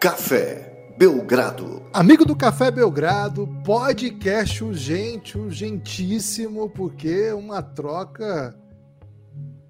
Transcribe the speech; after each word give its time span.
Café 0.00 0.94
Belgrado. 0.96 1.82
Amigo 1.92 2.24
do 2.24 2.34
Café 2.34 2.70
Belgrado, 2.70 3.46
podcast 3.62 4.64
urgente, 4.64 5.36
urgentíssimo, 5.36 6.70
porque 6.70 7.30
uma 7.32 7.62
troca 7.62 8.58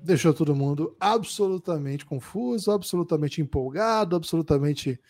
deixou 0.01 0.33
todo 0.33 0.55
mundo 0.55 0.95
absolutamente 1.01 2.07
confuso, 2.07 2.71
absolutamente 2.71 3.43
empolgado, 3.43 4.15
absolutamente 4.15 5.01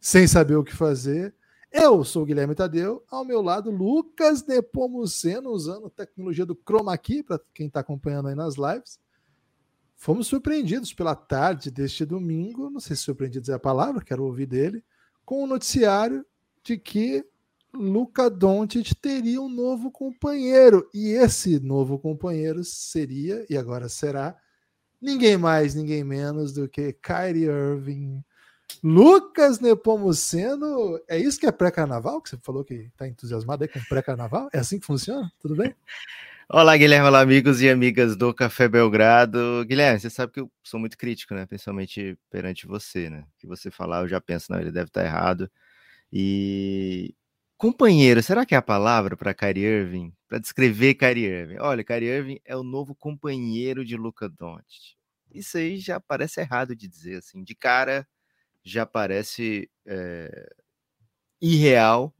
sem 0.00 0.28
saber 0.28 0.54
o 0.54 0.62
que 0.62 0.72
fazer. 0.72 1.34
Eu 1.72 2.04
sou 2.04 2.22
o 2.22 2.26
Guilherme 2.26 2.54
Tadeu, 2.54 3.02
ao 3.10 3.24
meu 3.24 3.42
lado, 3.42 3.68
Lucas 3.68 4.46
Nepomuceno, 4.46 5.50
usando 5.50 5.90
tecnologia 5.90 6.46
do 6.46 6.54
Chroma 6.54 6.96
Key, 6.96 7.24
para 7.24 7.40
quem 7.52 7.66
está 7.66 7.80
acompanhando 7.80 8.28
aí 8.28 8.36
nas 8.36 8.54
lives. 8.54 9.01
Fomos 10.02 10.26
surpreendidos 10.26 10.92
pela 10.92 11.14
tarde 11.14 11.70
deste 11.70 12.04
domingo, 12.04 12.68
não 12.68 12.80
sei 12.80 12.96
se 12.96 13.02
surpreendidos 13.04 13.48
é 13.48 13.54
a 13.54 13.58
palavra, 13.58 14.02
quero 14.04 14.24
ouvir 14.24 14.46
dele, 14.46 14.84
com 15.24 15.44
o 15.44 15.46
noticiário 15.46 16.26
de 16.64 16.76
que 16.76 17.24
Luca 17.72 18.28
Doncic 18.28 18.96
teria 18.96 19.40
um 19.40 19.48
novo 19.48 19.92
companheiro. 19.92 20.90
E 20.92 21.10
esse 21.10 21.60
novo 21.60 22.00
companheiro 22.00 22.64
seria, 22.64 23.46
e 23.48 23.56
agora 23.56 23.88
será, 23.88 24.36
ninguém 25.00 25.36
mais, 25.36 25.72
ninguém 25.72 26.02
menos 26.02 26.52
do 26.52 26.68
que 26.68 26.94
Kyrie 26.94 27.44
Irving. 27.44 28.24
Lucas 28.82 29.60
Nepomuceno, 29.60 31.00
é 31.06 31.16
isso 31.16 31.38
que 31.38 31.46
é 31.46 31.52
pré-carnaval? 31.52 32.20
Que 32.20 32.30
você 32.30 32.38
falou 32.42 32.64
que 32.64 32.74
está 32.74 33.06
entusiasmado 33.06 33.62
aí 33.62 33.68
com 33.68 33.78
pré-carnaval? 33.88 34.48
É 34.52 34.58
assim 34.58 34.80
que 34.80 34.86
funciona? 34.86 35.32
Tudo 35.38 35.54
bem? 35.54 35.72
Olá, 36.48 36.76
Guilherme, 36.76 37.06
olá, 37.08 37.20
amigos 37.20 37.60
e 37.62 37.70
amigas 37.70 38.16
do 38.16 38.34
Café 38.34 38.68
Belgrado. 38.68 39.64
Guilherme, 39.64 39.98
você 40.00 40.10
sabe 40.10 40.32
que 40.32 40.40
eu 40.40 40.50
sou 40.62 40.78
muito 40.78 40.98
crítico, 40.98 41.34
né? 41.34 41.46
Principalmente 41.46 42.18
perante 42.30 42.66
você, 42.66 43.08
né? 43.08 43.24
Que 43.38 43.46
você 43.46 43.70
falar, 43.70 44.02
eu 44.02 44.08
já 44.08 44.20
penso, 44.20 44.50
não, 44.52 44.60
ele 44.60 44.70
deve 44.72 44.88
estar 44.88 45.04
errado. 45.04 45.50
E 46.12 47.14
companheiro, 47.58 48.22
será 48.22 48.46
que 48.46 48.54
é 48.54 48.58
a 48.58 48.62
palavra 48.62 49.16
para 49.16 49.34
Kyrie 49.34 49.64
Irving? 49.64 50.12
Para 50.28 50.38
descrever 50.38 50.94
Kyrie 50.94 51.26
Irving? 51.26 51.58
Olha, 51.60 51.84
Kyrie 51.84 52.08
Irving 52.08 52.40
é 52.44 52.56
o 52.56 52.62
novo 52.62 52.94
companheiro 52.94 53.84
de 53.84 53.96
Luca 53.96 54.28
Doncic. 54.28 54.96
Isso 55.32 55.58
aí 55.58 55.78
já 55.78 56.00
parece 56.00 56.40
errado 56.40 56.76
de 56.76 56.88
dizer, 56.88 57.16
assim. 57.18 57.42
De 57.44 57.54
cara, 57.54 58.06
já 58.64 58.86
parece 58.86 59.70
é, 59.86 60.48
irreal, 61.40 62.14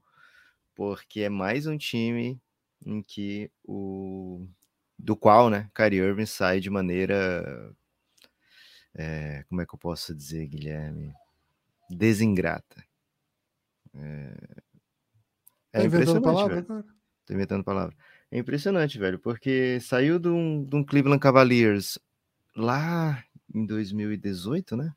porque 0.74 1.22
é 1.22 1.28
mais 1.28 1.66
um 1.66 1.78
time 1.78 2.40
em 2.84 3.02
que 3.02 3.50
o 3.64 4.46
do 4.98 5.16
qual, 5.16 5.50
né, 5.50 5.68
Kyrie 5.74 6.00
Irving 6.00 6.26
sai 6.26 6.60
de 6.60 6.70
maneira 6.70 7.74
é, 8.94 9.44
como 9.48 9.60
é 9.60 9.66
que 9.66 9.74
eu 9.74 9.78
posso 9.78 10.14
dizer, 10.14 10.46
Guilherme, 10.46 11.12
desingrata. 11.88 12.84
É, 13.94 14.34
é 15.72 15.80
tá 15.80 15.84
impressionante, 15.84 16.24
palavra, 16.24 16.54
velho. 16.56 16.66
Cara? 16.66 16.84
Tô 17.26 17.34
inventando 17.34 17.64
palavra. 17.64 17.96
É 18.30 18.38
impressionante, 18.38 18.98
velho, 18.98 19.18
porque 19.18 19.78
saiu 19.80 20.18
de 20.18 20.28
um, 20.28 20.64
de 20.64 20.76
um 20.76 20.84
Cleveland 20.84 21.20
Cavaliers 21.20 21.98
lá 22.56 23.22
em 23.54 23.64
2018, 23.66 24.76
né? 24.76 24.92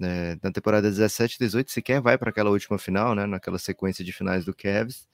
É, 0.00 0.38
na 0.42 0.50
temporada 0.50 0.88
17 0.88 1.38
18 1.38 1.70
sequer 1.70 2.00
vai 2.00 2.16
para 2.16 2.30
aquela 2.30 2.50
última 2.50 2.78
final, 2.78 3.14
né? 3.14 3.26
Naquela 3.26 3.58
sequência 3.58 4.04
de 4.04 4.12
finais 4.12 4.44
do 4.44 4.54
Cavs. 4.54 5.06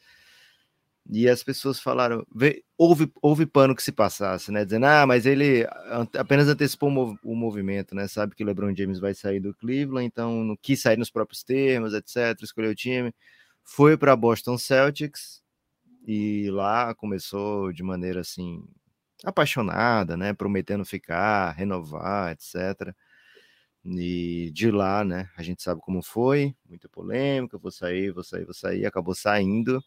E 1.10 1.26
as 1.26 1.42
pessoas 1.42 1.80
falaram, 1.80 2.26
houve, 2.76 3.10
houve 3.22 3.46
pano 3.46 3.74
que 3.74 3.82
se 3.82 3.90
passasse, 3.90 4.52
né? 4.52 4.62
Dizendo, 4.64 4.84
ah, 4.84 5.06
mas 5.06 5.24
ele 5.24 5.66
apenas 6.14 6.48
antecipou 6.48 6.90
o, 7.24 7.34
movimento, 7.34 7.94
né? 7.94 8.06
Sabe 8.06 8.34
que 8.34 8.44
o 8.44 8.46
LeBron 8.46 8.74
James 8.76 8.98
vai 9.00 9.14
sair 9.14 9.40
do 9.40 9.54
Cleveland, 9.54 10.06
então 10.06 10.44
não 10.44 10.56
quis 10.56 10.82
sair 10.82 10.98
nos 10.98 11.10
próprios 11.10 11.42
termos, 11.42 11.94
etc. 11.94 12.38
Escolheu 12.42 12.72
o 12.72 12.74
time. 12.74 13.14
Foi 13.64 13.96
para 13.96 14.14
Boston 14.14 14.58
Celtics 14.58 15.42
e 16.06 16.50
lá 16.50 16.94
começou 16.94 17.72
de 17.72 17.82
maneira 17.82 18.20
assim 18.20 18.62
apaixonada, 19.24 20.14
né? 20.16 20.34
Prometendo 20.34 20.84
ficar, 20.84 21.52
renovar, 21.52 22.32
etc. 22.32 22.94
E 23.84 24.50
de 24.52 24.70
lá, 24.70 25.04
né? 25.04 25.30
A 25.38 25.42
gente 25.42 25.62
sabe 25.62 25.80
como 25.80 26.02
foi, 26.02 26.54
muita 26.68 26.88
polêmica, 26.88 27.56
vou 27.58 27.70
sair, 27.70 28.12
vou 28.12 28.24
sair, 28.24 28.44
vou 28.44 28.54
sair, 28.54 28.84
acabou 28.86 29.14
saindo 29.14 29.82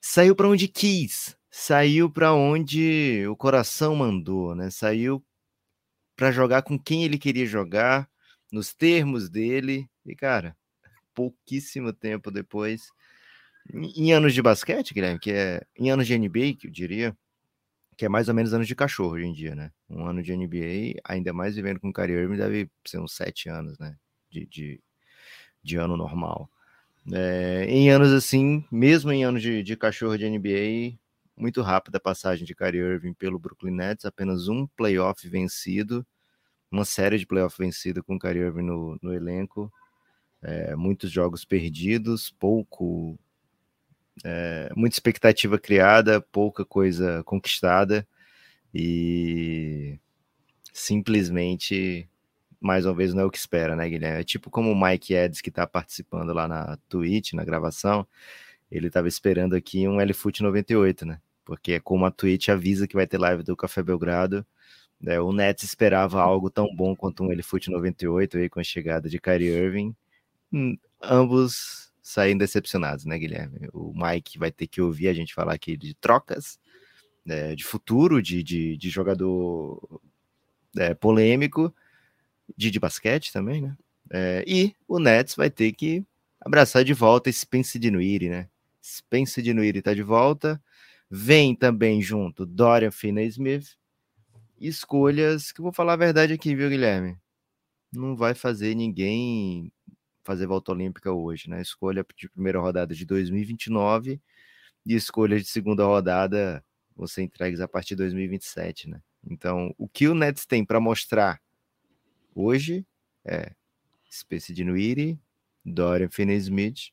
saiu 0.00 0.34
para 0.34 0.48
onde 0.48 0.68
quis, 0.68 1.36
saiu 1.50 2.10
para 2.10 2.32
onde 2.32 3.26
o 3.26 3.36
coração 3.36 3.94
mandou, 3.94 4.54
né? 4.54 4.70
Saiu 4.70 5.24
para 6.16 6.32
jogar 6.32 6.62
com 6.62 6.78
quem 6.78 7.04
ele 7.04 7.18
queria 7.18 7.46
jogar, 7.46 8.08
nos 8.52 8.74
termos 8.74 9.28
dele. 9.30 9.88
E 10.06 10.14
cara, 10.14 10.56
pouquíssimo 11.14 11.92
tempo 11.92 12.30
depois, 12.30 12.88
em 13.72 14.12
anos 14.12 14.34
de 14.34 14.42
basquete, 14.42 14.94
Guilherme, 14.94 15.18
que 15.20 15.30
é 15.32 15.62
em 15.78 15.90
anos 15.90 16.06
de 16.06 16.18
NBA, 16.18 16.56
que 16.58 16.66
eu 16.66 16.70
diria, 16.70 17.16
que 17.96 18.04
é 18.06 18.08
mais 18.08 18.28
ou 18.28 18.34
menos 18.34 18.54
anos 18.54 18.66
de 18.66 18.74
cachorro 18.74 19.12
hoje 19.12 19.26
em 19.26 19.32
dia, 19.32 19.54
né? 19.54 19.70
Um 19.88 20.06
ano 20.06 20.22
de 20.22 20.34
NBA, 20.34 21.00
ainda 21.04 21.32
mais 21.32 21.54
vivendo 21.56 21.80
com 21.80 21.90
o 21.90 21.92
Kyrie 21.92 22.36
deve 22.36 22.70
ser 22.86 22.98
uns 22.98 23.14
sete 23.14 23.48
anos, 23.48 23.78
né? 23.78 23.96
De, 24.30 24.46
de, 24.46 24.82
de 25.62 25.76
ano 25.76 25.96
normal. 25.96 26.50
É, 27.12 27.64
em 27.68 27.90
anos 27.90 28.12
assim, 28.12 28.64
mesmo 28.70 29.10
em 29.10 29.24
anos 29.24 29.42
de, 29.42 29.62
de 29.62 29.76
cachorro 29.76 30.16
de 30.16 30.28
NBA, 30.28 30.98
muito 31.36 31.62
rápida 31.62 31.98
a 31.98 32.00
passagem 32.00 32.44
de 32.44 32.54
Kyrie 32.54 32.80
Irving 32.80 33.14
pelo 33.14 33.38
Brooklyn 33.38 33.72
Nets, 33.72 34.04
apenas 34.04 34.48
um 34.48 34.66
playoff 34.66 35.26
vencido, 35.28 36.06
uma 36.70 36.84
série 36.84 37.18
de 37.18 37.26
playoff 37.26 37.56
vencido 37.58 38.04
com 38.04 38.18
Kyrie 38.18 38.42
Irving 38.42 38.62
no, 38.62 38.98
no 39.02 39.14
elenco, 39.14 39.72
é, 40.42 40.76
muitos 40.76 41.10
jogos 41.10 41.44
perdidos, 41.44 42.30
pouco, 42.30 43.18
é, 44.24 44.70
muita 44.76 44.94
expectativa 44.94 45.58
criada, 45.58 46.20
pouca 46.20 46.64
coisa 46.64 47.22
conquistada 47.24 48.06
e 48.72 49.98
simplesmente 50.72 52.08
mais 52.60 52.84
uma 52.86 52.94
vez 52.94 53.14
não 53.14 53.22
é 53.22 53.24
o 53.24 53.30
que 53.30 53.38
espera, 53.38 53.74
né, 53.74 53.88
Guilherme? 53.88 54.20
É 54.20 54.24
tipo 54.24 54.50
como 54.50 54.70
o 54.70 54.80
Mike 54.80 55.14
Eds, 55.14 55.40
que 55.40 55.48
está 55.48 55.66
participando 55.66 56.32
lá 56.32 56.46
na 56.46 56.76
Twitch, 56.88 57.32
na 57.32 57.44
gravação, 57.44 58.06
ele 58.70 58.88
estava 58.88 59.08
esperando 59.08 59.54
aqui 59.56 59.88
um 59.88 59.98
LFoot 60.00 60.42
98, 60.42 61.06
né? 61.06 61.20
Porque 61.44 61.72
é 61.72 61.80
como 61.80 62.06
a 62.06 62.10
Twitch 62.10 62.48
avisa 62.48 62.86
que 62.86 62.94
vai 62.94 63.06
ter 63.06 63.18
live 63.18 63.42
do 63.42 63.56
Café 63.56 63.82
Belgrado, 63.82 64.46
né? 65.00 65.18
o 65.20 65.32
Nets 65.32 65.64
esperava 65.64 66.20
algo 66.20 66.50
tão 66.50 66.74
bom 66.74 66.94
quanto 66.94 67.24
um 67.24 67.32
LFoot 67.32 67.70
98 67.70 68.38
aí 68.38 68.48
com 68.48 68.60
a 68.60 68.64
chegada 68.64 69.08
de 69.08 69.18
Kyrie 69.18 69.48
Irving. 69.48 69.96
Hum, 70.52 70.76
ambos 71.02 71.90
saem 72.02 72.36
decepcionados, 72.36 73.04
né, 73.04 73.18
Guilherme? 73.18 73.68
O 73.72 73.92
Mike 73.94 74.38
vai 74.38 74.50
ter 74.50 74.66
que 74.66 74.80
ouvir 74.80 75.08
a 75.08 75.14
gente 75.14 75.34
falar 75.34 75.54
aqui 75.54 75.76
de 75.76 75.94
trocas, 75.94 76.58
né, 77.24 77.54
de 77.54 77.64
futuro, 77.64 78.22
de, 78.22 78.42
de, 78.42 78.76
de 78.76 78.90
jogador 78.90 80.00
é, 80.76 80.94
polêmico, 80.94 81.74
de, 82.56 82.70
de 82.70 82.80
basquete 82.80 83.32
também, 83.32 83.62
né? 83.62 83.76
É, 84.12 84.44
e 84.46 84.74
o 84.88 84.98
Nets 84.98 85.34
vai 85.34 85.50
ter 85.50 85.72
que 85.72 86.04
abraçar 86.40 86.84
de 86.84 86.92
volta 86.92 87.30
Spence 87.30 87.78
Dinuiri, 87.78 88.28
né? 88.28 88.48
Spence 88.82 89.40
Dinuiri 89.42 89.82
tá 89.82 89.94
de 89.94 90.02
volta. 90.02 90.62
Vem 91.10 91.54
também 91.54 92.00
junto 92.00 92.46
Dorian 92.46 92.90
Finney-Smith. 92.90 93.76
Escolhas 94.60 95.52
que 95.52 95.60
vou 95.60 95.72
falar 95.72 95.94
a 95.94 95.96
verdade 95.96 96.32
aqui, 96.32 96.54
viu, 96.54 96.68
Guilherme? 96.68 97.16
Não 97.92 98.16
vai 98.16 98.34
fazer 98.34 98.74
ninguém 98.74 99.72
fazer 100.22 100.46
volta 100.46 100.72
olímpica 100.72 101.12
hoje, 101.12 101.48
né? 101.48 101.60
Escolha 101.60 102.04
de 102.16 102.28
primeira 102.28 102.60
rodada 102.60 102.94
de 102.94 103.04
2029 103.04 104.20
e 104.86 104.94
escolha 104.94 105.38
de 105.38 105.46
segunda 105.46 105.84
rodada 105.84 106.64
você 106.94 107.22
entregues 107.22 107.60
a 107.60 107.68
partir 107.68 107.90
de 107.90 107.96
2027, 107.96 108.88
né? 108.88 109.00
Então, 109.28 109.74
o 109.78 109.88
que 109.88 110.06
o 110.08 110.14
Nets 110.14 110.46
tem 110.46 110.64
para 110.64 110.80
mostrar 110.80 111.40
Hoje 112.42 112.86
é 113.22 113.52
Space 114.10 114.54
de 114.54 114.64
Nuiri, 114.64 115.20
Dorian 115.62 116.08
Finney-Smith. 116.08 116.90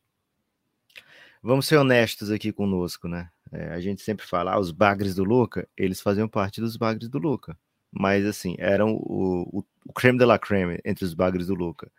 Vamos 1.42 1.68
ser 1.68 1.78
honestos 1.78 2.30
aqui 2.30 2.52
conosco, 2.52 3.08
né? 3.08 3.30
É, 3.50 3.70
a 3.70 3.80
gente 3.80 4.02
sempre 4.02 4.26
fala, 4.26 4.52
ah, 4.52 4.60
os 4.60 4.72
bagres 4.72 5.16
do 5.16 5.24
Luca, 5.24 5.66
eles 5.78 6.02
faziam 6.02 6.28
parte 6.28 6.60
dos 6.60 6.76
bagres 6.76 7.08
do 7.08 7.18
Luca. 7.18 7.58
Mas, 7.90 8.26
assim, 8.26 8.58
eram 8.60 8.96
o, 8.96 9.60
o, 9.60 9.66
o 9.86 9.94
creme 9.94 10.20
de 10.20 10.26
la 10.26 10.38
creme 10.38 10.82
entre 10.84 11.06
os 11.06 11.14
bagres 11.14 11.48
do 11.48 11.56
Luca. 11.56 11.90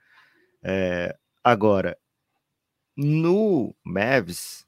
É, 0.63 1.17
agora, 1.43 1.97
no 2.95 3.75
Mavs, 3.83 4.67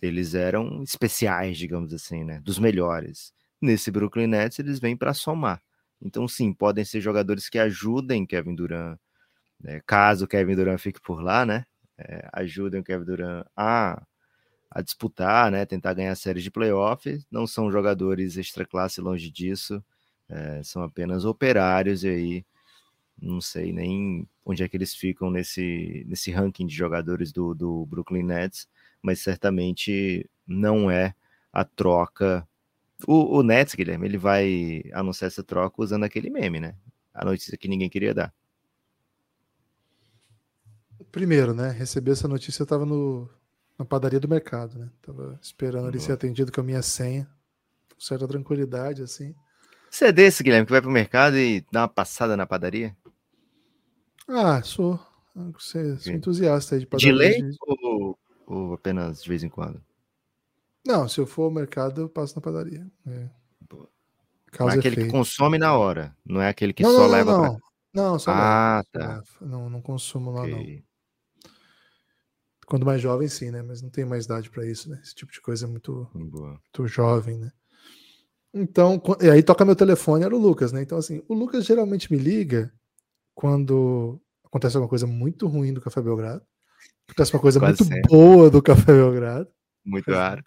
eles 0.00 0.32
eram 0.32 0.82
especiais, 0.82 1.58
digamos 1.58 1.92
assim, 1.92 2.24
né? 2.24 2.40
Dos 2.40 2.58
melhores. 2.58 3.34
Nesse 3.60 3.90
Brooklyn 3.90 4.28
Nets, 4.28 4.58
eles 4.58 4.80
vêm 4.80 4.96
para 4.96 5.12
somar. 5.12 5.62
Então, 6.02 6.28
sim, 6.28 6.52
podem 6.52 6.84
ser 6.84 7.00
jogadores 7.00 7.48
que 7.48 7.58
ajudem 7.58 8.26
Kevin 8.26 8.54
Durant, 8.54 8.98
né? 9.60 9.80
caso 9.86 10.26
Kevin 10.28 10.56
Durant 10.56 10.78
fique 10.80 11.00
por 11.00 11.22
lá, 11.22 11.46
né? 11.46 11.66
É, 11.98 12.28
ajudem 12.34 12.80
o 12.80 12.84
Kevin 12.84 13.04
Durant 13.06 13.46
a, 13.56 14.02
a 14.70 14.82
disputar, 14.82 15.50
né? 15.52 15.66
Tentar 15.66 15.94
ganhar 15.94 16.14
séries 16.16 16.44
de 16.44 16.50
playoff. 16.50 17.24
Não 17.30 17.46
são 17.46 17.70
jogadores 17.72 18.36
extra 18.38 18.66
classe 18.66 19.00
longe 19.00 19.30
disso, 19.30 19.84
é, 20.28 20.62
são 20.64 20.82
apenas 20.82 21.24
operários 21.24 22.04
e 22.04 22.08
aí 22.08 22.46
Não 23.20 23.40
sei 23.40 23.72
nem 23.72 24.28
onde 24.44 24.62
é 24.62 24.68
que 24.68 24.76
eles 24.76 24.94
ficam 24.94 25.30
nesse, 25.30 26.04
nesse 26.08 26.30
ranking 26.30 26.66
de 26.66 26.74
jogadores 26.74 27.32
do, 27.32 27.54
do 27.54 27.84
Brooklyn 27.86 28.22
Nets, 28.22 28.68
mas 29.02 29.20
certamente 29.20 30.28
não 30.46 30.90
é 30.90 31.14
a 31.52 31.64
troca. 31.64 32.47
O, 33.06 33.38
o 33.38 33.42
Nets, 33.42 33.74
Guilherme, 33.74 34.06
ele 34.06 34.18
vai 34.18 34.82
anunciar 34.92 35.28
essa 35.28 35.42
troca 35.42 35.82
usando 35.82 36.04
aquele 36.04 36.30
meme, 36.30 36.60
né? 36.60 36.74
A 37.14 37.24
notícia 37.24 37.56
que 37.56 37.68
ninguém 37.68 37.88
queria 37.88 38.12
dar. 38.12 38.34
Primeiro, 41.12 41.54
né? 41.54 41.70
Receber 41.70 42.12
essa 42.12 42.28
notícia 42.28 42.62
eu 42.62 42.66
tava 42.66 42.84
no, 42.84 43.28
na 43.78 43.84
padaria 43.84 44.20
do 44.20 44.28
mercado, 44.28 44.78
né? 44.78 44.90
Tava 45.00 45.38
esperando 45.40 45.88
ali 45.88 46.00
ser 46.00 46.12
atendido 46.12 46.50
com 46.50 46.60
a 46.60 46.64
minha 46.64 46.82
senha, 46.82 47.28
com 47.94 48.00
certa 48.00 48.26
tranquilidade, 48.26 49.02
assim. 49.02 49.34
Você 49.90 50.06
é 50.06 50.12
desse, 50.12 50.42
Guilherme, 50.42 50.66
que 50.66 50.72
vai 50.72 50.82
pro 50.82 50.90
mercado 50.90 51.36
e 51.36 51.64
dá 51.72 51.82
uma 51.82 51.88
passada 51.88 52.36
na 52.36 52.46
padaria? 52.46 52.94
Ah, 54.26 54.62
sou. 54.62 55.00
Você, 55.54 55.96
sou 55.98 56.12
entusiasta 56.12 56.74
aí 56.74 56.80
de 56.80 56.86
padaria. 56.86 57.12
De 57.12 57.18
lei 57.18 57.50
ou, 57.60 58.18
ou, 58.46 58.74
apenas 58.74 59.22
de 59.22 59.28
vez 59.28 59.42
em 59.42 59.48
quando? 59.48 59.82
Não, 60.88 61.06
se 61.06 61.20
eu 61.20 61.26
for 61.26 61.44
ao 61.44 61.50
mercado, 61.50 62.00
eu 62.00 62.08
passo 62.08 62.34
na 62.34 62.40
padaria. 62.40 62.86
É. 63.06 63.28
Causa 64.50 64.76
é 64.76 64.78
aquele 64.78 64.94
efeito. 64.94 65.10
que 65.10 65.12
consome 65.12 65.58
na 65.58 65.76
hora, 65.76 66.16
não 66.24 66.40
é 66.40 66.48
aquele 66.48 66.72
que 66.72 66.82
não, 66.82 66.90
só 66.92 67.00
não, 67.00 67.08
leva 67.10 67.32
não. 67.32 67.42
Pra... 67.42 67.68
Não, 67.92 68.18
só 68.18 68.30
ah, 68.30 68.82
leva. 68.94 69.22
tá. 69.22 69.22
Não, 69.42 69.68
não 69.68 69.82
consumo 69.82 70.30
lá, 70.30 70.42
okay. 70.42 70.76
não. 70.76 71.52
Quando 72.66 72.86
mais 72.86 73.02
jovem, 73.02 73.28
sim, 73.28 73.50
né? 73.50 73.62
Mas 73.62 73.82
não 73.82 73.90
tem 73.90 74.06
mais 74.06 74.24
idade 74.24 74.48
para 74.48 74.66
isso, 74.66 74.88
né? 74.88 74.98
Esse 75.02 75.14
tipo 75.14 75.30
de 75.30 75.40
coisa 75.42 75.66
é 75.66 75.68
muito, 75.68 76.08
muito 76.14 76.86
jovem, 76.86 77.36
né? 77.36 77.50
Então, 78.52 79.02
e 79.20 79.28
aí 79.28 79.42
toca 79.42 79.66
meu 79.66 79.76
telefone, 79.76 80.24
era 80.24 80.34
o 80.34 80.38
Lucas, 80.38 80.72
né? 80.72 80.80
Então, 80.80 80.96
assim, 80.96 81.22
o 81.28 81.34
Lucas 81.34 81.66
geralmente 81.66 82.10
me 82.10 82.18
liga 82.18 82.72
quando 83.34 84.18
acontece 84.42 84.76
alguma 84.76 84.88
coisa 84.88 85.06
muito 85.06 85.46
ruim 85.46 85.74
do 85.74 85.80
Café 85.80 86.00
Belgrado, 86.00 86.42
acontece 87.06 87.34
uma 87.34 87.40
coisa 87.40 87.60
Quase 87.60 87.82
muito 87.82 87.94
sempre. 87.94 88.10
boa 88.10 88.50
do 88.50 88.62
Café 88.62 88.92
Belgrado. 88.92 89.48
Muito 89.84 90.10
raro. 90.10 90.42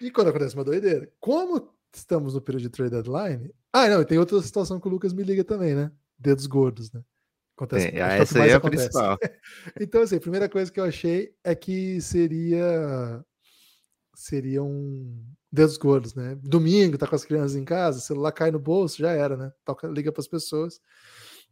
E 0.00 0.10
quando 0.10 0.28
acontece 0.28 0.54
uma 0.54 0.64
doideira. 0.64 1.10
Como 1.18 1.74
estamos 1.94 2.34
no 2.34 2.40
período 2.40 2.62
de 2.62 2.70
trade 2.70 2.90
deadline. 2.90 3.50
Ah, 3.72 3.88
não, 3.88 4.02
e 4.02 4.04
tem 4.04 4.18
outra 4.18 4.40
situação 4.42 4.80
que 4.80 4.86
o 4.86 4.90
Lucas 4.90 5.12
me 5.12 5.22
liga 5.22 5.44
também, 5.44 5.74
né? 5.74 5.90
Dedos 6.18 6.46
gordos, 6.46 6.92
né? 6.92 7.02
Acontece, 7.56 7.88
é, 7.88 8.18
essa 8.18 8.42
aí 8.42 8.50
é 8.50 8.54
a 8.54 8.56
acontece. 8.58 8.90
principal. 8.90 9.18
então, 9.80 10.02
assim, 10.02 10.16
a 10.16 10.20
primeira 10.20 10.48
coisa 10.48 10.70
que 10.70 10.78
eu 10.78 10.84
achei 10.84 11.34
é 11.42 11.54
que 11.54 12.00
seria 12.02 13.24
seria 14.14 14.62
um 14.62 15.24
dedos 15.50 15.76
gordos, 15.76 16.14
né? 16.14 16.38
Domingo, 16.42 16.98
tá 16.98 17.06
com 17.06 17.14
as 17.14 17.24
crianças 17.24 17.56
em 17.56 17.64
casa, 17.64 18.00
celular 18.00 18.32
cai 18.32 18.50
no 18.50 18.58
bolso, 18.58 18.98
já 18.98 19.10
era, 19.12 19.36
né? 19.36 19.52
Toca, 19.64 19.88
liga 19.88 20.12
para 20.12 20.20
as 20.20 20.28
pessoas. 20.28 20.80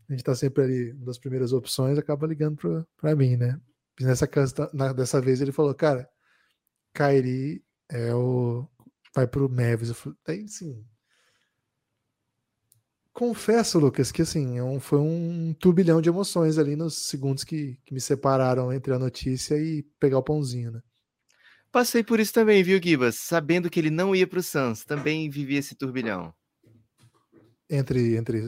A 0.09 0.13
gente 0.13 0.25
tá 0.25 0.35
sempre 0.35 0.63
ali, 0.63 0.93
uma 0.93 1.07
das 1.07 1.19
primeiras 1.19 1.53
opções, 1.55 1.97
acaba 1.97 2.27
ligando 2.27 2.87
para 2.99 3.17
mim, 3.17 3.37
né? 3.37 3.59
Nessa 4.01 4.29
dessa 4.95 5.21
vez 5.21 5.41
ele 5.41 5.53
falou, 5.53 5.75
cara, 5.75 6.09
Kairi 6.93 7.64
é 7.91 8.15
o 8.15 8.69
vai 9.15 9.27
pro 9.27 9.49
Mavis. 9.49 9.93
Daí 10.27 10.49
sim. 10.49 10.85
Confesso, 13.13 13.79
Lucas, 13.79 14.11
que 14.11 14.23
assim, 14.23 14.59
é 14.59 14.81
foi 14.81 14.99
um 14.99 15.55
turbilhão 15.55 16.03
de 16.03 16.09
emoções 16.09 16.59
ali 16.59 16.75
nos 16.75 16.97
segundos 17.07 17.45
que, 17.45 17.79
que 17.85 17.95
me 17.95 18.01
separaram 18.01 18.73
entre 18.73 18.93
a 18.93 18.99
notícia 18.99 19.57
e 19.57 19.85
pegar 20.01 20.19
o 20.19 20.23
pãozinho, 20.23 20.73
né? 20.73 20.83
Passei 21.71 22.03
por 22.03 22.19
isso 22.19 22.33
também, 22.33 22.63
viu, 22.63 22.81
Gibas? 22.83 23.17
Sabendo 23.17 23.71
que 23.71 23.79
ele 23.79 23.91
não 23.91 24.15
ia 24.15 24.27
para 24.27 24.41
o 24.41 24.43
Suns, 24.43 24.85
também 24.85 25.31
vivi 25.31 25.57
esse 25.57 25.77
turbilhão. 25.77 26.35
Entre, 27.75 28.17
entre 28.17 28.39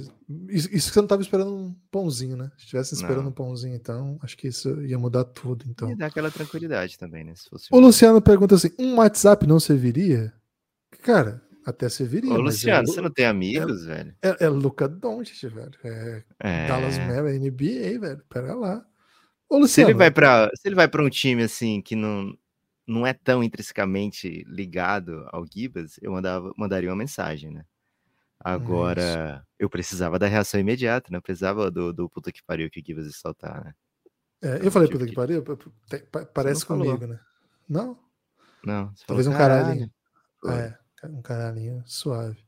isso, 0.49 0.69
isso 0.73 0.88
que 0.88 0.94
você 0.94 1.00
não 1.00 1.06
estava 1.06 1.23
esperando 1.23 1.55
um 1.55 1.75
pãozinho, 1.90 2.37
né? 2.37 2.50
Se 2.56 2.64
estivesse 2.64 2.94
esperando 2.94 3.23
não. 3.23 3.31
um 3.31 3.32
pãozinho, 3.32 3.75
então 3.75 4.19
acho 4.23 4.37
que 4.37 4.49
isso 4.49 4.82
ia 4.82 4.99
mudar 4.99 5.25
tudo. 5.25 5.64
Então. 5.69 5.88
Ia 5.88 5.96
dar 5.96 6.06
aquela 6.06 6.31
tranquilidade 6.31 6.96
também, 6.96 7.25
né? 7.25 7.34
Se 7.34 7.49
fosse 7.49 7.69
o 7.70 7.81
Luciano 7.81 8.23
pergunta 8.23 8.55
assim: 8.55 8.70
um 8.78 8.96
WhatsApp 8.96 9.46
não 9.46 9.58
serviria? 9.58 10.32
Cara, 11.02 11.43
até 11.64 11.88
serviria. 11.88 12.32
Ô, 12.32 12.40
Luciano, 12.40 12.84
é, 12.84 12.87
você 12.87 13.00
não 13.00 13.11
tem 13.11 13.26
amigos, 13.26 13.84
é, 13.87 13.94
velho? 13.94 14.14
É, 14.23 14.44
é 14.44 14.49
Luca 14.49 14.88
Doncic, 14.88 15.52
velho. 15.52 15.73
É, 15.82 16.23
é. 16.38 16.69
Dallas 16.69 16.99
Mavericks, 16.99 17.40
NBA, 17.40 17.99
velho. 17.99 18.23
Pera 18.28 18.55
lá. 18.55 18.87
Ô, 19.49 19.58
Luciano, 19.58 19.69
se 19.69 19.81
ele 19.81 19.94
vai 19.94 20.11
para 20.11 20.49
se 20.55 20.69
ele 20.69 20.76
vai 20.76 20.87
para 20.87 21.02
um 21.02 21.11
time 21.11 21.43
assim 21.43 21.82
que 21.82 21.96
não 21.96 22.32
não 22.87 23.05
é 23.05 23.12
tão 23.12 23.43
intrinsecamente 23.43 24.44
ligado 24.46 25.26
ao 25.32 25.44
Gibas, 25.44 25.99
eu 26.00 26.12
mandava, 26.12 26.52
mandaria 26.56 26.88
uma 26.88 26.96
mensagem, 26.96 27.50
né? 27.50 27.64
Agora, 28.46 29.44
eu 29.58 29.69
precisava 29.69 30.20
da 30.20 30.28
reação 30.28 30.60
imediata, 30.60 31.08
né? 31.10 31.19
Eu 31.19 31.22
precisava 31.22 31.69
do, 31.69 31.93
do 31.93 32.08
puta 32.08 32.31
que 32.31 32.44
pariu 32.44 32.70
que 32.70 32.78
o 32.78 32.84
Gibas 32.84 33.06
ia 33.06 33.12
soltar, 33.12 33.64
né? 33.64 33.75
É, 34.40 34.64
eu 34.64 34.70
falei 34.70 34.88
puta 34.88 35.04
que, 35.04 35.10
que 35.10 35.16
pariu? 35.16 35.43
Parece 36.32 36.64
comigo, 36.64 36.96
falou. 36.96 37.08
né? 37.08 37.20
Não? 37.69 37.98
Não. 38.64 38.94
Talvez 39.04 39.26
um 39.26 39.32
caralho. 39.32 39.90
É, 40.46 40.78
um 41.08 41.20
caralhinho 41.22 41.82
suave. 41.87 42.38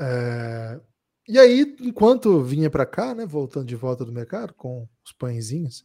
É... 0.00 0.80
E 1.28 1.38
aí, 1.38 1.76
enquanto 1.80 2.42
vinha 2.42 2.70
para 2.70 2.86
cá, 2.86 3.14
né, 3.14 3.26
voltando 3.26 3.66
de 3.66 3.76
volta 3.76 4.06
do 4.06 4.12
mercado 4.12 4.54
com 4.54 4.88
os 5.04 5.12
pãezinhos 5.12 5.84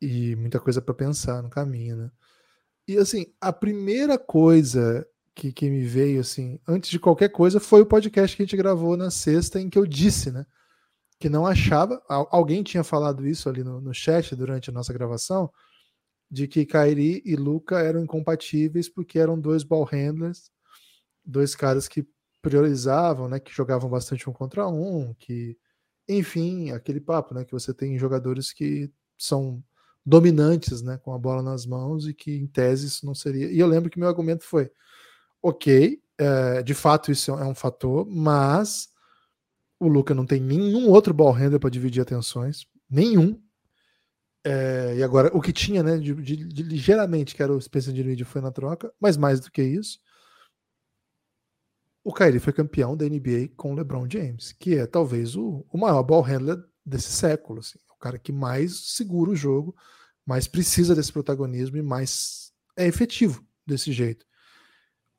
e 0.00 0.34
muita 0.34 0.58
coisa 0.58 0.82
para 0.82 0.92
pensar 0.92 1.44
no 1.44 1.48
caminho, 1.48 1.96
né? 1.96 2.10
E 2.88 2.96
assim, 2.98 3.32
a 3.40 3.52
primeira 3.52 4.18
coisa 4.18 5.06
que, 5.34 5.52
que 5.52 5.70
me 5.70 5.84
veio 5.84 6.20
assim, 6.20 6.58
antes 6.66 6.90
de 6.90 6.98
qualquer 6.98 7.30
coisa, 7.30 7.58
foi 7.58 7.80
o 7.82 7.86
podcast 7.86 8.36
que 8.36 8.42
a 8.42 8.46
gente 8.46 8.56
gravou 8.56 8.96
na 8.96 9.10
sexta 9.10 9.60
em 9.60 9.70
que 9.70 9.78
eu 9.78 9.86
disse, 9.86 10.30
né, 10.30 10.46
que 11.18 11.28
não 11.28 11.46
achava, 11.46 12.02
alguém 12.08 12.62
tinha 12.62 12.84
falado 12.84 13.26
isso 13.26 13.48
ali 13.48 13.62
no, 13.62 13.80
no 13.80 13.94
chat 13.94 14.34
durante 14.34 14.70
a 14.70 14.72
nossa 14.72 14.92
gravação, 14.92 15.50
de 16.30 16.48
que 16.48 16.66
Kairi 16.66 17.22
e 17.24 17.36
Luca 17.36 17.78
eram 17.80 18.02
incompatíveis 18.02 18.88
porque 18.88 19.18
eram 19.18 19.38
dois 19.38 19.62
ball 19.62 19.84
handlers, 19.84 20.50
dois 21.24 21.54
caras 21.54 21.86
que 21.88 22.06
priorizavam, 22.40 23.28
né, 23.28 23.38
que 23.38 23.52
jogavam 23.52 23.88
bastante 23.88 24.28
um 24.28 24.32
contra 24.32 24.66
um, 24.66 25.14
que 25.14 25.56
enfim, 26.08 26.72
aquele 26.72 27.00
papo, 27.00 27.34
né, 27.34 27.44
que 27.44 27.52
você 27.52 27.72
tem 27.72 27.98
jogadores 27.98 28.52
que 28.52 28.90
são 29.16 29.62
dominantes, 30.04 30.82
né, 30.82 30.98
com 30.98 31.12
a 31.12 31.18
bola 31.18 31.42
nas 31.42 31.64
mãos 31.64 32.08
e 32.08 32.14
que 32.14 32.32
em 32.32 32.46
tese 32.46 32.86
isso 32.86 33.06
não 33.06 33.14
seria. 33.14 33.50
E 33.50 33.58
eu 33.58 33.66
lembro 33.66 33.88
que 33.88 33.98
meu 33.98 34.08
argumento 34.08 34.44
foi: 34.44 34.70
ok, 35.42 36.00
é, 36.18 36.62
de 36.62 36.74
fato 36.74 37.10
isso 37.10 37.32
é 37.32 37.44
um 37.44 37.54
fator, 37.54 38.06
mas 38.06 38.88
o 39.80 39.88
Luca 39.88 40.14
não 40.14 40.24
tem 40.24 40.40
nenhum 40.40 40.88
outro 40.88 41.12
ball 41.12 41.32
handler 41.32 41.58
para 41.58 41.70
dividir 41.70 42.00
atenções, 42.00 42.66
nenhum. 42.88 43.42
É, 44.44 44.94
e 44.96 45.02
agora, 45.02 45.30
o 45.36 45.40
que 45.40 45.52
tinha, 45.52 45.82
né, 45.82 45.98
de, 45.98 46.14
de, 46.14 46.36
de 46.36 46.62
ligeiramente, 46.62 47.34
que 47.34 47.42
era 47.42 47.52
o 47.52 47.60
Spencer 47.60 47.92
Dinwiddie, 47.92 48.24
foi 48.24 48.40
na 48.40 48.52
troca, 48.52 48.92
mas 49.00 49.16
mais 49.16 49.40
do 49.40 49.50
que 49.50 49.62
isso, 49.62 49.98
o 52.04 52.12
Kyrie 52.12 52.40
foi 52.40 52.52
campeão 52.52 52.96
da 52.96 53.04
NBA 53.08 53.50
com 53.56 53.72
o 53.72 53.74
LeBron 53.74 54.08
James, 54.10 54.52
que 54.52 54.76
é 54.76 54.86
talvez 54.86 55.36
o, 55.36 55.64
o 55.70 55.78
maior 55.78 56.02
ball 56.02 56.22
handler 56.22 56.62
desse 56.84 57.12
século, 57.12 57.60
assim, 57.60 57.78
o 57.94 57.98
cara 57.98 58.18
que 58.18 58.32
mais 58.32 58.94
segura 58.94 59.30
o 59.30 59.36
jogo, 59.36 59.74
mais 60.26 60.48
precisa 60.48 60.94
desse 60.94 61.12
protagonismo 61.12 61.76
e 61.76 61.82
mais 61.82 62.52
é 62.76 62.86
efetivo 62.86 63.44
desse 63.66 63.92
jeito. 63.92 64.26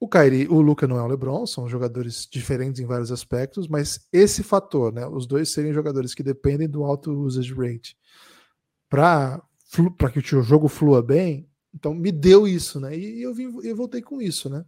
O 0.04 0.08
Kyrie, 0.10 0.50
o 0.50 0.60
Luca 0.60 0.86
não 0.86 0.98
é 0.98 1.02
o 1.02 1.08
LeBron, 1.08 1.46
são 1.46 1.66
jogadores 1.66 2.28
diferentes 2.30 2.82
em 2.82 2.86
vários 2.86 3.10
aspectos, 3.10 3.70
mas 3.70 4.06
esse 4.12 4.44
fator, 4.44 4.92
né, 4.92 5.08
os 5.08 5.26
dois 5.26 5.54
serem 5.54 5.72
jogadores 5.72 6.14
que 6.14 6.22
dependem 6.22 6.68
do 6.68 6.84
alto 6.84 7.10
usage 7.14 7.54
rate, 7.54 7.98
para 8.90 9.42
que 10.12 10.20
o 10.20 10.44
jogo 10.44 10.68
flua 10.68 11.02
bem, 11.02 11.50
então 11.74 11.94
me 11.94 12.12
deu 12.12 12.46
isso, 12.46 12.82
né? 12.82 12.98
E 12.98 13.22
eu, 13.22 13.34
vim, 13.34 13.50
eu 13.64 13.78
voltei 13.78 14.02
com 14.02 14.22
isso, 14.22 14.50
né? 14.50 14.66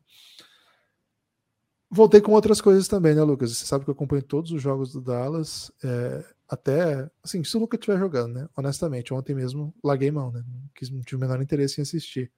Voltei 1.91 2.21
com 2.21 2.31
outras 2.31 2.61
coisas 2.61 2.87
também, 2.87 3.13
né, 3.13 3.21
Lucas? 3.21 3.57
Você 3.57 3.65
sabe 3.65 3.83
que 3.83 3.89
eu 3.89 3.93
acompanho 3.93 4.23
todos 4.23 4.53
os 4.53 4.61
jogos 4.61 4.93
do 4.93 5.01
Dallas, 5.01 5.69
é, 5.83 6.23
até, 6.47 7.11
assim, 7.21 7.43
se 7.43 7.57
o 7.57 7.59
Lucas 7.59 7.77
estiver 7.77 7.99
jogando, 7.99 8.35
né? 8.35 8.47
Honestamente, 8.55 9.13
ontem 9.13 9.35
mesmo 9.35 9.75
larguei 9.83 10.11
mão, 10.11 10.31
né? 10.31 10.41
Não, 10.47 10.61
quis, 10.73 10.89
não 10.89 11.01
tive 11.01 11.17
o 11.17 11.19
menor 11.19 11.41
interesse 11.41 11.81
em 11.81 11.83
assistir. 11.83 12.31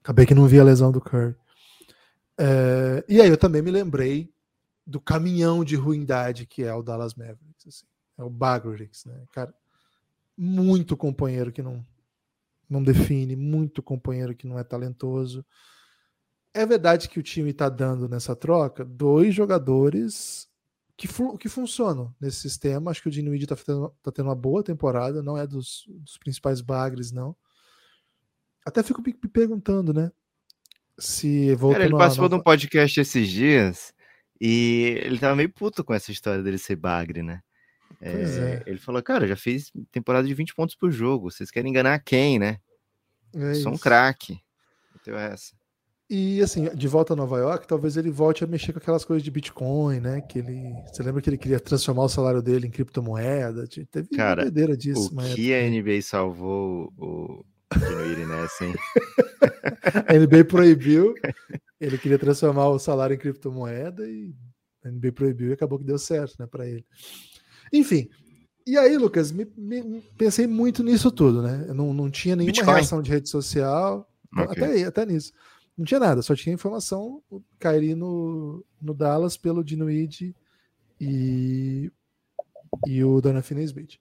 Acabei 0.00 0.24
que 0.24 0.36
não 0.36 0.46
vi 0.46 0.60
a 0.60 0.64
lesão 0.64 0.92
do 0.92 1.00
Curry. 1.00 1.34
É, 2.38 3.04
e 3.08 3.20
aí 3.20 3.28
eu 3.28 3.36
também 3.36 3.62
me 3.62 3.70
lembrei 3.70 4.32
do 4.86 5.00
caminhão 5.00 5.64
de 5.64 5.76
ruindade 5.76 6.46
que 6.46 6.62
é 6.62 6.74
o 6.74 6.82
Dallas 6.82 7.14
Mavericks, 7.14 7.66
assim, 7.66 7.86
é 8.18 8.24
o 8.24 8.30
Bagrix, 8.30 9.04
né? 9.04 9.24
Cara, 9.32 9.54
muito 10.36 10.96
companheiro 10.96 11.52
que 11.52 11.62
não, 11.62 11.84
não 12.68 12.82
define, 12.82 13.36
muito 13.36 13.82
companheiro 13.82 14.34
que 14.34 14.46
não 14.46 14.58
é 14.58 14.64
talentoso. 14.64 15.44
É 16.52 16.64
verdade 16.66 17.08
que 17.08 17.18
o 17.18 17.22
time 17.22 17.50
está 17.50 17.68
dando 17.68 18.08
nessa 18.08 18.36
troca 18.36 18.84
dois 18.84 19.34
jogadores 19.34 20.48
que, 20.96 21.08
que 21.38 21.48
funcionam 21.48 22.14
nesse 22.20 22.40
sistema. 22.40 22.90
Acho 22.90 23.02
que 23.02 23.08
o 23.08 23.10
Dinwiddie 23.10 23.44
está 23.44 23.56
tendo, 23.56 23.94
tá 24.02 24.12
tendo 24.12 24.26
uma 24.26 24.34
boa 24.34 24.62
temporada, 24.62 25.22
não 25.22 25.36
é 25.36 25.46
dos, 25.46 25.84
dos 25.88 26.16
principais 26.18 26.60
bagres, 26.60 27.10
não. 27.10 27.34
Até 28.64 28.82
fico 28.82 29.02
me 29.02 29.12
perguntando, 29.12 29.92
né? 29.92 30.10
Se 30.98 31.56
Cara, 31.58 31.84
ele 31.84 31.96
participou 31.96 32.28
de 32.28 32.34
um 32.36 32.40
podcast 32.40 33.00
esses 33.00 33.28
dias 33.28 33.92
e 34.40 35.00
ele 35.02 35.18
tava 35.18 35.34
meio 35.34 35.50
puto 35.50 35.82
com 35.82 35.92
essa 35.92 36.12
história 36.12 36.42
dele 36.42 36.58
ser 36.58 36.76
bagre, 36.76 37.22
né? 37.22 37.40
É, 38.00 38.10
é. 38.10 38.62
Ele 38.66 38.78
falou, 38.78 39.02
cara, 39.02 39.26
já 39.26 39.36
fiz 39.36 39.72
temporada 39.90 40.26
de 40.26 40.34
20 40.34 40.54
pontos 40.54 40.74
por 40.74 40.90
jogo. 40.90 41.30
Vocês 41.30 41.50
querem 41.50 41.70
enganar 41.70 41.98
quem, 42.00 42.38
né? 42.38 42.58
É 43.34 43.54
Sou 43.54 43.72
um 43.72 43.78
craque. 43.78 44.38
Então 45.00 45.16
essa. 45.18 45.52
E 46.08 46.42
assim, 46.42 46.68
de 46.74 46.86
volta 46.86 47.14
a 47.14 47.16
Nova 47.16 47.38
York, 47.38 47.66
talvez 47.66 47.96
ele 47.96 48.10
volte 48.10 48.44
a 48.44 48.46
mexer 48.46 48.72
com 48.72 48.78
aquelas 48.78 49.04
coisas 49.04 49.22
de 49.22 49.30
Bitcoin, 49.30 50.00
né? 50.00 50.20
Que 50.20 50.38
ele. 50.38 50.74
Você 50.92 51.02
lembra 51.02 51.22
que 51.22 51.30
ele 51.30 51.38
queria 51.38 51.58
transformar 51.58 52.04
o 52.04 52.08
salário 52.08 52.42
dele 52.42 52.66
em 52.66 52.70
criptomoeda? 52.70 53.66
Teve 53.66 54.08
Cara, 54.14 54.42
uma 54.42 54.48
ideia 54.48 54.76
disso. 54.76 55.10
O 55.12 55.34
que 55.34 55.54
a 55.54 55.68
NBA 55.68 56.02
salvou 56.02 56.92
o 56.98 57.44
Dinoiri 57.74 58.26
nessa, 58.26 58.66
hein? 58.66 58.74
a 60.06 60.14
NBA 60.14 60.44
proibiu. 60.44 61.14
Ele 61.80 61.98
queria 61.98 62.18
transformar 62.18 62.68
o 62.68 62.78
salário 62.78 63.14
em 63.14 63.18
criptomoeda 63.18 64.08
e 64.08 64.34
a 64.84 64.90
NBA 64.90 65.12
proibiu 65.12 65.50
e 65.50 65.52
acabou 65.52 65.78
que 65.78 65.84
deu 65.84 65.98
certo, 65.98 66.36
né, 66.38 66.46
para 66.46 66.66
ele. 66.66 66.84
Enfim, 67.72 68.08
e 68.66 68.78
aí, 68.78 68.96
Lucas, 68.96 69.30
me, 69.30 69.46
me, 69.56 70.00
pensei 70.16 70.46
muito 70.46 70.82
nisso 70.82 71.10
tudo, 71.10 71.42
né? 71.42 71.66
Eu 71.68 71.74
não, 71.74 71.92
não 71.92 72.10
tinha 72.10 72.34
nenhuma 72.34 72.52
Bitcoin. 72.52 72.74
reação 72.74 73.02
de 73.02 73.10
rede 73.10 73.28
social, 73.28 74.08
okay. 74.32 74.64
até, 74.64 74.84
até 74.84 75.06
nisso. 75.06 75.32
Não 75.76 75.84
tinha 75.84 76.00
nada, 76.00 76.22
só 76.22 76.34
tinha 76.34 76.54
informação 76.54 77.22
o 77.28 77.42
Kyrie 77.58 77.94
no, 77.94 78.64
no 78.80 78.94
Dallas 78.94 79.36
pelo 79.36 79.64
Dinuid 79.64 80.34
e, 81.00 81.90
e 82.86 83.04
o 83.04 83.20
Dana 83.20 83.42
Finney-Smith. 83.42 83.98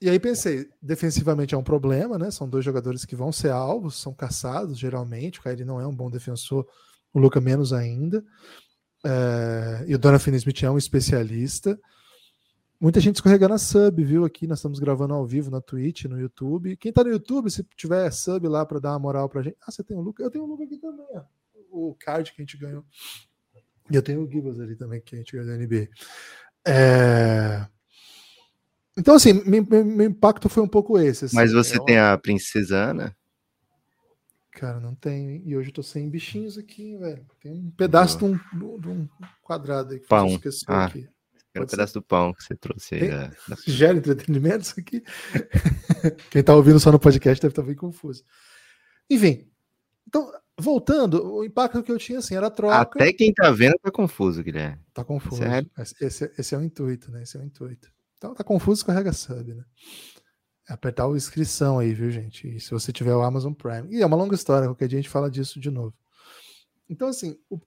E 0.00 0.08
aí 0.08 0.20
pensei, 0.20 0.68
defensivamente 0.80 1.54
é 1.54 1.58
um 1.58 1.62
problema, 1.62 2.16
né? 2.16 2.30
São 2.30 2.48
dois 2.48 2.64
jogadores 2.64 3.04
que 3.04 3.16
vão 3.16 3.32
ser 3.32 3.50
alvos, 3.50 4.00
são 4.00 4.14
caçados 4.14 4.78
geralmente. 4.78 5.40
O 5.40 5.42
Kyrie 5.42 5.64
não 5.64 5.80
é 5.80 5.86
um 5.86 5.94
bom 5.94 6.08
defensor, 6.08 6.66
o 7.12 7.18
Luca 7.18 7.40
menos 7.40 7.72
ainda. 7.72 8.24
É, 9.04 9.84
e 9.88 9.94
o 9.94 9.98
Dona 9.98 10.18
Finney-Smith 10.18 10.62
é 10.62 10.70
um 10.70 10.78
especialista. 10.78 11.78
Muita 12.80 13.00
gente 13.00 13.16
escorregando 13.16 13.54
a 13.54 13.58
sub, 13.58 14.04
viu? 14.04 14.24
Aqui 14.24 14.46
nós 14.46 14.58
estamos 14.58 14.78
gravando 14.78 15.12
ao 15.12 15.26
vivo 15.26 15.50
na 15.50 15.60
Twitch, 15.60 16.04
no 16.04 16.20
YouTube. 16.20 16.76
Quem 16.76 16.92
tá 16.92 17.02
no 17.02 17.10
YouTube, 17.10 17.50
se 17.50 17.64
tiver 17.76 18.08
sub 18.12 18.46
lá 18.46 18.64
para 18.64 18.78
dar 18.78 18.92
uma 18.92 19.00
moral 19.00 19.28
pra 19.28 19.42
gente. 19.42 19.56
Ah, 19.60 19.72
você 19.72 19.82
tem 19.82 19.96
o 19.96 20.00
Luca? 20.00 20.22
Eu 20.22 20.30
tenho 20.30 20.44
o 20.44 20.46
Luca 20.46 20.62
aqui 20.62 20.78
também, 20.78 21.06
ó. 21.12 21.22
O 21.70 21.96
card 21.98 22.32
que 22.32 22.40
a 22.40 22.44
gente 22.44 22.56
ganhou. 22.56 22.84
E 23.90 23.96
eu 23.96 24.02
tenho 24.02 24.22
o 24.22 24.30
Gibbs 24.30 24.60
ali 24.60 24.76
também, 24.76 25.00
que 25.00 25.16
a 25.16 25.18
gente 25.18 25.32
ganhou 25.32 25.48
da 25.48 25.56
NBA. 25.56 25.88
É... 26.64 27.66
Então, 28.98 29.14
assim, 29.14 29.32
meu, 29.44 29.64
meu, 29.64 30.06
impacto 30.08 30.48
foi 30.48 30.62
um 30.62 30.68
pouco 30.68 30.98
esse. 30.98 31.26
Assim, 31.26 31.36
Mas 31.36 31.52
você 31.52 31.76
é 31.76 31.84
tem 31.84 31.98
a 31.98 32.18
Princesa 32.18 32.76
Ana? 32.76 33.16
Cara, 34.52 34.80
não 34.80 34.94
tem. 34.94 35.40
E 35.46 35.56
hoje 35.56 35.68
eu 35.68 35.74
tô 35.74 35.82
sem 35.84 36.10
bichinhos 36.10 36.58
aqui, 36.58 36.96
velho. 36.96 37.24
Tem 37.40 37.52
um 37.52 37.70
pedaço 37.70 38.18
de 38.18 38.24
um, 38.24 38.36
de 38.78 38.88
um, 38.88 39.08
quadrado 39.40 39.92
aí 39.94 40.00
que 40.00 40.08
Pão. 40.08 40.28
ah. 40.66 40.86
aqui. 40.86 41.08
Era 41.54 41.64
um 41.64 41.68
pedaço 41.68 41.94
do 41.94 42.02
pão 42.02 42.32
que 42.34 42.42
você 42.42 42.54
trouxe 42.54 42.96
aí. 42.96 43.08
Da, 43.08 43.26
da... 43.48 43.56
Gera 43.66 43.96
entretenimento 43.96 44.64
isso 44.64 44.78
aqui. 44.78 45.02
Quem 46.30 46.42
tá 46.42 46.54
ouvindo 46.54 46.78
só 46.78 46.92
no 46.92 46.98
podcast 46.98 47.40
deve 47.40 47.52
estar 47.52 47.62
tá 47.62 47.66
bem 47.66 47.76
confuso. 47.76 48.22
Enfim, 49.08 49.48
então, 50.06 50.30
voltando, 50.58 51.34
o 51.34 51.44
impacto 51.44 51.82
que 51.82 51.90
eu 51.90 51.98
tinha 51.98 52.18
assim 52.18 52.36
era 52.36 52.48
a 52.48 52.50
troca. 52.50 52.76
Até 52.76 53.12
quem 53.12 53.32
tá 53.32 53.50
vendo 53.50 53.78
tá 53.82 53.90
confuso, 53.90 54.42
Guilherme. 54.42 54.82
Tá 54.92 55.04
confuso. 55.04 55.42
Esse, 55.78 56.04
esse, 56.04 56.32
esse, 56.38 56.54
é 56.54 56.58
o 56.58 56.62
intuito, 56.62 57.10
né? 57.10 57.22
Esse 57.22 57.36
é 57.36 57.40
o 57.40 57.44
intuito. 57.44 57.90
Então 58.18 58.34
tá 58.34 58.44
confuso, 58.44 58.84
carrega 58.84 59.12
sub, 59.12 59.54
né? 59.54 59.64
É 60.68 60.74
apertar 60.74 61.06
a 61.06 61.16
inscrição 61.16 61.78
aí, 61.78 61.94
viu, 61.94 62.10
gente? 62.10 62.46
E 62.46 62.60
se 62.60 62.70
você 62.70 62.92
tiver 62.92 63.14
o 63.14 63.22
Amazon 63.22 63.54
Prime. 63.54 63.88
E 63.90 64.02
é 64.02 64.06
uma 64.06 64.16
longa 64.16 64.34
história, 64.34 64.68
qualquer 64.68 64.88
dia 64.88 64.98
a 64.98 65.02
gente 65.02 65.10
fala 65.10 65.30
disso 65.30 65.58
de 65.58 65.70
novo. 65.70 65.94
Então, 66.90 67.08
assim, 67.08 67.38
o, 67.48 67.58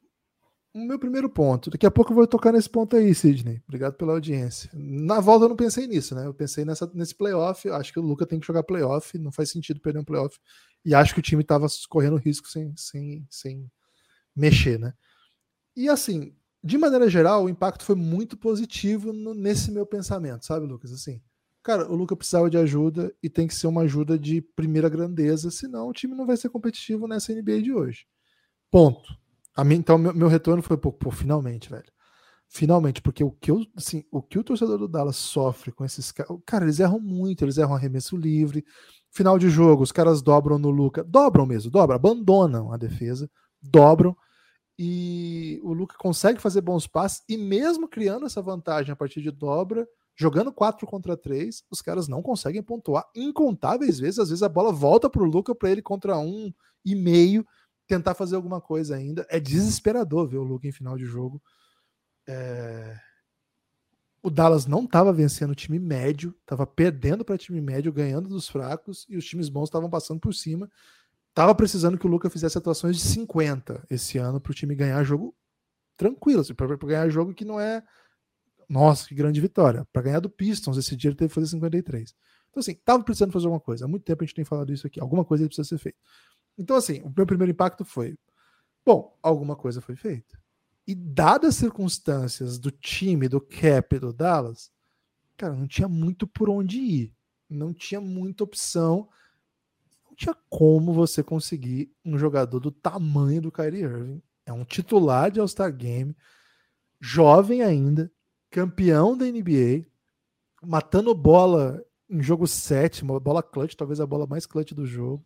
o 0.74 0.79
meu 0.86 1.00
primeiro 1.00 1.29
ponto. 1.29 1.70
Daqui 1.70 1.86
a 1.86 1.91
pouco 1.91 2.12
eu 2.12 2.15
vou 2.15 2.27
tocar 2.27 2.51
nesse 2.51 2.70
ponto 2.70 2.96
aí, 2.96 3.13
Sidney. 3.15 3.62
Obrigado 3.67 3.96
pela 3.96 4.13
audiência. 4.13 4.70
Na 4.74 5.20
volta 5.20 5.46
eu 5.46 5.50
não 5.50 5.55
pensei 5.55 5.88
nisso, 5.88 6.13
né? 6.13 6.25
Eu 6.25 6.34
pensei 6.34 6.63
nessa, 6.63 6.89
nesse 6.93 7.15
playoff. 7.15 7.67
Acho 7.70 7.91
que 7.91 8.00
o 8.00 8.03
Luca 8.03 8.25
tem 8.25 8.39
que 8.39 8.46
jogar 8.46 8.63
playoff. 8.63 9.17
Não 9.17 9.31
faz 9.31 9.50
sentido 9.50 9.79
perder 9.79 10.00
um 10.00 10.05
playoff. 10.05 10.38
E 10.84 10.93
acho 10.93 11.13
que 11.13 11.20
o 11.20 11.24
time 11.24 11.41
estava 11.41 11.67
correndo 11.89 12.17
risco 12.17 12.48
sem, 12.48 12.74
sem, 12.75 13.25
sem 13.29 13.72
mexer, 14.36 14.79
né? 14.79 14.93
E 15.75 15.89
assim, 15.89 16.36
de 16.63 16.77
maneira 16.77 17.10
geral, 17.10 17.46
o 17.46 17.50
impacto 17.50 17.84
foi 17.84 17.96
muito 17.96 18.38
positivo 18.38 19.12
no, 19.12 19.34
nesse 19.34 19.72
meu 19.72 19.86
pensamento, 19.86 20.46
sabe, 20.46 20.65
Lucas? 20.65 20.91
Assim, 20.91 21.22
cara, 21.63 21.89
o 21.91 21.96
Luca 21.96 22.15
precisava 22.15 22.50
de 22.50 22.58
ajuda 22.58 23.13
e 23.22 23.30
tem 23.30 23.48
que 23.48 23.56
ser 23.56 23.68
uma 23.68 23.82
ajuda 23.82 24.18
de 24.18 24.41
primeira 24.41 24.88
grandeza, 24.88 25.50
senão 25.50 25.89
o 25.89 25.94
time 25.94 26.15
não 26.15 26.25
vai 26.25 26.38
ser 26.38 26.50
competitivo 26.50 27.08
nessa 27.08 27.34
NBA 27.34 27.62
de 27.62 27.74
hoje. 27.74 28.06
Ponto. 28.70 29.15
A 29.56 29.63
mim, 29.63 29.75
então, 29.75 29.98
meu, 29.98 30.13
meu 30.13 30.27
retorno 30.27 30.62
foi, 30.62 30.77
pô, 30.77 30.94
pô, 30.94 31.12
finalmente, 31.12 31.70
velho. 31.70 31.91
Finalmente, 32.48 33.01
porque 33.01 33.24
o 33.24 33.32
que, 33.32 33.50
eu, 33.50 33.65
assim, 33.75 34.03
o 34.12 34.22
que 34.22 34.38
o 34.38 34.44
torcedor 34.44 34.77
do 34.77 34.88
Dallas 34.88 35.15
sofre 35.15 35.72
com 35.72 35.86
esses 35.86 36.12
caras. 36.12 36.38
Cara, 36.46 36.65
eles 36.65 36.80
erram 36.80 37.00
muito, 37.00 37.44
eles 37.46 37.58
erram 37.58 37.75
arremesso 37.75 38.18
livre. 38.18 38.65
Final 39.10 39.39
de 39.39 39.50
jogo, 39.50 39.84
os 39.84 39.91
caras 39.91 40.22
dobram 40.22 40.58
no 40.58 40.70
Luca. 40.70 41.03
Dobram 41.03 41.46
mesmo, 41.46 41.72
dobram, 41.72 41.96
abandonam 41.96 42.72
a 42.74 42.77
defesa, 42.77 43.30
dobram. 43.62 44.15
E 44.78 45.60
o 45.63 45.74
Luca 45.74 45.96
consegue 45.98 46.42
fazer 46.42 46.62
bons 46.62 46.88
passes. 46.88 47.24
E 47.28 47.38
mesmo 47.38 47.88
criando 47.88 48.25
essa 48.25 48.42
vantagem 48.42 48.92
a 48.92 48.96
partir 48.96 49.22
de 49.22 49.32
dobra, 49.32 49.88
jogando 50.16 50.51
4 50.51 50.86
contra 50.88 51.16
3, 51.16 51.63
os 51.70 51.82
caras 51.82 52.08
não 52.08 52.22
conseguem 52.22 52.63
pontuar 52.63 53.06
incontáveis 53.16 54.00
vezes. 54.00 54.20
Às 54.20 54.30
vezes 54.30 54.44
a 54.44 54.50
bola 54.50 54.72
volta 54.72 55.10
para 55.10 55.22
o 55.22 55.25
Luca 55.25 55.54
para 55.54 55.70
ele 55.72 55.82
contra 55.82 56.18
um 56.18 56.54
e 56.86 56.96
meio 56.96 57.46
tentar 57.88 58.13
fazer 58.13 58.36
alguma 58.36 58.62
coisa 58.62 58.96
ainda. 58.96 59.25
É 59.30 59.40
desesperador 59.40 60.28
ver 60.28 60.38
o 60.38 60.44
Luca 60.44 60.68
em 60.68 60.72
final 60.72 60.98
de 60.98 61.06
jogo. 61.06 61.42
É... 62.28 62.98
O 64.24 64.30
Dallas 64.30 64.68
não 64.68 64.84
estava 64.84 65.12
vencendo 65.12 65.51
o 65.51 65.56
time 65.56 65.80
médio, 65.80 66.36
estava 66.42 66.66
perdendo 66.68 67.25
para 67.25 67.38
time 67.38 67.60
médio, 67.60 67.92
ganhando 67.92 68.30
dos 68.30 68.48
fracos, 68.48 69.06
e 69.10 69.18
os 69.18 69.25
times 69.25 69.50
bons 69.50 69.68
estavam 69.68 69.90
passando 69.90 70.20
por 70.20 70.34
cima. 70.34 70.70
Tava 71.34 71.56
precisando 71.56 71.98
que 71.98 72.06
o 72.06 72.10
Luca 72.10 72.30
fizesse 72.30 72.58
atuações 72.58 72.98
de 72.98 73.04
50 73.04 73.86
esse 73.90 74.18
ano 74.18 74.40
para 74.40 74.52
o 74.52 74.56
time 74.56 74.76
ganhar 74.76 75.04
jogo 75.04 75.36
tranquilo, 75.96 76.42
assim, 76.42 76.54
para 76.54 76.76
ganhar 76.76 77.10
jogo 77.10 77.34
que 77.34 77.46
não 77.46 77.60
é. 77.60 77.84
Nossa, 78.68 79.08
que 79.08 79.16
grande 79.16 79.40
vitória. 79.40 79.86
Para 79.94 80.02
ganhar 80.02 80.20
do 80.20 80.30
Pistons, 80.30 80.78
esse 80.78 80.96
dia 80.96 81.10
ele 81.10 81.18
teve 81.18 81.30
que 81.30 81.36
fazer 81.36 81.48
53. 81.48 82.14
Então, 82.50 82.60
assim, 82.60 82.76
tava 82.84 83.04
precisando 83.04 83.32
fazer 83.32 83.46
alguma 83.46 83.62
coisa. 83.62 83.86
Há 83.86 83.88
muito 83.88 84.04
tempo 84.04 84.24
a 84.24 84.26
gente 84.26 84.36
tem 84.36 84.46
falado 84.46 84.74
isso 84.74 84.88
aqui. 84.88 85.00
Alguma 85.00 85.24
coisa 85.24 85.46
precisa 85.46 85.68
ser 85.68 85.78
feita. 85.78 85.98
Então, 86.58 86.76
assim, 86.76 87.02
o 87.02 87.14
meu 87.16 87.26
primeiro 87.26 87.52
impacto 87.52 87.86
foi: 87.86 88.18
bom, 88.86 89.18
alguma 89.22 89.56
coisa 89.56 89.80
foi 89.80 89.96
feita. 89.96 90.40
E 90.88 90.96
dadas 90.96 91.50
as 91.50 91.56
circunstâncias 91.56 92.58
do 92.60 92.72
time, 92.72 93.30
do 93.30 93.40
cap 93.40 93.98
do 94.00 94.12
Dallas, 94.12 94.72
cara, 95.38 95.54
não 95.54 95.68
tinha 95.68 95.88
muito 95.88 96.28
por 96.28 96.50
onde 96.50 96.80
ir. 96.80 97.14
Não 97.50 97.74
tinha 97.74 98.02
muita 98.02 98.44
opção. 98.44 99.08
Tinha 100.22 100.38
como 100.51 100.94
você 100.94 101.24
conseguir 101.24 101.92
um 102.06 102.16
jogador 102.16 102.60
do 102.60 102.70
tamanho 102.70 103.42
do 103.42 103.51
Kyrie 103.51 103.82
Irving. 103.82 104.22
É 104.46 104.54
um 104.54 104.63
titular 104.63 105.32
de 105.32 105.40
All-Star 105.40 105.75
Game, 105.75 106.16
jovem 107.00 107.63
ainda, 107.63 108.12
campeão 108.51 109.18
da 109.18 109.25
NBA, 109.25 109.84
matando 110.62 111.16
bola 111.16 111.84
em 112.08 112.22
jogo 112.22 112.46
7, 112.46 113.01
uma 113.01 113.20
bola 113.20 113.42
clutch, 113.42 113.74
talvez 113.74 114.00
a 114.00 114.06
bola 114.06 114.28
mais 114.28 114.46
clutch 114.46 114.74
do 114.74 114.86
jogo. 114.86 115.25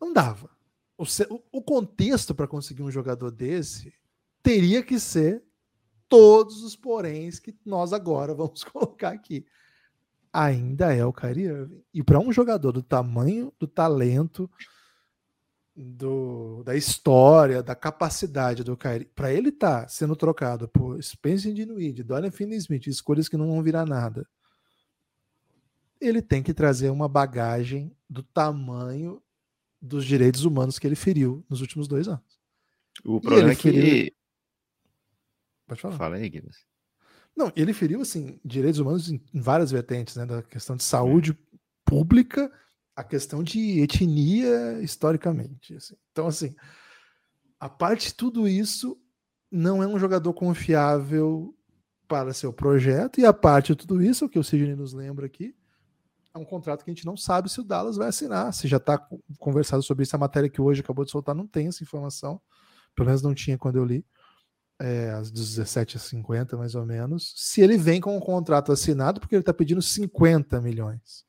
Não 0.00 0.10
dava. 0.10 0.48
O, 0.96 1.04
o 1.52 1.60
contexto 1.60 2.34
para 2.34 2.48
conseguir 2.48 2.82
um 2.82 2.90
jogador 2.90 3.30
desse 3.30 3.92
teria 4.42 4.82
que 4.82 4.98
ser 4.98 5.44
todos 6.08 6.62
os 6.62 6.74
poréns 6.74 7.38
que 7.38 7.54
nós 7.62 7.92
agora 7.92 8.32
vamos 8.34 8.64
colocar 8.64 9.10
aqui. 9.10 9.44
Ainda 10.38 10.94
é 10.94 11.02
o 11.02 11.14
Kyrie 11.14 11.46
Irving. 11.46 11.82
E 11.94 12.02
para 12.02 12.18
um 12.18 12.30
jogador 12.30 12.70
do 12.70 12.82
tamanho, 12.82 13.50
do 13.58 13.66
talento, 13.66 14.50
do, 15.74 16.62
da 16.62 16.76
história, 16.76 17.62
da 17.62 17.74
capacidade 17.74 18.62
do 18.62 18.76
Kyrie, 18.76 19.06
para 19.14 19.32
ele 19.32 19.48
estar 19.48 19.82
tá 19.82 19.88
sendo 19.88 20.14
trocado 20.14 20.68
por 20.68 21.02
Spencer 21.02 21.54
Dinwiddie, 21.54 22.02
Dorian 22.02 22.30
Finney-Smith, 22.30 22.86
escolhas 22.86 23.30
que 23.30 23.36
não 23.38 23.46
vão 23.46 23.62
virar 23.62 23.86
nada, 23.86 24.28
ele 25.98 26.20
tem 26.20 26.42
que 26.42 26.52
trazer 26.52 26.90
uma 26.90 27.08
bagagem 27.08 27.96
do 28.06 28.22
tamanho 28.22 29.22
dos 29.80 30.04
direitos 30.04 30.44
humanos 30.44 30.78
que 30.78 30.86
ele 30.86 30.96
feriu 30.96 31.42
nos 31.48 31.62
últimos 31.62 31.88
dois 31.88 32.08
anos. 32.08 32.38
O 33.02 33.22
problema 33.22 33.52
é 33.52 33.54
que. 33.54 33.72
Feriu... 33.72 34.12
Pode 35.66 35.80
falar. 35.80 35.96
Fala 35.96 36.16
aí, 36.16 36.28
Guilherme. 36.28 36.52
Não, 37.36 37.52
ele 37.54 37.72
feriu 37.74 38.00
assim 38.00 38.40
direitos 38.44 38.80
humanos 38.80 39.10
em, 39.10 39.20
várias 39.34 39.70
vertentes, 39.70 40.16
né? 40.16 40.24
Da 40.24 40.42
questão 40.42 40.74
de 40.74 40.82
saúde 40.82 41.38
pública, 41.84 42.50
a 42.94 43.04
questão 43.04 43.42
de 43.42 43.80
etnia 43.80 44.80
historicamente. 44.80 45.74
Assim. 45.74 45.94
Então, 46.12 46.26
assim, 46.26 46.54
a 47.60 47.68
parte 47.68 48.08
de 48.08 48.14
tudo 48.14 48.48
isso 48.48 48.98
não 49.50 49.82
é 49.82 49.86
um 49.86 49.98
jogador 49.98 50.32
confiável 50.32 51.54
para 52.08 52.32
seu 52.32 52.52
projeto, 52.52 53.20
e 53.20 53.26
a 53.26 53.32
parte 53.32 53.68
de 53.68 53.76
tudo 53.76 54.00
isso, 54.00 54.24
o 54.24 54.28
que 54.28 54.38
o 54.38 54.44
Sidney 54.44 54.76
nos 54.76 54.92
lembra 54.92 55.26
aqui, 55.26 55.54
é 56.32 56.38
um 56.38 56.44
contrato 56.44 56.84
que 56.84 56.90
a 56.90 56.94
gente 56.94 57.06
não 57.06 57.16
sabe 57.16 57.50
se 57.50 57.60
o 57.60 57.64
Dallas 57.64 57.96
vai 57.96 58.08
assinar. 58.08 58.52
Se 58.52 58.68
já 58.68 58.76
está 58.76 58.98
conversado 59.38 59.82
sobre 59.82 60.04
isso, 60.04 60.14
a 60.14 60.18
matéria 60.18 60.48
que 60.48 60.60
hoje 60.60 60.82
acabou 60.82 61.04
de 61.04 61.10
soltar 61.10 61.34
não 61.34 61.46
tem 61.46 61.66
essa 61.66 61.82
informação. 61.82 62.40
Pelo 62.94 63.06
menos 63.06 63.22
não 63.22 63.34
tinha 63.34 63.56
quando 63.56 63.76
eu 63.76 63.84
li. 63.84 64.04
É, 64.78 65.10
às 65.10 65.32
17h50 65.32 66.56
mais 66.56 66.74
ou 66.74 66.84
menos, 66.84 67.32
se 67.36 67.60
ele 67.60 67.76
vem 67.76 68.00
com 68.00 68.16
um 68.16 68.20
contrato 68.20 68.72
assinado, 68.72 69.20
porque 69.20 69.34
ele 69.34 69.42
está 69.42 69.54
pedindo 69.54 69.82
50 69.82 70.60
milhões. 70.60 71.24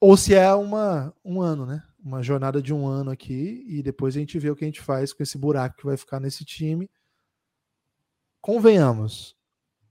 Ou 0.00 0.16
se 0.16 0.34
é 0.34 0.52
uma, 0.54 1.14
um 1.24 1.42
ano, 1.42 1.66
né? 1.66 1.82
Uma 2.02 2.22
jornada 2.22 2.62
de 2.62 2.72
um 2.72 2.86
ano 2.86 3.10
aqui, 3.10 3.64
e 3.68 3.82
depois 3.82 4.16
a 4.16 4.18
gente 4.18 4.38
vê 4.38 4.50
o 4.50 4.56
que 4.56 4.64
a 4.64 4.68
gente 4.68 4.80
faz 4.80 5.12
com 5.12 5.22
esse 5.22 5.36
buraco 5.36 5.76
que 5.76 5.84
vai 5.84 5.96
ficar 5.96 6.18
nesse 6.18 6.44
time. 6.44 6.90
Convenhamos, 8.40 9.36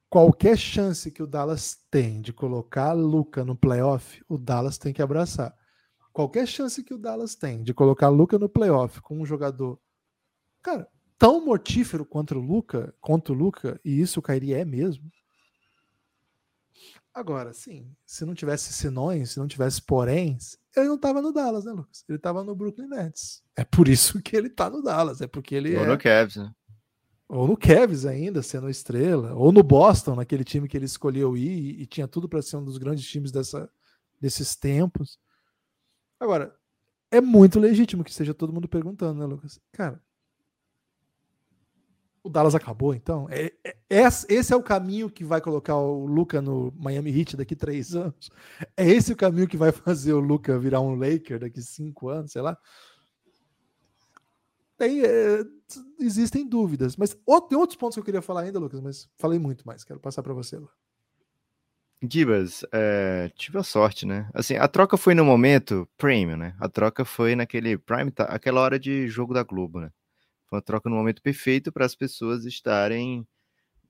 qualquer 0.09 0.57
chance 0.57 1.11
que 1.11 1.21
o 1.21 1.27
Dallas 1.27 1.77
tem 1.91 2.19
de 2.19 2.33
colocar 2.33 2.93
Luca 2.93 3.45
no 3.45 3.55
playoff, 3.55 4.23
o 4.27 4.39
Dallas 4.39 4.79
tem 4.79 4.91
que 4.91 5.03
abraçar. 5.03 5.55
Qualquer 6.11 6.47
chance 6.47 6.83
que 6.83 6.93
o 6.93 6.97
Dallas 6.97 7.35
tem 7.35 7.61
de 7.61 7.75
colocar 7.75 8.09
Luca 8.09 8.39
no 8.39 8.49
playoff 8.49 8.99
com 9.01 9.21
um 9.21 9.25
jogador, 9.25 9.79
cara, 10.63 10.89
tão 11.19 11.45
mortífero 11.45 12.05
quanto 12.05 12.33
o 12.33 12.39
Luca, 12.39 12.95
contra 13.01 13.33
o 13.33 13.35
Luca, 13.35 13.79
e 13.83 13.99
isso 13.99 14.19
o 14.19 14.23
Kairi 14.23 14.53
é 14.53 14.63
mesmo. 14.63 15.11
Agora, 17.13 17.53
sim, 17.53 17.93
se 18.05 18.23
não 18.23 18.33
tivesse 18.33 18.71
senões, 18.71 19.31
se 19.31 19.39
não 19.39 19.47
tivesse 19.47 19.81
poréns, 19.81 20.57
ele 20.75 20.87
não 20.87 20.95
estava 20.95 21.21
no 21.21 21.33
Dallas, 21.33 21.65
né, 21.65 21.73
Lucas? 21.73 22.05
Ele 22.07 22.17
estava 22.17 22.43
no 22.43 22.55
Brooklyn 22.55 22.87
Nets. 22.87 23.43
É 23.57 23.65
por 23.65 23.89
isso 23.89 24.21
que 24.21 24.37
ele 24.37 24.47
está 24.47 24.69
no 24.69 24.81
Dallas, 24.81 25.19
é 25.19 25.27
porque 25.27 25.53
ele 25.53 25.75
ou 25.75 25.83
é... 25.83 25.87
no 25.87 25.97
Cavs, 25.97 26.37
né? 26.37 26.53
Ou 27.27 27.47
no 27.47 27.57
Cavs 27.57 28.05
ainda, 28.05 28.41
sendo 28.41 28.69
estrela, 28.69 29.35
ou 29.35 29.51
no 29.51 29.61
Boston, 29.61 30.15
naquele 30.15 30.43
time 30.43 30.67
que 30.67 30.77
ele 30.77 30.85
escolheu 30.85 31.35
ir 31.35 31.49
e, 31.49 31.81
e 31.81 31.85
tinha 31.85 32.07
tudo 32.07 32.29
para 32.29 32.41
ser 32.41 32.55
um 32.55 32.63
dos 32.63 32.77
grandes 32.77 33.05
times 33.05 33.31
dessa, 33.31 33.69
desses 34.19 34.55
tempos. 34.55 35.19
Agora, 36.19 36.55
é 37.11 37.19
muito 37.19 37.59
legítimo 37.59 38.03
que 38.03 38.09
esteja 38.09 38.33
todo 38.33 38.53
mundo 38.53 38.69
perguntando, 38.69 39.19
né, 39.19 39.25
Lucas? 39.25 39.59
Cara, 39.71 40.01
o 42.23 42.29
Dallas 42.29 42.55
acabou, 42.55 42.93
então? 42.93 43.27
É, 43.29 43.51
é, 43.63 43.75
esse 44.29 44.53
é 44.53 44.55
o 44.55 44.63
caminho 44.63 45.09
que 45.09 45.23
vai 45.23 45.41
colocar 45.41 45.75
o 45.75 46.05
Luca 46.05 46.41
no 46.41 46.73
Miami 46.77 47.17
Heat 47.17 47.37
daqui 47.37 47.55
três 47.55 47.95
anos? 47.95 48.29
É 48.75 48.87
esse 48.87 49.13
o 49.13 49.17
caminho 49.17 49.47
que 49.47 49.57
vai 49.57 49.71
fazer 49.73 50.13
o 50.13 50.19
Luca 50.19 50.59
virar 50.59 50.81
um 50.81 50.95
Laker 50.95 51.39
daqui 51.39 51.61
cinco 51.61 52.09
anos, 52.09 52.31
sei 52.31 52.41
lá? 52.41 52.57
Tem, 54.77 55.01
é, 55.03 55.43
existem 55.99 56.47
dúvidas, 56.47 56.95
mas 56.95 57.13
tem 57.49 57.57
outros 57.57 57.77
pontos 57.77 57.95
que 57.95 57.99
eu 57.99 58.05
queria 58.05 58.21
falar 58.21 58.41
ainda, 58.41 58.59
Lucas, 58.59 58.79
mas 58.79 59.09
falei 59.17 59.37
muito 59.37 59.67
mais, 59.67 59.83
quero 59.83 59.99
passar 59.99 60.23
para 60.23 60.33
você. 60.33 60.57
Lu. 60.57 60.69
Gibas, 62.01 62.65
é, 62.71 63.29
tive 63.35 63.57
a 63.57 63.63
sorte, 63.63 64.05
né? 64.05 64.29
Assim, 64.33 64.55
a 64.55 64.69
troca 64.69 64.95
foi 64.95 65.13
no 65.13 65.25
momento 65.25 65.87
premium, 65.97 66.37
né? 66.37 66.55
A 66.57 66.69
troca 66.69 67.03
foi 67.03 67.35
naquele 67.35 67.77
prime, 67.77 68.13
aquela 68.19 68.61
hora 68.61 68.79
de 68.79 69.05
jogo 69.09 69.33
da 69.33 69.43
Globo, 69.43 69.81
né? 69.81 69.91
Foi 70.49 70.57
uma 70.57 70.61
troca 70.61 70.89
no 70.89 70.95
momento 70.95 71.21
perfeito 71.21 71.71
para 71.71 71.85
as 71.85 71.95
pessoas 71.95 72.45
estarem 72.45 73.25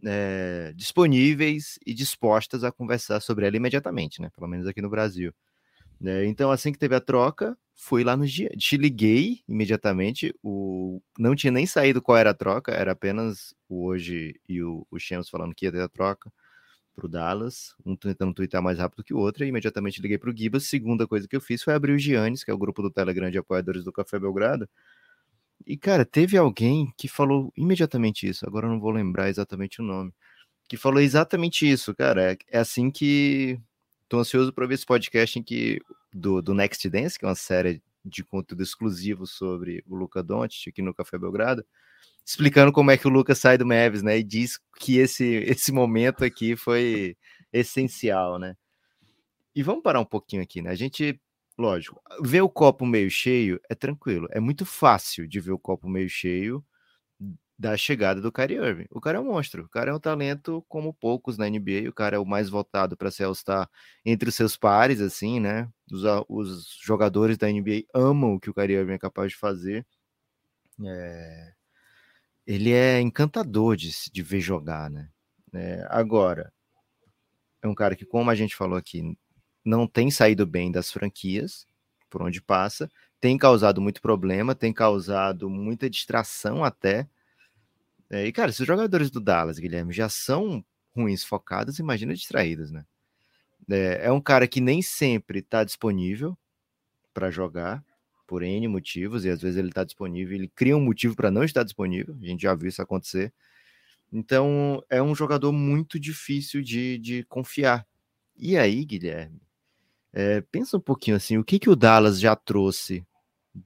é, 0.05 0.73
disponíveis 0.75 1.79
e 1.85 1.93
dispostas 1.93 2.63
a 2.63 2.71
conversar 2.71 3.19
sobre 3.21 3.47
ela 3.47 3.57
imediatamente, 3.57 4.21
né? 4.21 4.29
Pelo 4.35 4.47
menos 4.47 4.67
aqui 4.67 4.81
no 4.81 4.89
Brasil. 4.89 5.33
É, 6.03 6.25
então, 6.25 6.51
assim 6.51 6.71
que 6.71 6.79
teve 6.79 6.95
a 6.95 7.01
troca, 7.01 7.57
fui 7.75 8.03
lá 8.03 8.15
no 8.15 8.25
dia, 8.25 8.49
te 8.57 8.77
liguei 8.77 9.41
imediatamente. 9.47 10.33
O 10.43 11.01
não 11.17 11.35
tinha 11.35 11.51
nem 11.51 11.65
saído 11.65 12.01
qual 12.01 12.17
era 12.17 12.31
a 12.31 12.33
troca, 12.33 12.71
era 12.71 12.91
apenas 12.93 13.53
o 13.67 13.85
hoje 13.85 14.39
e 14.47 14.61
o, 14.63 14.85
o 14.89 14.99
Shams 14.99 15.29
falando 15.29 15.53
que 15.55 15.65
ia 15.65 15.71
ter 15.71 15.81
a 15.81 15.89
troca 15.89 16.31
para 16.95 17.05
o 17.05 17.09
Dallas, 17.09 17.73
um 17.85 17.95
tentando 17.95 18.33
twittar 18.33 18.61
mais 18.61 18.77
rápido 18.79 19.03
que 19.03 19.13
o 19.13 19.17
outro, 19.17 19.43
e 19.43 19.47
imediatamente 19.47 20.01
liguei 20.01 20.17
para 20.17 20.29
o 20.29 20.35
Gibas. 20.35 20.65
Segunda 20.65 21.07
coisa 21.07 21.27
que 21.27 21.35
eu 21.35 21.41
fiz 21.41 21.63
foi 21.63 21.73
abrir 21.73 21.93
o 21.93 21.97
Giannis, 21.97 22.43
que 22.43 22.51
é 22.51 22.53
o 22.53 22.57
grupo 22.57 22.81
do 22.81 22.91
Telegram 22.91 23.31
de 23.31 23.37
apoiadores 23.37 23.83
do 23.83 23.91
Café 23.91 24.19
Belgrado, 24.19 24.69
e, 25.65 25.77
cara, 25.77 26.05
teve 26.05 26.37
alguém 26.37 26.91
que 26.97 27.07
falou 27.07 27.51
imediatamente 27.55 28.27
isso, 28.27 28.45
agora 28.47 28.65
eu 28.67 28.71
não 28.71 28.79
vou 28.79 28.91
lembrar 28.91 29.29
exatamente 29.29 29.81
o 29.81 29.83
nome, 29.83 30.11
que 30.67 30.77
falou 30.77 31.01
exatamente 31.01 31.69
isso, 31.69 31.95
cara. 31.95 32.31
É, 32.33 32.37
é 32.49 32.59
assim 32.59 32.91
que. 32.91 33.59
Tô 34.07 34.19
ansioso 34.19 34.53
para 34.53 34.65
ver 34.65 34.75
esse 34.75 34.85
podcast 34.85 35.37
em 35.37 35.43
que, 35.43 35.79
do, 36.11 36.41
do 36.41 36.53
Next 36.53 36.87
Dance, 36.89 37.17
que 37.17 37.25
é 37.25 37.27
uma 37.27 37.35
série 37.35 37.81
de 38.03 38.23
conteúdo 38.23 38.63
exclusivo 38.63 39.27
sobre 39.27 39.83
o 39.87 39.95
Luca 39.95 40.23
Doncic 40.23 40.69
aqui 40.69 40.81
no 40.81 40.93
Café 40.93 41.17
Belgrado, 41.17 41.63
explicando 42.25 42.71
como 42.71 42.91
é 42.91 42.97
que 42.97 43.07
o 43.07 43.11
Lucas 43.11 43.37
sai 43.39 43.57
do 43.57 43.65
Mavis, 43.65 44.01
né? 44.01 44.17
E 44.17 44.23
diz 44.23 44.59
que 44.79 44.97
esse, 44.97 45.25
esse 45.45 45.71
momento 45.71 46.23
aqui 46.23 46.55
foi 46.55 47.17
essencial, 47.53 48.39
né? 48.39 48.55
E 49.55 49.63
vamos 49.63 49.83
parar 49.83 49.99
um 49.99 50.05
pouquinho 50.05 50.41
aqui, 50.41 50.61
né? 50.61 50.71
A 50.71 50.75
gente 50.75 51.19
lógico, 51.59 52.01
ver 52.21 52.41
o 52.41 52.49
copo 52.49 52.85
meio 52.85 53.09
cheio 53.11 53.59
é 53.69 53.75
tranquilo. 53.75 54.27
É 54.31 54.39
muito 54.39 54.65
fácil 54.65 55.27
de 55.27 55.39
ver 55.39 55.51
o 55.51 55.59
copo 55.59 55.89
meio 55.89 56.09
cheio 56.09 56.65
da 57.57 57.75
chegada 57.75 58.21
do 58.21 58.31
Kyrie 58.31 58.57
Irving. 58.57 58.87
O 58.89 59.01
cara 59.01 59.17
é 59.17 59.21
um 59.21 59.25
monstro, 59.25 59.65
o 59.65 59.69
cara 59.69 59.91
é 59.91 59.93
um 59.93 59.99
talento 59.99 60.65
como 60.69 60.93
poucos 60.93 61.37
na 61.37 61.49
NBA, 61.49 61.89
o 61.89 61.93
cara 61.93 62.15
é 62.15 62.19
o 62.19 62.25
mais 62.25 62.49
votado 62.49 62.95
para 62.95 63.11
ser 63.11 63.25
All-Star 63.25 63.69
entre 64.05 64.29
os 64.29 64.35
seus 64.35 64.55
pares, 64.55 65.01
assim, 65.01 65.41
né? 65.41 65.69
Os, 65.91 66.03
os, 66.29 66.77
jogadores 66.81 67.37
da 67.37 67.51
NBA 67.51 67.83
amam 67.93 68.35
o 68.35 68.39
que 68.39 68.49
o 68.49 68.53
Kyrie 68.53 68.77
Irving 68.77 68.93
é 68.93 68.99
capaz 68.99 69.31
de 69.31 69.37
fazer. 69.37 69.85
É... 70.85 71.53
Ele 72.47 72.71
é 72.71 73.01
encantador 73.01 73.75
de, 73.75 73.91
de 74.11 74.23
ver 74.23 74.39
jogar, 74.39 74.89
né? 74.89 75.09
É, 75.53 75.85
agora, 75.89 76.53
é 77.61 77.67
um 77.67 77.75
cara 77.75 77.95
que, 77.95 78.05
como 78.05 78.29
a 78.29 78.35
gente 78.35 78.55
falou 78.55 78.77
aqui, 78.77 79.17
não 79.63 79.87
tem 79.87 80.09
saído 80.11 80.45
bem 80.45 80.71
das 80.71 80.91
franquias 80.91 81.67
por 82.09 82.23
onde 82.23 82.41
passa, 82.41 82.89
tem 83.21 83.37
causado 83.37 83.81
muito 83.81 84.01
problema, 84.01 84.55
tem 84.55 84.73
causado 84.73 85.49
muita 85.49 85.89
distração 85.89 86.63
até. 86.63 87.07
É, 88.09 88.25
e, 88.25 88.31
cara, 88.31 88.51
se 88.51 88.61
os 88.61 88.67
jogadores 88.67 89.11
do 89.11 89.19
Dallas, 89.19 89.59
Guilherme, 89.59 89.93
já 89.93 90.09
são 90.09 90.63
ruins 90.95 91.23
focados, 91.23 91.79
imagina 91.79 92.13
distraídos, 92.13 92.71
né? 92.71 92.85
É, 93.69 94.07
é 94.07 94.11
um 94.11 94.21
cara 94.21 94.47
que 94.47 94.59
nem 94.59 94.81
sempre 94.81 95.39
está 95.39 95.63
disponível 95.63 96.37
para 97.13 97.29
jogar, 97.29 97.83
por 98.25 98.41
N 98.43 98.67
motivos, 98.67 99.25
e 99.25 99.29
às 99.29 99.41
vezes 99.41 99.57
ele 99.57 99.69
está 99.69 99.83
disponível, 99.83 100.35
ele 100.35 100.47
cria 100.47 100.77
um 100.77 100.81
motivo 100.81 101.15
para 101.15 101.31
não 101.31 101.43
estar 101.43 101.63
disponível, 101.63 102.15
a 102.21 102.25
gente 102.25 102.41
já 102.41 102.55
viu 102.55 102.69
isso 102.69 102.81
acontecer. 102.81 103.33
Então, 104.11 104.83
é 104.89 105.01
um 105.01 105.13
jogador 105.13 105.51
muito 105.51 105.99
difícil 105.99 106.61
de, 106.61 106.97
de 106.97 107.23
confiar. 107.25 107.85
E 108.35 108.57
aí, 108.57 108.83
Guilherme, 108.85 109.39
é, 110.13 110.41
pensa 110.41 110.77
um 110.77 110.81
pouquinho 110.81 111.17
assim, 111.17 111.37
o 111.37 111.43
que, 111.43 111.59
que 111.59 111.69
o 111.69 111.75
Dallas 111.75 112.19
já 112.19 112.35
trouxe 112.35 113.05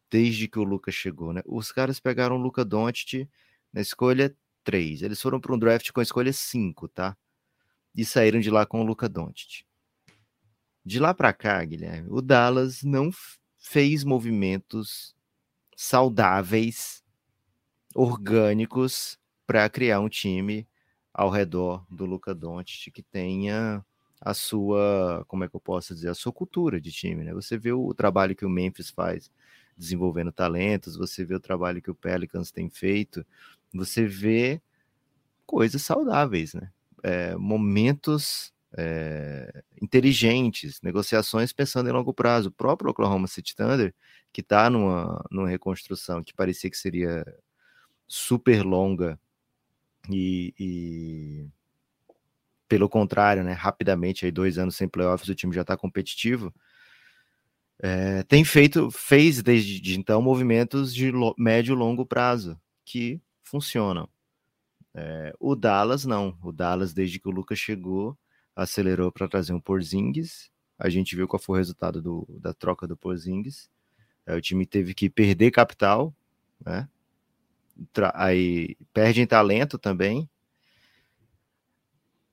desde 0.10 0.48
que 0.48 0.60
o 0.60 0.64
Lucas 0.64 0.94
chegou, 0.94 1.34
né? 1.34 1.42
Os 1.46 1.72
caras 1.72 2.00
pegaram 2.00 2.36
o 2.36 2.42
Luca 2.42 2.64
Doncic 2.66 3.28
na 3.72 3.82
escolha 3.82 4.36
3. 4.64 5.02
Eles 5.02 5.22
foram 5.22 5.40
para 5.40 5.54
um 5.54 5.60
draft 5.60 5.92
com 5.92 6.00
a 6.00 6.04
escolha 6.04 6.34
5, 6.34 6.88
tá? 6.90 7.18
E 7.96 8.04
saíram 8.06 8.40
de 8.40 8.50
lá 8.50 8.66
com 8.66 8.82
o 8.82 8.86
Luca 8.86 9.08
Doncic. 9.08 9.66
De 10.86 11.00
lá 11.00 11.14
para 11.14 11.32
cá, 11.32 11.64
Guilherme, 11.64 12.10
o 12.10 12.22
Dallas 12.22 12.84
não 12.84 13.10
fez 13.58 14.04
movimentos 14.04 15.16
saudáveis, 15.76 17.04
orgânicos 17.96 19.18
para 19.46 19.70
criar 19.70 20.00
um 20.00 20.10
time 20.10 20.68
ao 21.14 21.30
redor 21.30 21.86
do 21.90 22.06
Luca 22.06 22.34
Doncic 22.34 22.92
que 22.92 23.04
tenha 23.04 23.86
a 24.26 24.34
sua, 24.34 25.26
como 25.28 25.44
é 25.44 25.50
que 25.50 25.56
eu 25.56 25.60
posso 25.60 25.94
dizer, 25.94 26.08
a 26.08 26.16
sua 26.16 26.32
cultura 26.32 26.80
de 26.80 26.92
time, 26.92 27.26
né? 27.26 27.34
Você 27.34 27.58
vê 27.58 27.74
o 27.74 27.94
trabalho 27.94 28.36
que 28.36 28.46
o 28.46 28.50
Memphis 28.50 28.90
faz 28.90 29.30
desenvolvendo 29.78 30.32
talentos, 30.32 30.96
você 30.96 31.26
vê 31.26 31.36
o 31.36 31.40
trabalho 31.42 31.82
que 31.82 31.92
o 31.92 31.96
Pelicans 31.96 32.50
tem 32.52 32.70
feito, 32.70 33.26
você 33.74 34.06
vê 34.08 34.62
coisas 35.46 35.82
saudáveis, 35.82 36.54
né? 36.54 36.72
É, 37.04 37.36
momentos 37.36 38.54
é, 38.78 39.62
inteligentes, 39.82 40.82
negociações 40.82 41.52
pensando 41.52 41.90
em 41.90 41.92
longo 41.92 42.14
prazo. 42.14 42.48
O 42.48 42.52
próprio 42.52 42.92
Oklahoma 42.92 43.28
City 43.28 43.54
Thunder, 43.54 43.94
que 44.32 44.40
está 44.40 44.70
numa, 44.70 45.22
numa 45.30 45.50
reconstrução 45.50 46.24
que 46.24 46.34
parecia 46.34 46.70
que 46.70 46.78
seria 46.78 47.26
super 48.08 48.64
longa 48.64 49.20
e, 50.10 50.54
e 50.58 51.48
pelo 52.74 52.90
contrário, 52.90 53.44
né, 53.44 53.52
rapidamente, 53.52 54.26
aí 54.26 54.32
dois 54.32 54.58
anos 54.58 54.76
sem 54.76 54.88
playoffs, 54.88 55.30
o 55.30 55.36
time 55.36 55.54
já 55.54 55.62
está 55.62 55.78
competitivo. 55.78 56.52
É, 57.80 58.24
tem 58.24 58.44
feito, 58.44 58.90
fez 58.90 59.44
desde 59.44 59.80
de 59.80 60.00
então 60.00 60.20
movimentos 60.24 60.92
de 60.92 61.12
lo, 61.12 61.36
médio 61.38 61.76
e 61.76 61.78
longo 61.78 62.04
prazo 62.04 62.60
que 62.84 63.22
funcionam. 63.44 64.10
É, 64.92 65.36
o 65.40 65.56
Dallas 65.56 66.04
não. 66.04 66.36
O 66.42 66.52
Dallas, 66.52 66.96
desde 66.96 67.20
que 67.20 67.28
o 67.28 67.32
Lucas 67.32 67.60
chegou, 67.60 68.18
acelerou 68.56 69.12
para 69.12 69.28
trazer 69.28 69.54
um 69.54 69.62
Porzingis. 69.62 70.50
A 70.80 70.90
gente 70.90 71.16
viu 71.16 71.28
qual 71.28 71.40
foi 71.40 71.58
o 71.58 71.60
resultado 71.60 72.02
do, 72.02 72.26
da 72.42 72.56
troca 72.56 72.88
do 72.88 72.98
Porzingis. 72.98 73.70
É, 74.26 74.34
o 74.36 74.42
time 74.42 74.66
teve 74.66 74.96
que 74.96 75.12
perder 75.12 75.52
capital, 75.52 76.12
né? 76.60 76.90
aí 78.16 78.76
perde 78.92 79.22
em 79.22 79.28
talento 79.28 79.78
também 79.78 80.28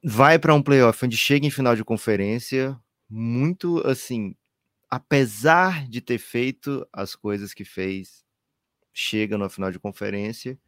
vai 0.02 0.38
para 0.38 0.54
um 0.54 0.62
playoff 0.62 1.04
onde 1.04 1.16
chega 1.16 1.46
em 1.46 1.50
final 1.50 1.76
de 1.76 1.84
conferência, 1.84 2.78
muito 3.08 3.86
assim, 3.86 4.34
apesar 4.90 5.88
de 5.88 6.00
ter 6.00 6.18
feito 6.18 6.86
as 6.92 7.14
coisas 7.14 7.54
que 7.54 7.64
fez, 7.64 8.24
chega 8.92 9.38
no 9.38 9.48
final 9.48 9.70
de 9.70 9.78
conferência 9.78 10.58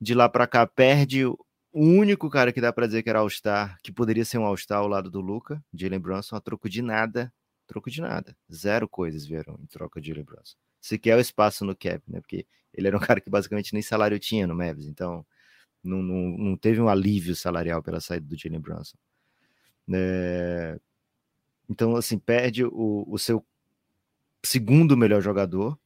De 0.00 0.14
lá 0.14 0.28
para 0.28 0.46
cá, 0.46 0.66
perde 0.66 1.26
o 1.26 1.38
único 1.72 2.30
cara 2.30 2.52
que 2.52 2.60
dá 2.60 2.72
para 2.72 2.86
dizer 2.86 3.02
que 3.02 3.10
era 3.10 3.20
All-Star, 3.20 3.78
que 3.82 3.92
poderia 3.92 4.24
ser 4.24 4.38
um 4.38 4.46
All-Star 4.46 4.78
ao 4.80 4.88
lado 4.88 5.10
do 5.10 5.20
Luca, 5.20 5.62
Jalen 5.74 6.00
Brunson, 6.00 6.36
a 6.36 6.40
troco 6.40 6.68
de 6.68 6.82
nada. 6.82 7.32
Troco 7.66 7.90
de 7.90 8.00
nada. 8.00 8.36
Zero 8.52 8.88
coisas 8.88 9.26
vieram 9.26 9.58
em 9.62 9.66
troca 9.66 10.00
de 10.00 10.08
Jalen 10.08 10.24
Brunson. 10.24 10.56
Sequer 10.80 11.16
o 11.16 11.20
espaço 11.20 11.64
no 11.64 11.76
cap, 11.76 12.02
né? 12.08 12.20
Porque 12.20 12.46
ele 12.72 12.88
era 12.88 12.96
um 12.96 13.00
cara 13.00 13.20
que 13.20 13.30
basicamente 13.30 13.72
nem 13.72 13.82
salário 13.82 14.18
tinha 14.18 14.46
no 14.46 14.54
Mavs, 14.54 14.86
então 14.86 15.26
não, 15.82 16.02
não, 16.02 16.38
não 16.38 16.56
teve 16.56 16.80
um 16.80 16.88
alívio 16.88 17.34
salarial 17.34 17.82
pela 17.82 18.00
saída 18.00 18.26
do 18.26 18.38
Jalen 18.38 18.60
Brunson. 18.60 18.96
É... 19.92 20.78
Então, 21.68 21.96
assim, 21.96 22.18
perde 22.18 22.64
o, 22.64 23.04
o 23.08 23.18
seu 23.18 23.44
segundo 24.44 24.96
melhor 24.96 25.20
jogador. 25.20 25.78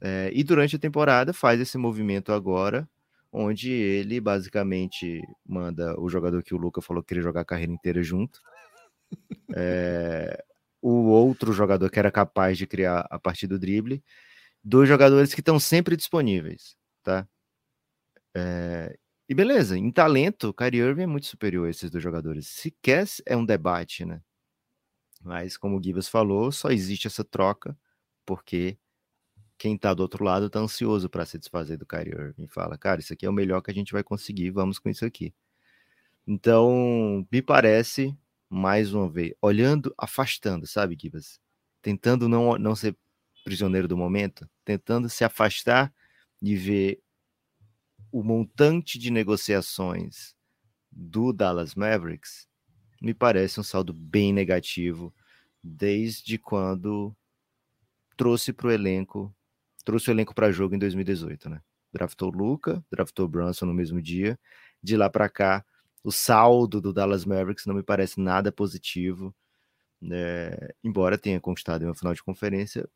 É, 0.00 0.30
e 0.32 0.44
durante 0.44 0.76
a 0.76 0.78
temporada 0.78 1.32
faz 1.32 1.60
esse 1.60 1.76
movimento 1.76 2.32
agora, 2.32 2.88
onde 3.32 3.72
ele 3.72 4.20
basicamente 4.20 5.20
manda 5.44 5.98
o 6.00 6.08
jogador 6.08 6.42
que 6.42 6.54
o 6.54 6.58
Luca 6.58 6.80
falou 6.80 7.02
que 7.02 7.08
queria 7.08 7.22
jogar 7.22 7.40
a 7.40 7.44
carreira 7.44 7.72
inteira 7.72 8.02
junto. 8.02 8.40
É, 9.56 10.44
o 10.82 11.06
outro 11.06 11.52
jogador 11.52 11.90
que 11.90 11.98
era 11.98 12.12
capaz 12.12 12.58
de 12.58 12.66
criar 12.66 13.06
a 13.10 13.18
partir 13.18 13.46
do 13.46 13.58
drible. 13.58 14.04
Dois 14.62 14.88
jogadores 14.88 15.32
que 15.32 15.40
estão 15.40 15.58
sempre 15.58 15.96
disponíveis, 15.96 16.76
tá? 17.02 17.26
É, 18.38 18.96
e 19.28 19.34
beleza, 19.34 19.76
em 19.76 19.90
talento, 19.90 20.48
o 20.48 20.54
Kyrie 20.54 20.80
Irving 20.80 21.02
é 21.02 21.06
muito 21.06 21.26
superior 21.26 21.66
a 21.66 21.70
esses 21.70 21.90
dois 21.90 22.02
jogadores. 22.02 22.46
Sequer 22.46 23.06
é 23.26 23.36
um 23.36 23.44
debate, 23.44 24.04
né? 24.04 24.22
Mas, 25.22 25.56
como 25.56 25.78
o 25.78 25.82
Gibas 25.82 26.08
falou, 26.08 26.52
só 26.52 26.70
existe 26.70 27.06
essa 27.08 27.24
troca 27.24 27.76
porque 28.24 28.78
quem 29.58 29.76
tá 29.76 29.92
do 29.92 30.00
outro 30.00 30.24
lado 30.24 30.48
tá 30.48 30.60
ansioso 30.60 31.10
para 31.10 31.26
se 31.26 31.38
desfazer 31.38 31.76
do 31.76 31.86
Kyrie 31.86 32.14
Irving. 32.14 32.46
Fala, 32.46 32.78
cara, 32.78 33.00
isso 33.00 33.12
aqui 33.12 33.26
é 33.26 33.30
o 33.30 33.32
melhor 33.32 33.60
que 33.60 33.70
a 33.70 33.74
gente 33.74 33.92
vai 33.92 34.04
conseguir, 34.04 34.50
vamos 34.50 34.78
com 34.78 34.88
isso 34.88 35.04
aqui. 35.04 35.34
Então, 36.26 37.26
me 37.32 37.42
parece, 37.42 38.16
mais 38.48 38.94
uma 38.94 39.08
vez, 39.10 39.34
olhando, 39.42 39.92
afastando, 39.98 40.66
sabe, 40.66 40.96
Gibas? 41.00 41.40
Tentando 41.82 42.28
não, 42.28 42.56
não 42.58 42.76
ser 42.76 42.96
prisioneiro 43.44 43.88
do 43.88 43.96
momento, 43.96 44.48
tentando 44.64 45.08
se 45.08 45.24
afastar 45.24 45.92
de 46.40 46.54
ver 46.56 47.02
o 48.10 48.22
montante 48.22 48.98
de 48.98 49.10
negociações 49.10 50.34
do 50.90 51.32
Dallas 51.32 51.74
Mavericks 51.74 52.48
me 53.00 53.14
parece 53.14 53.60
um 53.60 53.62
saldo 53.62 53.92
bem 53.92 54.32
negativo 54.32 55.14
desde 55.62 56.38
quando 56.38 57.14
trouxe 58.16 58.52
para 58.52 58.68
o 58.68 58.70
elenco, 58.70 59.34
trouxe 59.84 60.10
o 60.10 60.12
elenco 60.12 60.34
para 60.34 60.50
jogo 60.50 60.74
em 60.74 60.78
2018, 60.78 61.48
né? 61.48 61.62
Draftou 61.92 62.30
Luca, 62.30 62.84
draftou 62.90 63.28
Brunson 63.28 63.66
no 63.66 63.74
mesmo 63.74 64.02
dia. 64.02 64.38
De 64.82 64.96
lá 64.96 65.08
para 65.08 65.28
cá, 65.28 65.64
o 66.02 66.10
saldo 66.10 66.80
do 66.80 66.92
Dallas 66.92 67.24
Mavericks 67.24 67.66
não 67.66 67.74
me 67.74 67.82
parece 67.82 68.20
nada 68.20 68.50
positivo, 68.50 69.34
né? 70.00 70.50
embora 70.82 71.18
tenha 71.18 71.40
conquistado 71.40 71.84
uma 71.84 71.94
final 71.94 72.14
de 72.14 72.22
conferência, 72.22 72.88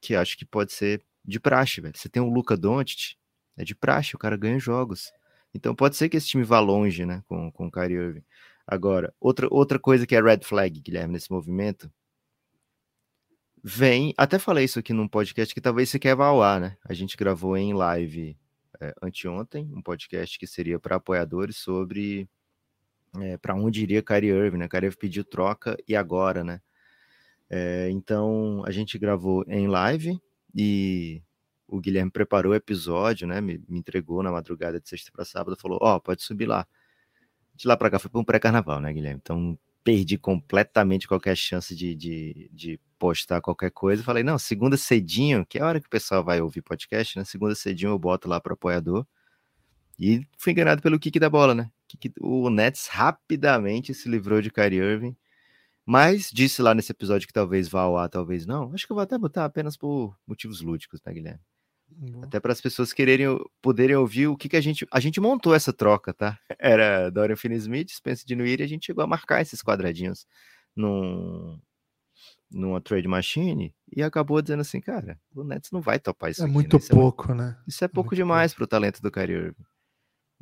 que 0.00 0.14
acho 0.14 0.36
que 0.36 0.44
pode 0.44 0.72
ser 0.72 1.02
de 1.24 1.38
praxe, 1.38 1.80
velho. 1.80 1.96
Você 1.96 2.08
tem 2.08 2.22
o 2.22 2.28
Luca 2.28 2.56
Doncic, 2.56 3.16
é 3.56 3.64
de 3.64 3.74
praxe, 3.74 4.16
o 4.16 4.18
cara 4.18 4.36
ganha 4.36 4.58
jogos. 4.58 5.12
Então 5.54 5.74
pode 5.74 5.96
ser 5.96 6.08
que 6.08 6.16
esse 6.16 6.28
time 6.28 6.44
vá 6.44 6.60
longe, 6.60 7.04
né, 7.04 7.22
com, 7.28 7.50
com 7.52 7.66
o 7.66 7.70
Kyrie 7.70 7.96
Irving. 7.96 8.24
Agora, 8.66 9.12
outra, 9.20 9.48
outra 9.50 9.78
coisa 9.78 10.06
que 10.06 10.14
é 10.14 10.20
red 10.20 10.40
flag, 10.42 10.80
Guilherme, 10.80 11.12
nesse 11.12 11.30
movimento, 11.30 11.92
vem, 13.62 14.14
até 14.16 14.38
falei 14.38 14.64
isso 14.64 14.78
aqui 14.78 14.92
num 14.92 15.08
podcast 15.08 15.54
que 15.54 15.60
talvez 15.60 15.88
você 15.90 15.98
quer 15.98 16.18
ao 16.18 16.42
ar, 16.42 16.60
né? 16.60 16.76
A 16.84 16.94
gente 16.94 17.16
gravou 17.16 17.56
em 17.56 17.74
live 17.74 18.36
é, 18.80 18.94
anteontem, 19.02 19.70
um 19.74 19.82
podcast 19.82 20.38
que 20.38 20.46
seria 20.46 20.78
para 20.78 20.96
apoiadores 20.96 21.56
sobre 21.56 22.28
é, 23.20 23.36
para 23.36 23.54
onde 23.54 23.82
iria 23.82 24.02
Kyrie 24.02 24.30
Irving, 24.30 24.58
né? 24.58 24.68
Kyrie 24.68 24.86
Irving 24.86 24.98
pediu 24.98 25.24
troca 25.24 25.76
e 25.86 25.94
agora, 25.94 26.42
né? 26.42 26.60
É, 27.50 27.90
então, 27.90 28.62
a 28.66 28.70
gente 28.70 28.98
gravou 28.98 29.44
em 29.46 29.68
live 29.68 30.18
e 30.54 31.22
o 31.72 31.80
Guilherme 31.80 32.10
preparou 32.10 32.52
o 32.52 32.54
episódio, 32.54 33.26
né? 33.26 33.40
Me, 33.40 33.58
me 33.66 33.78
entregou 33.78 34.22
na 34.22 34.30
madrugada 34.30 34.78
de 34.78 34.86
sexta 34.88 35.10
para 35.10 35.24
sábado, 35.24 35.56
falou: 35.56 35.78
Ó, 35.80 35.96
oh, 35.96 36.00
pode 36.00 36.22
subir 36.22 36.46
lá. 36.46 36.66
De 37.54 37.66
lá 37.66 37.76
para 37.76 37.90
cá 37.90 37.98
foi 37.98 38.10
para 38.10 38.20
um 38.20 38.24
pré-carnaval, 38.24 38.80
né, 38.80 38.92
Guilherme? 38.92 39.20
Então 39.22 39.58
perdi 39.82 40.18
completamente 40.18 41.08
qualquer 41.08 41.36
chance 41.36 41.74
de, 41.74 41.94
de, 41.94 42.50
de, 42.52 42.80
postar 42.98 43.40
qualquer 43.40 43.70
coisa. 43.70 44.02
Falei: 44.02 44.22
não, 44.22 44.38
segunda 44.38 44.76
cedinho, 44.76 45.46
que 45.46 45.58
é 45.58 45.62
a 45.62 45.66
hora 45.66 45.80
que 45.80 45.86
o 45.86 45.90
pessoal 45.90 46.22
vai 46.22 46.40
ouvir 46.42 46.60
podcast, 46.62 47.18
né? 47.18 47.24
Segunda 47.24 47.54
cedinho 47.54 47.90
eu 47.90 47.98
boto 47.98 48.28
lá 48.28 48.38
para 48.40 48.52
apoiador. 48.52 49.06
E 49.98 50.26
fui 50.38 50.52
enganado 50.52 50.82
pelo 50.82 50.98
kick 50.98 51.18
da 51.18 51.30
bola, 51.30 51.54
né? 51.54 51.70
O 52.20 52.50
Nets 52.50 52.88
rapidamente 52.88 53.94
se 53.94 54.08
livrou 54.08 54.42
de 54.42 54.50
Kyrie 54.50 54.78
Irving. 54.78 55.16
Mas 55.86 56.30
disse 56.32 56.62
lá 56.62 56.74
nesse 56.74 56.92
episódio 56.92 57.26
que 57.26 57.32
talvez 57.32 57.68
vá 57.68 57.82
ao 57.82 57.96
ar, 57.98 58.08
talvez 58.08 58.46
não. 58.46 58.72
Acho 58.74 58.86
que 58.86 58.92
eu 58.92 58.94
vou 58.94 59.02
até 59.02 59.18
botar 59.18 59.44
apenas 59.44 59.76
por 59.76 60.16
motivos 60.26 60.60
lúdicos, 60.60 61.00
né, 61.04 61.12
Guilherme? 61.12 61.40
Até 62.22 62.40
para 62.40 62.52
as 62.52 62.60
pessoas 62.60 62.92
quererem 62.92 63.26
poderem 63.60 63.96
ouvir 63.96 64.26
o 64.26 64.36
que, 64.36 64.48
que 64.48 64.56
a 64.56 64.60
gente 64.60 64.86
a 64.90 65.00
gente 65.00 65.20
montou 65.20 65.54
essa 65.54 65.72
troca, 65.72 66.12
tá? 66.12 66.38
Era 66.58 67.10
Dorian 67.10 67.36
Finney-Smith, 67.36 67.90
Spencer 67.90 68.26
Dinwiddie, 68.26 68.62
e 68.62 68.66
a 68.66 68.68
gente 68.68 68.86
chegou 68.86 69.04
a 69.04 69.06
marcar 69.06 69.40
esses 69.40 69.62
quadradinhos 69.62 70.26
num 70.74 71.58
numa 72.50 72.80
trade 72.80 73.08
machine 73.08 73.74
e 73.94 74.02
acabou 74.02 74.40
dizendo 74.42 74.60
assim, 74.60 74.80
cara, 74.80 75.18
o 75.34 75.42
Nets 75.42 75.70
não 75.70 75.80
vai 75.80 75.98
topar 75.98 76.30
isso. 76.30 76.42
É 76.42 76.44
aqui, 76.44 76.52
muito 76.52 76.76
né? 76.76 76.82
isso 76.82 76.90
pouco, 76.90 77.32
é, 77.32 77.34
né? 77.34 77.58
Isso 77.66 77.84
é 77.84 77.88
pouco 77.88 78.14
demais 78.14 78.52
para 78.52 78.64
o 78.64 78.66
talento 78.66 79.00
do 79.00 79.10
Kyrie 79.10 79.36
Irving. 79.36 79.64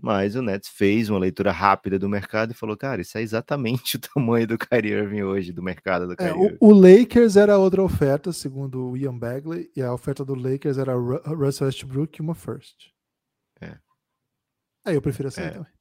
Mas 0.02 0.34
o 0.34 0.40
Nets 0.40 0.68
fez 0.68 1.10
uma 1.10 1.18
leitura 1.18 1.52
rápida 1.52 1.98
do 1.98 2.08
mercado 2.08 2.52
e 2.52 2.54
falou, 2.54 2.76
cara, 2.76 3.02
isso 3.02 3.18
é 3.18 3.22
exatamente 3.22 3.96
o 3.98 4.00
tamanho 4.00 4.46
do 4.46 4.56
Kyrie 4.56 4.92
Irving 4.92 5.22
hoje, 5.22 5.52
do 5.52 5.62
mercado 5.62 6.06
do 6.06 6.16
Kyrie 6.16 6.30
é, 6.30 6.34
o, 6.34 6.56
o, 6.58 6.72
Lakers 6.72 7.36
era 7.36 7.58
outra 7.58 7.82
oferta, 7.82 8.32
segundo 8.32 8.90
o 8.90 8.96
Ian 8.96 9.18
Bagley, 9.18 9.70
e 9.76 9.82
a 9.82 9.92
oferta 9.92 10.24
do 10.24 10.34
Lakers 10.34 10.78
era 10.78 10.94
Russell 10.94 11.66
Westbrook 11.66 12.18
e 12.18 12.22
uma 12.22 12.34
first. 12.34 12.92
É. 13.60 13.76
Aí 14.84 14.94
eu 14.94 15.02
prefiro 15.02 15.28
assim 15.28 15.42
é. 15.42 15.50
também. 15.50 15.72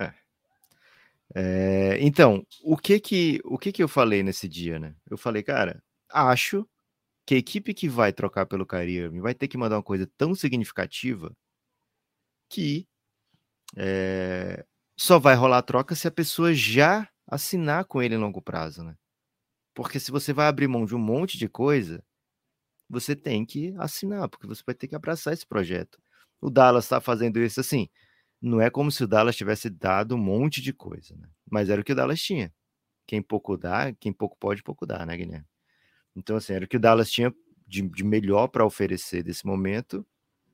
É. 0.00 0.14
é. 1.34 1.98
então, 2.00 2.42
o 2.62 2.76
que 2.76 2.98
que, 2.98 3.40
o 3.44 3.58
que 3.58 3.70
que 3.70 3.82
eu 3.82 3.88
falei 3.88 4.22
nesse 4.22 4.48
dia, 4.48 4.78
né? 4.78 4.94
Eu 5.10 5.18
falei, 5.18 5.42
cara, 5.42 5.82
acho 6.10 6.66
que 7.26 7.34
a 7.34 7.38
equipe 7.38 7.74
que 7.74 7.86
vai 7.86 8.14
trocar 8.14 8.46
pelo 8.46 8.66
Kyrie 8.66 9.00
Irving 9.00 9.20
vai 9.20 9.34
ter 9.34 9.46
que 9.46 9.58
mandar 9.58 9.76
uma 9.76 9.82
coisa 9.82 10.10
tão 10.16 10.34
significativa 10.34 11.36
que 12.48 12.88
é, 13.76 14.64
só 14.96 15.18
vai 15.18 15.34
rolar 15.34 15.58
a 15.58 15.62
troca 15.62 15.94
se 15.94 16.08
a 16.08 16.10
pessoa 16.10 16.52
já 16.54 17.08
assinar 17.26 17.84
com 17.84 18.02
ele 18.02 18.14
em 18.14 18.18
longo 18.18 18.42
prazo, 18.42 18.82
né? 18.82 18.96
Porque 19.74 20.00
se 20.00 20.10
você 20.10 20.32
vai 20.32 20.48
abrir 20.48 20.66
mão 20.68 20.84
de 20.84 20.94
um 20.94 20.98
monte 20.98 21.38
de 21.38 21.48
coisa, 21.48 22.02
você 22.88 23.14
tem 23.14 23.44
que 23.44 23.74
assinar, 23.78 24.28
porque 24.28 24.46
você 24.46 24.62
vai 24.66 24.74
ter 24.74 24.88
que 24.88 24.96
abraçar 24.96 25.32
esse 25.32 25.46
projeto. 25.46 26.00
O 26.40 26.50
Dallas 26.50 26.84
está 26.84 27.00
fazendo 27.00 27.38
isso 27.40 27.60
assim. 27.60 27.88
Não 28.40 28.60
é 28.60 28.70
como 28.70 28.90
se 28.90 29.04
o 29.04 29.08
Dallas 29.08 29.36
tivesse 29.36 29.68
dado 29.68 30.14
um 30.14 30.18
monte 30.18 30.62
de 30.62 30.72
coisa, 30.72 31.14
né? 31.16 31.28
Mas 31.50 31.68
era 31.68 31.80
o 31.80 31.84
que 31.84 31.92
o 31.92 31.94
Dallas 31.94 32.20
tinha. 32.20 32.52
Quem 33.06 33.22
pouco 33.22 33.56
dá, 33.56 33.92
quem 33.94 34.12
pouco 34.12 34.36
pode, 34.38 34.62
pouco 34.62 34.86
dá, 34.86 35.04
né, 35.06 35.16
Guilherme? 35.16 35.46
Então, 36.16 36.36
assim, 36.36 36.54
era 36.54 36.64
o 36.64 36.68
que 36.68 36.76
o 36.76 36.80
Dallas 36.80 37.10
tinha 37.10 37.34
de, 37.66 37.82
de 37.82 38.04
melhor 38.04 38.48
para 38.48 38.64
oferecer 38.64 39.22
desse 39.22 39.46
momento 39.46 40.06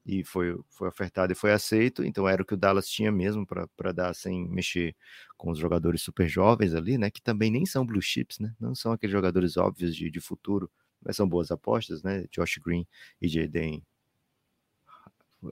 e 0.07 0.23
foi, 0.23 0.59
foi 0.69 0.89
ofertado 0.89 1.33
e 1.33 1.37
foi 1.37 1.53
aceito, 1.53 2.05
então 2.05 2.29
era 2.29 2.43
o 2.43 2.45
que 2.45 2.55
o 2.55 2.57
Dallas 2.57 2.89
tinha 2.89 3.11
mesmo 3.11 3.47
para 3.47 3.93
dar 3.93 4.15
sem 4.15 4.47
mexer 4.49 4.95
com 5.37 5.51
os 5.51 5.59
jogadores 5.59 6.03
super 6.03 6.29
jovens 6.29 6.75
ali, 6.75 6.99
né? 6.99 7.11
Que 7.11 7.23
também 7.23 7.51
nem 7.51 7.65
são 7.65 7.87
blue 7.87 8.03
chips, 8.03 8.39
né? 8.39 8.55
Não 8.61 8.75
são 8.75 8.93
aqueles 8.93 9.13
jogadores 9.13 9.57
óbvios 9.57 9.97
de, 9.97 10.11
de 10.11 10.21
futuro, 10.21 10.71
mas 11.03 11.17
são 11.17 11.29
boas 11.29 11.51
apostas, 11.51 12.03
né? 12.03 12.27
Josh 12.31 12.59
Green 12.59 12.87
e 13.21 13.29
Jaden 13.29 13.83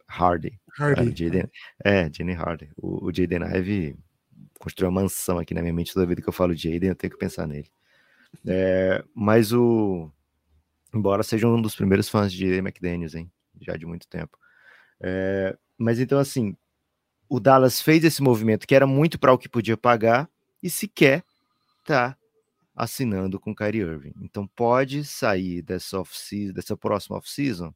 Hardy. 0.06 0.58
Hardy. 0.78 1.02
Uh, 1.02 1.16
Jaden, 1.16 1.50
é, 1.84 2.04
Jaden 2.04 2.36
Hardy. 2.36 2.70
O, 2.76 3.06
o 3.06 3.12
Jaden 3.14 3.42
Ive 3.56 3.96
construiu 4.58 4.90
uma 4.90 5.02
mansão 5.02 5.38
aqui 5.38 5.54
na 5.54 5.60
minha 5.60 5.72
mente 5.72 5.92
toda 5.92 6.06
vez 6.06 6.20
que 6.20 6.28
eu 6.28 6.32
falo 6.32 6.54
Jaden, 6.54 6.90
eu 6.90 6.96
tenho 6.96 7.12
que 7.12 7.18
pensar 7.18 7.46
nele. 7.46 7.70
É, 8.46 9.04
mas 9.14 9.52
o. 9.52 10.10
Embora 10.94 11.22
seja 11.22 11.48
um 11.48 11.60
dos 11.60 11.74
primeiros 11.74 12.08
fãs 12.08 12.32
de 12.32 12.46
McDaniels, 12.58 13.14
hein? 13.14 13.30
Já 13.60 13.76
de 13.76 13.86
muito 13.86 14.06
tempo. 14.08 14.38
É, 15.02 15.56
mas 15.76 15.98
então, 15.98 16.18
assim, 16.18 16.56
o 17.28 17.40
Dallas 17.40 17.80
fez 17.80 18.04
esse 18.04 18.22
movimento 18.22 18.66
que 18.66 18.74
era 18.74 18.86
muito 18.86 19.18
para 19.18 19.32
o 19.32 19.38
que 19.38 19.48
podia 19.48 19.76
pagar 19.76 20.30
e 20.62 20.70
sequer 20.70 21.24
tá 21.84 22.16
assinando 22.74 23.40
com 23.40 23.54
Kyrie 23.54 23.80
Irving. 23.80 24.14
Então 24.22 24.46
pode 24.46 25.04
sair 25.04 25.62
dessa 25.62 26.00
off 26.00 26.52
dessa 26.52 26.76
próxima 26.76 27.16
off-season. 27.16 27.74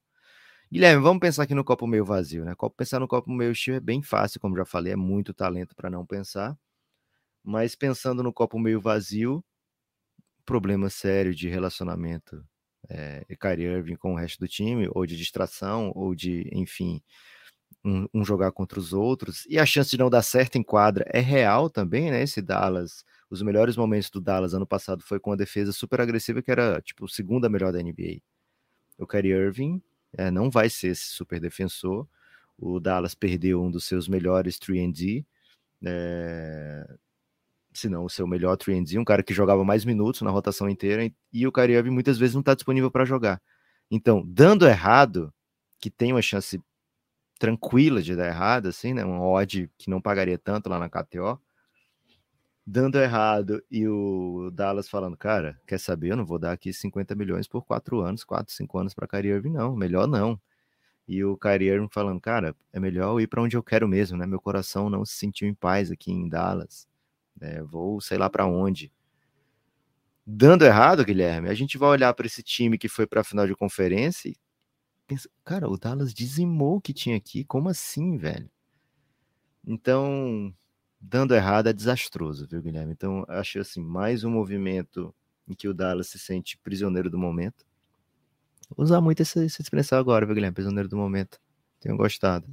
Guilherme, 0.71 1.03
vamos 1.03 1.21
pensar 1.21 1.45
aqui 1.45 1.55
no 1.55 1.65
copo 1.65 1.87
meio 1.87 2.05
vazio, 2.05 2.45
né? 2.45 2.55
Pensar 2.77 3.01
no 3.01 3.09
copo 3.09 3.31
meio 3.31 3.55
cheio 3.55 3.77
é 3.77 3.81
bem 3.81 4.03
fácil, 4.03 4.41
como 4.41 4.57
já 4.57 4.65
falei, 4.65 4.93
é 4.93 4.97
muito 4.97 5.33
talento 5.33 5.77
para 5.77 5.91
não 5.91 6.05
pensar. 6.05 6.57
Mas 7.43 7.77
pensando 7.77 8.23
no 8.23 8.33
copo 8.33 8.59
meio 8.59 8.81
vazio, 8.81 9.45
problema 10.45 10.91
sério 10.91 11.35
de 11.35 11.49
relacionamento 11.49 12.45
é, 12.89 13.25
Kyrie 13.41 13.67
Irving 13.67 13.97
com 13.97 14.15
o 14.15 14.17
resto 14.17 14.41
do 14.41 14.49
time, 14.49 14.89
ou 14.93 15.07
de 15.07 15.17
distração, 15.17 15.93
ou 15.95 16.15
de, 16.15 16.49
enfim, 16.53 17.03
um, 17.85 18.07
um, 18.15 18.25
jogar 18.25 18.53
contra 18.53 18.79
os 18.79 18.93
outros, 18.93 19.47
e 19.49 19.59
a 19.59 19.67
chance 19.67 19.91
de 19.91 19.99
não 19.99 20.11
dar 20.11 20.23
certo 20.23 20.57
em 20.57 20.63
quadra 20.63 21.05
é 21.13 21.21
real 21.21 21.71
também, 21.71 22.11
né? 22.11 22.23
Esse 22.23 22.43
Dallas, 22.43 23.05
os 23.31 23.43
melhores 23.43 23.77
momentos 23.77 24.11
do 24.11 24.21
Dallas 24.21 24.55
ano 24.55 24.67
passado 24.67 25.03
foi 25.03 25.21
com 25.21 25.33
a 25.33 25.37
defesa 25.37 25.73
super 25.73 26.01
agressiva, 26.01 26.43
que 26.43 26.51
era 26.51 26.81
tipo 26.83 27.09
segunda 27.09 27.49
melhor 27.49 27.73
da 27.73 27.83
NBA. 27.83 28.21
O 28.99 29.07
Kyrie 29.07 29.33
Irving 29.33 29.83
é, 30.17 30.31
não 30.31 30.51
vai 30.51 30.71
ser 30.71 30.89
esse 30.89 31.07
super 31.07 31.41
defensor. 31.41 32.09
O 32.59 32.81
Dallas 32.81 33.15
perdeu 33.15 33.63
um 33.63 33.71
dos 33.71 33.85
seus 33.85 34.09
melhores 34.09 34.59
3D, 34.59 35.25
é, 35.85 36.87
se 37.77 37.89
não 37.89 38.05
o 38.05 38.11
seu 38.11 38.27
melhor 38.27 38.57
3D, 38.57 38.99
um 38.99 39.05
cara 39.05 39.23
que 39.23 39.35
jogava 39.35 39.65
mais 39.65 39.85
minutos 39.85 40.23
na 40.23 40.31
rotação 40.31 40.69
inteira, 40.69 41.11
e 41.33 41.47
o 41.47 41.53
Kyrie 41.53 41.83
muitas 41.91 42.19
vezes 42.19 42.35
não 42.35 42.41
está 42.41 42.55
disponível 42.55 42.91
para 42.91 43.05
jogar. 43.05 43.41
Então, 43.91 44.25
dando 44.27 44.67
errado, 44.67 45.33
que 45.79 45.91
tem 45.91 46.13
uma 46.13 46.23
chance 46.23 46.61
tranquila 47.39 48.03
de 48.03 48.17
dar 48.17 48.27
errado, 48.27 48.67
assim, 48.69 48.95
né? 48.95 49.05
Um 49.05 49.21
odd 49.21 49.71
que 49.79 49.91
não 49.91 50.01
pagaria 50.01 50.39
tanto 50.39 50.69
lá 50.69 50.79
na 50.79 50.89
KTO. 50.89 51.41
Dando 52.67 52.99
errado 52.99 53.63
e 53.71 53.87
o 53.87 54.51
Dallas 54.53 54.89
falando, 54.89 55.17
cara, 55.17 55.61
quer 55.67 55.79
saber? 55.79 56.11
Eu 56.11 56.17
não 56.17 56.27
vou 56.27 56.39
dar 56.39 56.53
aqui 56.53 56.73
50 56.73 57.15
milhões 57.15 57.47
por 57.47 57.65
4 57.65 58.01
anos, 58.01 58.25
4, 58.25 58.53
5 58.53 58.79
anos 58.79 58.95
para 58.95 59.07
Kyrie 59.07 59.31
Irving, 59.31 59.53
não. 59.53 59.77
Melhor 59.77 60.09
não. 60.09 60.41
E 61.07 61.23
o 61.23 61.37
Kyrie 61.37 61.69
Irving 61.69 61.89
falando, 61.93 62.21
cara, 62.21 62.57
é 62.73 62.81
melhor 62.81 63.21
ir 63.21 63.29
para 63.29 63.41
onde 63.41 63.57
eu 63.57 63.63
quero 63.63 63.87
mesmo, 63.87 64.19
né? 64.19 64.27
Meu 64.27 64.41
coração 64.41 64.91
não 64.91 65.05
se 65.05 65.15
sentiu 65.15 65.47
em 65.47 65.55
paz 65.55 65.93
aqui 65.93 66.11
em 66.11 66.29
Dallas. 66.29 66.89
É, 67.41 67.63
vou 67.63 68.01
sei 68.01 68.19
lá 68.19 68.29
para 68.31 68.47
onde. 68.47 68.93
Dando 70.27 70.65
errado, 70.65 71.05
Guilherme, 71.05 71.49
a 71.49 71.55
gente 71.55 71.79
vai 71.79 71.89
olhar 71.89 72.13
para 72.13 72.27
esse 72.27 72.43
time 72.43 72.77
que 72.79 72.89
foi 72.89 73.07
para 73.07 73.21
a 73.21 73.25
final 73.25 73.47
de 73.47 73.55
conferência 73.55 74.29
e 74.29 74.37
pensa, 75.07 75.29
cara, 75.45 75.69
o 75.69 75.79
Dallas 75.79 76.13
dizimou 76.13 76.77
o 76.77 76.81
que 76.81 76.93
tinha 76.93 77.17
aqui, 77.17 77.45
como 77.45 77.69
assim, 77.69 78.17
velho? 78.17 78.51
Então, 79.65 80.53
dando 81.01 81.35
errado 81.35 81.69
é 81.69 81.73
desastroso, 81.73 82.47
viu, 82.49 82.61
Guilherme? 82.61 82.93
Então, 82.93 83.25
acho 83.29 83.61
assim, 83.61 83.81
mais 83.81 84.25
um 84.25 84.31
movimento 84.31 85.15
em 85.47 85.55
que 85.55 85.69
o 85.69 85.75
Dallas 85.75 86.09
se 86.09 86.19
sente 86.19 86.59
prisioneiro 86.59 87.09
do 87.09 87.19
momento. 87.19 87.65
Vou 88.77 88.85
usar 88.85 89.01
muito 89.01 89.23
essa, 89.23 89.45
essa 89.45 89.63
expressão 89.63 89.99
agora, 89.99 90.27
viu, 90.27 90.35
Guilherme? 90.35 90.55
Prisioneiro 90.55 90.89
do 90.89 90.97
momento. 90.97 91.41
Tenho 91.79 91.97
gostado. 91.97 92.47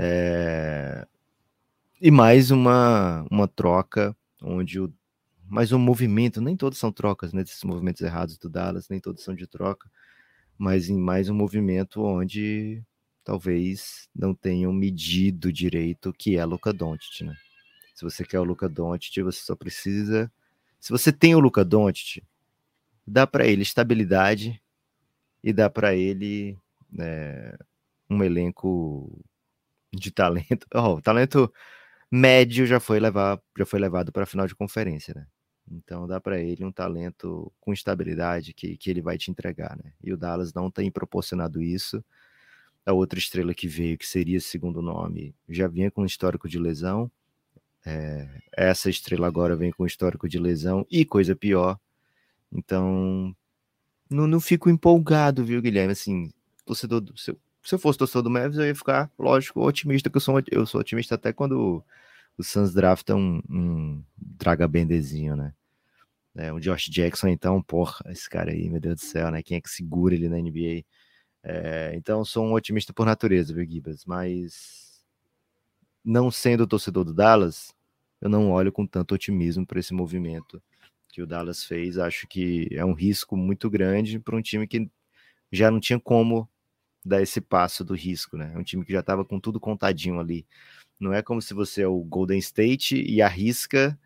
É 0.00 1.04
é... 1.04 1.08
E 2.00 2.10
mais 2.10 2.50
uma, 2.50 3.26
uma 3.30 3.48
troca 3.48 4.16
onde 4.42 4.80
o. 4.80 4.92
Mais 5.50 5.72
um 5.72 5.78
movimento, 5.78 6.42
nem 6.42 6.54
todos 6.56 6.78
são 6.78 6.92
trocas, 6.92 7.32
né? 7.32 7.40
Esses 7.40 7.64
movimentos 7.64 8.02
errados 8.02 8.36
do 8.36 8.50
Dallas, 8.50 8.88
nem 8.90 9.00
todos 9.00 9.24
são 9.24 9.34
de 9.34 9.46
troca 9.46 9.90
mas 10.58 10.90
em 10.90 10.98
mais 10.98 11.28
um 11.28 11.34
movimento 11.34 12.02
onde 12.02 12.82
talvez 13.22 14.08
não 14.14 14.34
tenham 14.34 14.72
medido 14.72 15.52
direito 15.52 16.10
o 16.10 16.12
que 16.12 16.36
é 16.36 16.44
Luca 16.44 16.72
Doncic, 16.72 17.22
né? 17.24 17.36
Se 17.94 18.04
você 18.04 18.24
quer 18.24 18.40
o 18.40 18.44
Luca 18.44 18.68
Doncic, 18.68 19.22
você 19.22 19.40
só 19.40 19.54
precisa. 19.54 20.30
Se 20.80 20.90
você 20.90 21.12
tem 21.12 21.34
o 21.34 21.40
Luca 21.40 21.64
Doncic, 21.64 22.24
dá 23.06 23.26
para 23.26 23.46
ele 23.46 23.62
estabilidade 23.62 24.60
e 25.42 25.52
dá 25.52 25.70
para 25.70 25.94
ele 25.94 26.58
é, 26.98 27.56
um 28.10 28.22
elenco 28.24 29.24
de 29.92 30.10
talento. 30.10 30.66
Oh, 30.74 31.00
talento 31.00 31.52
médio 32.10 32.66
já 32.66 32.80
foi 32.80 33.00
levar, 33.00 33.40
já 33.56 33.66
foi 33.66 33.78
levado 33.78 34.12
para 34.12 34.22
a 34.24 34.26
final 34.26 34.46
de 34.46 34.54
conferência, 34.54 35.14
né? 35.14 35.26
Então 35.70 36.06
dá 36.06 36.20
para 36.20 36.40
ele 36.40 36.64
um 36.64 36.72
talento 36.72 37.52
com 37.60 37.72
estabilidade 37.72 38.54
que, 38.54 38.76
que 38.76 38.90
ele 38.90 39.02
vai 39.02 39.18
te 39.18 39.30
entregar, 39.30 39.76
né? 39.76 39.92
E 40.02 40.12
o 40.12 40.16
Dallas 40.16 40.52
não 40.54 40.70
tem 40.70 40.90
proporcionado 40.90 41.62
isso. 41.62 42.02
A 42.86 42.92
outra 42.92 43.18
estrela 43.18 43.52
que 43.52 43.68
veio, 43.68 43.98
que 43.98 44.06
seria 44.06 44.40
segundo 44.40 44.80
nome, 44.80 45.34
já 45.48 45.68
vinha 45.68 45.90
com 45.90 46.06
histórico 46.06 46.48
de 46.48 46.58
lesão. 46.58 47.10
É, 47.84 48.40
essa 48.56 48.88
estrela 48.88 49.26
agora 49.26 49.54
vem 49.54 49.70
com 49.70 49.86
histórico 49.86 50.28
de 50.28 50.38
lesão 50.38 50.86
e 50.90 51.04
coisa 51.04 51.36
pior. 51.36 51.78
Então 52.50 53.34
não, 54.10 54.26
não 54.26 54.40
fico 54.40 54.70
empolgado, 54.70 55.44
viu, 55.44 55.60
Guilherme? 55.60 55.92
Assim, 55.92 56.32
torcedor 56.64 57.00
do, 57.00 57.16
se, 57.18 57.30
eu, 57.30 57.38
se 57.62 57.74
eu 57.74 57.78
fosse 57.78 57.98
torcedor 57.98 58.22
do 58.22 58.30
Mavis, 58.30 58.58
eu 58.58 58.66
ia 58.66 58.74
ficar, 58.74 59.10
lógico, 59.18 59.60
otimista, 59.60 60.08
que 60.10 60.16
eu 60.16 60.20
sou, 60.20 60.42
eu 60.50 60.66
sou 60.66 60.80
otimista 60.80 61.14
até 61.14 61.32
quando 61.32 61.84
o 62.36 62.42
Suns 62.42 62.72
drafta 62.72 63.14
um, 63.14 63.42
um 63.50 64.02
Draga 64.16 64.68
Bendezinho, 64.68 65.36
né? 65.36 65.52
É, 66.36 66.52
um 66.52 66.60
Josh 66.60 66.88
Jackson, 66.88 67.28
então, 67.28 67.60
porra, 67.60 68.04
esse 68.10 68.30
cara 68.30 68.52
aí, 68.52 68.70
meu 68.70 68.80
Deus 68.80 68.96
do 68.96 69.00
céu, 69.00 69.30
né? 69.30 69.42
Quem 69.42 69.56
é 69.56 69.60
que 69.60 69.68
segura 69.68 70.14
ele 70.14 70.28
na 70.28 70.36
NBA? 70.38 70.84
É, 71.42 71.92
então, 71.94 72.24
sou 72.24 72.46
um 72.46 72.52
otimista 72.52 72.92
por 72.92 73.04
natureza, 73.04 73.52
viu, 73.52 73.68
Gibas? 73.68 74.04
Mas, 74.04 75.02
não 76.04 76.30
sendo 76.30 76.66
torcedor 76.66 77.04
do 77.04 77.12
Dallas, 77.12 77.74
eu 78.20 78.28
não 78.28 78.50
olho 78.50 78.72
com 78.72 78.86
tanto 78.86 79.14
otimismo 79.14 79.66
para 79.66 79.80
esse 79.80 79.92
movimento 79.92 80.62
que 81.08 81.22
o 81.22 81.26
Dallas 81.26 81.64
fez. 81.64 81.98
Acho 81.98 82.26
que 82.28 82.68
é 82.70 82.84
um 82.84 82.92
risco 82.92 83.36
muito 83.36 83.68
grande 83.68 84.20
para 84.20 84.36
um 84.36 84.42
time 84.42 84.66
que 84.66 84.88
já 85.50 85.70
não 85.70 85.80
tinha 85.80 85.98
como 85.98 86.48
dar 87.08 87.22
esse 87.22 87.40
passo 87.40 87.84
do 87.84 87.94
risco, 87.94 88.36
né? 88.36 88.52
É 88.54 88.58
um 88.58 88.62
time 88.62 88.84
que 88.84 88.92
já 88.92 89.00
estava 89.00 89.24
com 89.24 89.40
tudo 89.40 89.58
contadinho 89.58 90.20
ali. 90.20 90.46
Não 91.00 91.12
é 91.12 91.22
como 91.22 91.40
se 91.42 91.54
você 91.54 91.82
é 91.82 91.88
o 91.88 91.98
Golden 92.00 92.38
State 92.38 93.00
e 93.00 93.22
arrisca 93.22 93.98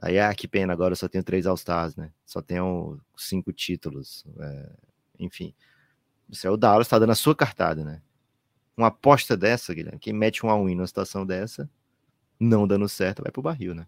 Aí, 0.00 0.18
ah, 0.18 0.34
que 0.34 0.46
pena, 0.46 0.72
agora 0.72 0.92
eu 0.92 0.96
só 0.96 1.08
tenho 1.08 1.24
três 1.24 1.46
All-Stars, 1.46 1.96
né? 1.96 2.12
Só 2.24 2.42
tenho 2.42 3.00
cinco 3.16 3.52
títulos. 3.52 4.26
É, 4.38 4.70
enfim. 5.18 5.54
Você 6.28 6.46
é 6.46 6.50
o 6.50 6.56
Dallas, 6.56 6.86
está 6.86 6.98
dando 6.98 7.12
a 7.12 7.14
sua 7.14 7.34
cartada, 7.34 7.82
né? 7.82 8.02
Uma 8.76 8.88
aposta 8.88 9.36
dessa, 9.36 9.72
Guilherme, 9.72 9.98
quem 9.98 10.12
mete 10.12 10.44
um 10.44 10.50
all-in 10.50 10.74
numa 10.74 10.86
situação 10.86 11.24
dessa, 11.24 11.70
não 12.38 12.66
dando 12.66 12.86
certo, 12.88 13.22
vai 13.22 13.32
pro 13.32 13.40
barril, 13.40 13.74
né? 13.74 13.86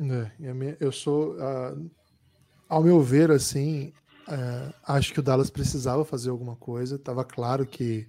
É, 0.00 0.76
eu 0.80 0.90
sou, 0.90 1.36
uh, 1.36 1.90
ao 2.68 2.82
meu 2.82 3.00
ver, 3.00 3.30
assim, 3.30 3.92
uh, 4.28 4.74
acho 4.86 5.12
que 5.12 5.20
o 5.20 5.22
Dallas 5.22 5.50
precisava 5.50 6.04
fazer 6.04 6.30
alguma 6.30 6.56
coisa. 6.56 6.98
Tava 6.98 7.24
claro 7.24 7.66
que. 7.66 8.08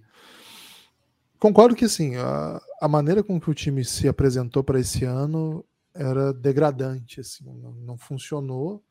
Concordo 1.40 1.76
que, 1.76 1.86
assim, 1.86 2.16
a, 2.16 2.60
a 2.82 2.88
maneira 2.88 3.24
com 3.24 3.40
que 3.40 3.50
o 3.50 3.54
time 3.54 3.86
se 3.86 4.08
apresentou 4.08 4.64
para 4.64 4.80
esse 4.80 5.06
ano 5.06 5.64
era 5.94 6.34
degradante, 6.34 7.20
assim, 7.20 7.44
não, 7.46 7.72
não, 7.72 7.98
funcionou. 7.98 8.84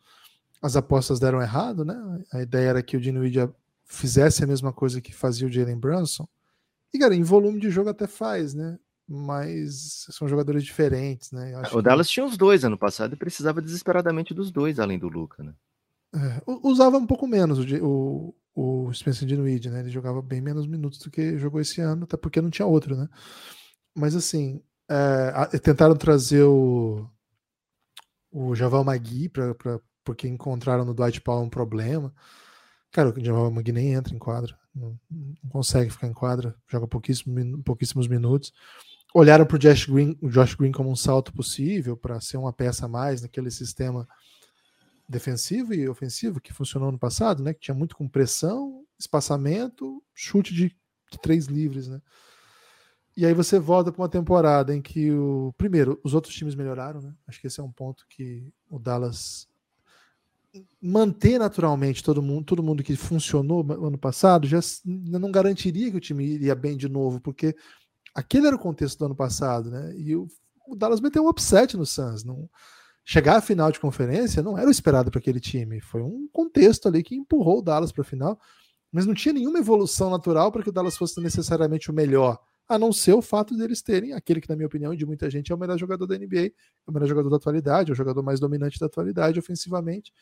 As 0.60 0.76
apostas 0.76 1.20
deram 1.20 1.40
errado, 1.40 1.84
né? 1.84 1.96
A 2.32 2.42
ideia 2.42 2.70
era 2.70 2.82
que 2.82 2.96
o 2.96 3.00
Dinwiddie 3.00 3.48
fizesse 3.84 4.42
a 4.42 4.46
mesma 4.46 4.72
coisa 4.72 5.00
que 5.00 5.14
fazia 5.14 5.46
o 5.46 5.50
Jalen 5.50 5.78
Brunson. 5.78 6.26
E, 6.92 6.98
cara, 6.98 7.14
em 7.14 7.22
volume 7.22 7.60
de 7.60 7.70
jogo 7.70 7.90
até 7.90 8.06
faz, 8.06 8.54
né? 8.54 8.78
Mas 9.08 10.06
são 10.10 10.26
jogadores 10.26 10.64
diferentes, 10.64 11.30
né? 11.30 11.52
o 11.72 11.80
Dallas 11.80 12.08
que... 12.08 12.14
tinha 12.14 12.26
os 12.26 12.36
dois 12.36 12.64
ano 12.64 12.76
passado 12.76 13.12
e 13.12 13.16
precisava 13.16 13.62
desesperadamente 13.62 14.34
dos 14.34 14.50
dois, 14.50 14.80
além 14.80 14.98
do 14.98 15.08
Luca, 15.08 15.44
né? 15.44 15.54
É, 16.16 16.42
usava 16.62 16.96
um 16.96 17.06
pouco 17.06 17.26
menos 17.26 17.58
o, 17.58 18.34
o, 18.54 18.86
o 18.86 18.94
Spencer 18.94 19.28
Dinwiddie, 19.28 19.68
né? 19.68 19.80
Ele 19.80 19.90
jogava 19.90 20.22
bem 20.22 20.40
menos 20.40 20.66
minutos 20.66 20.98
do 21.00 21.10
que 21.10 21.36
jogou 21.38 21.60
esse 21.60 21.80
ano, 21.82 22.04
até 22.04 22.16
porque 22.16 22.40
não 22.40 22.48
tinha 22.48 22.64
outro, 22.64 22.96
né? 22.96 23.06
Mas 23.94 24.16
assim, 24.16 24.62
é, 24.88 25.58
tentaram 25.58 25.94
trazer 25.94 26.42
o, 26.44 27.06
o 28.32 28.54
Javal 28.54 28.82
Magui 28.82 29.28
pra, 29.28 29.54
pra, 29.54 29.78
porque 30.02 30.26
encontraram 30.26 30.86
no 30.86 30.94
Dwight 30.94 31.20
Powell 31.20 31.44
um 31.44 31.50
problema. 31.50 32.14
Cara, 32.90 33.10
o 33.10 33.24
Javal 33.24 33.50
Magui 33.50 33.72
nem 33.72 33.92
entra 33.92 34.14
em 34.14 34.18
quadra, 34.18 34.56
não, 34.74 34.98
não 35.10 35.50
consegue 35.50 35.90
ficar 35.90 36.06
em 36.06 36.14
quadra, 36.14 36.56
joga 36.66 36.88
pouquíssimos, 36.88 37.62
pouquíssimos 37.62 38.08
minutos. 38.08 38.54
Olharam 39.14 39.44
para 39.44 39.58
Josh 39.58 39.86
Green, 39.86 40.16
o 40.22 40.30
Josh 40.30 40.54
Green 40.54 40.72
como 40.72 40.90
um 40.90 40.96
salto 40.96 41.32
possível 41.32 41.96
para 41.96 42.20
ser 42.20 42.38
uma 42.38 42.52
peça 42.52 42.86
a 42.86 42.88
mais 42.88 43.20
naquele 43.20 43.50
sistema 43.50 44.08
defensivo 45.08 45.72
e 45.72 45.88
ofensivo 45.88 46.40
que 46.40 46.52
funcionou 46.52 46.90
no 46.90 46.98
passado, 46.98 47.42
né? 47.42 47.54
Que 47.54 47.60
tinha 47.60 47.74
muito 47.74 47.96
com 47.96 48.08
pressão, 48.08 48.84
espaçamento, 48.98 50.02
chute 50.14 50.52
de, 50.52 50.68
de 51.10 51.18
três 51.20 51.46
livres, 51.46 51.88
né? 51.88 52.00
E 53.16 53.24
aí 53.24 53.32
você 53.32 53.58
volta 53.58 53.90
para 53.90 54.02
uma 54.02 54.08
temporada 54.08 54.74
em 54.74 54.82
que 54.82 55.10
o 55.10 55.54
primeiro, 55.56 55.98
os 56.04 56.12
outros 56.12 56.34
times 56.34 56.54
melhoraram, 56.54 57.00
né? 57.00 57.14
Acho 57.26 57.40
que 57.40 57.46
esse 57.46 57.60
é 57.60 57.62
um 57.62 57.72
ponto 57.72 58.06
que 58.08 58.52
o 58.68 58.78
Dallas 58.78 59.48
manter 60.80 61.38
naturalmente 61.38 62.02
todo 62.02 62.22
mundo, 62.22 62.44
todo 62.44 62.62
mundo 62.62 62.82
que 62.82 62.96
funcionou 62.96 63.62
no 63.62 63.86
ano 63.86 63.98
passado 63.98 64.46
já 64.46 64.60
não 64.84 65.30
garantiria 65.30 65.90
que 65.90 65.96
o 65.96 66.00
time 66.00 66.24
iria 66.24 66.54
bem 66.54 66.76
de 66.76 66.88
novo, 66.88 67.20
porque 67.20 67.54
aquele 68.14 68.46
era 68.46 68.56
o 68.56 68.58
contexto 68.58 68.98
do 68.98 69.06
ano 69.06 69.16
passado, 69.16 69.70
né? 69.70 69.94
E 69.96 70.14
o, 70.16 70.26
o 70.66 70.74
Dallas 70.74 71.00
meteu 71.00 71.24
um 71.24 71.28
upset 71.28 71.76
no 71.76 71.86
Suns, 71.86 72.24
não 72.24 72.48
chegar 73.08 73.36
à 73.36 73.40
final 73.40 73.70
de 73.70 73.78
conferência 73.78 74.42
não 74.42 74.58
era 74.58 74.66
o 74.66 74.70
esperado 74.70 75.10
para 75.10 75.20
aquele 75.20 75.38
time, 75.38 75.80
foi 75.80 76.02
um 76.02 76.28
contexto 76.32 76.88
ali 76.88 77.02
que 77.02 77.14
empurrou 77.14 77.60
o 77.60 77.62
Dallas 77.62 77.92
para 77.92 78.02
a 78.02 78.04
final, 78.04 78.38
mas 78.90 79.06
não 79.06 79.14
tinha 79.14 79.32
nenhuma 79.32 79.60
evolução 79.60 80.10
natural 80.10 80.50
para 80.50 80.62
que 80.62 80.68
o 80.68 80.72
Dallas 80.72 80.96
fosse 80.96 81.20
necessariamente 81.20 81.90
o 81.90 81.94
melhor 81.94 82.38
a 82.68 82.78
não 82.78 82.92
ser 82.92 83.12
o 83.12 83.22
fato 83.22 83.56
deles 83.56 83.80
terem 83.80 84.12
aquele 84.12 84.40
que, 84.40 84.48
na 84.48 84.56
minha 84.56 84.66
opinião, 84.66 84.92
e 84.92 84.96
de 84.96 85.06
muita 85.06 85.30
gente, 85.30 85.52
é 85.52 85.54
o 85.54 85.58
melhor 85.58 85.78
jogador 85.78 86.06
da 86.06 86.18
NBA, 86.18 86.46
é 86.46 86.52
o 86.86 86.92
melhor 86.92 87.06
jogador 87.06 87.30
da 87.30 87.36
atualidade, 87.36 87.90
é 87.90 87.92
o 87.92 87.96
jogador 87.96 88.22
mais 88.22 88.40
dominante 88.40 88.78
da 88.78 88.86
atualidade 88.86 89.38
ofensivamente, 89.38 90.12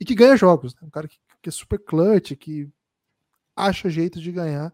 e 0.00 0.04
que 0.04 0.14
ganha 0.14 0.34
jogos. 0.34 0.74
Né? 0.74 0.80
Um 0.84 0.90
cara 0.90 1.06
que, 1.06 1.18
que, 1.42 1.48
é 1.50 1.52
super 1.52 1.78
clutch, 1.78 2.32
que 2.32 2.68
acha 3.54 3.90
jeito 3.90 4.20
de 4.20 4.32
ganhar. 4.32 4.72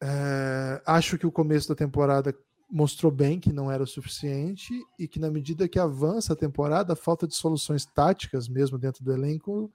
É, 0.00 0.82
acho 0.86 1.18
que 1.18 1.26
o 1.26 1.32
começo 1.32 1.68
da 1.68 1.74
temporada 1.74 2.34
mostrou 2.72 3.12
bem 3.12 3.38
que 3.38 3.52
não 3.52 3.70
era 3.70 3.82
o 3.82 3.86
suficiente 3.86 4.72
e 4.98 5.06
que 5.06 5.20
na 5.20 5.30
medida 5.30 5.68
que 5.68 5.78
avança 5.78 6.32
a 6.32 6.36
temporada, 6.36 6.94
a 6.94 6.96
falta 6.96 7.28
de 7.28 7.34
soluções 7.34 7.84
táticas 7.84 8.48
mesmo 8.48 8.78
dentro 8.78 9.04
do 9.04 9.12
elenco 9.12 9.70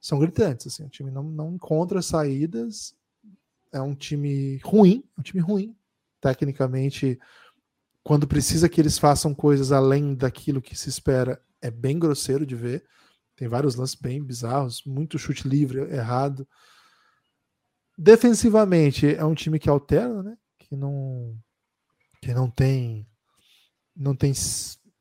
são 0.00 0.18
gritantes. 0.18 0.66
Assim, 0.66 0.84
o 0.84 0.88
time 0.88 1.12
não, 1.12 1.22
não 1.22 1.54
encontra 1.54 2.02
saídas, 2.02 2.92
é 3.72 3.80
um 3.80 3.94
time 3.94 4.58
ruim, 4.64 5.04
um 5.16 5.22
time 5.22 5.40
ruim. 5.40 5.76
Tecnicamente, 6.20 7.20
quando 8.02 8.26
precisa 8.26 8.68
que 8.68 8.80
eles 8.80 8.98
façam 8.98 9.32
coisas 9.32 9.70
além 9.70 10.16
daquilo 10.16 10.60
que 10.60 10.76
se 10.76 10.88
espera, 10.88 11.40
é 11.62 11.70
bem 11.70 12.00
grosseiro 12.00 12.44
de 12.44 12.56
ver. 12.56 12.84
Tem 13.36 13.46
vários 13.46 13.76
lances 13.76 13.94
bem 13.94 14.20
bizarros, 14.20 14.82
muito 14.84 15.20
chute 15.20 15.46
livre 15.46 15.82
errado. 15.94 16.48
Defensivamente, 17.96 19.06
é 19.06 19.24
um 19.24 19.34
time 19.34 19.60
que 19.60 19.70
alterna, 19.70 20.20
né? 20.24 20.38
Que 20.58 20.74
não 20.74 21.38
que 22.20 22.34
não 22.34 22.50
tem 22.50 23.06
não 23.94 24.14
tem 24.14 24.32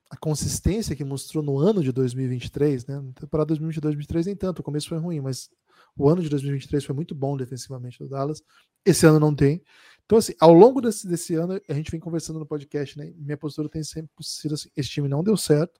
a 0.09 0.17
consistência 0.17 0.95
que 0.95 1.03
mostrou 1.03 1.43
no 1.43 1.59
ano 1.59 1.83
de 1.83 1.91
2023, 1.91 2.85
né? 2.87 2.99
Na 2.99 3.13
temporada 3.13 3.53
2022-2023 3.55 4.25
nem 4.25 4.35
tanto, 4.35 4.59
o 4.59 4.63
começo 4.63 4.89
foi 4.89 4.97
ruim, 4.97 5.19
mas 5.19 5.49
o 5.95 6.07
ano 6.09 6.21
de 6.21 6.29
2023 6.29 6.83
foi 6.85 6.95
muito 6.95 7.13
bom 7.13 7.35
defensivamente 7.35 7.99
do 7.99 8.07
Dallas. 8.07 8.41
Esse 8.85 9.05
ano 9.05 9.19
não 9.19 9.35
tem. 9.35 9.61
Então, 10.05 10.17
assim, 10.17 10.33
ao 10.39 10.53
longo 10.53 10.79
desse, 10.79 11.07
desse 11.07 11.35
ano, 11.35 11.59
a 11.67 11.73
gente 11.73 11.91
vem 11.91 11.99
conversando 11.99 12.39
no 12.39 12.45
podcast, 12.45 12.97
né? 12.97 13.11
Minha 13.17 13.37
postura 13.37 13.67
tem 13.67 13.83
sempre 13.83 14.09
sido 14.21 14.53
assim: 14.53 14.69
esse 14.75 14.89
time 14.89 15.09
não 15.09 15.23
deu 15.23 15.35
certo, 15.35 15.79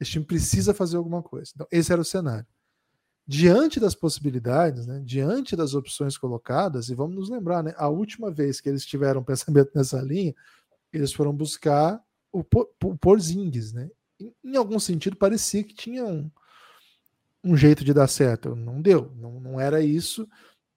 esse 0.00 0.12
time 0.12 0.24
precisa 0.24 0.72
fazer 0.72 0.96
alguma 0.96 1.22
coisa. 1.22 1.52
Então, 1.54 1.66
esse 1.70 1.92
era 1.92 2.00
o 2.00 2.04
cenário. 2.04 2.46
Diante 3.26 3.78
das 3.78 3.94
possibilidades, 3.94 4.86
né, 4.86 5.02
diante 5.04 5.54
das 5.54 5.74
opções 5.74 6.16
colocadas, 6.16 6.88
e 6.88 6.94
vamos 6.94 7.14
nos 7.14 7.28
lembrar, 7.28 7.62
né, 7.62 7.74
a 7.76 7.86
última 7.86 8.30
vez 8.30 8.58
que 8.58 8.70
eles 8.70 8.86
tiveram 8.86 9.22
pensamento 9.24 9.70
nessa 9.74 10.00
linha, 10.00 10.34
eles 10.92 11.12
foram 11.12 11.34
buscar 11.34 12.02
o, 12.32 12.40
o 12.84 12.96
Porzingis, 12.96 13.72
né? 13.72 13.90
Em, 14.20 14.32
em, 14.44 14.56
algum 14.56 14.78
sentido 14.78 15.16
parecia 15.16 15.62
que 15.62 15.74
tinha 15.74 16.04
um, 16.04 16.30
um 17.44 17.56
jeito 17.56 17.84
de 17.84 17.92
dar 17.94 18.08
certo, 18.08 18.54
não 18.54 18.80
deu, 18.80 19.12
não, 19.16 19.40
não 19.40 19.60
era 19.60 19.82
isso. 19.82 20.28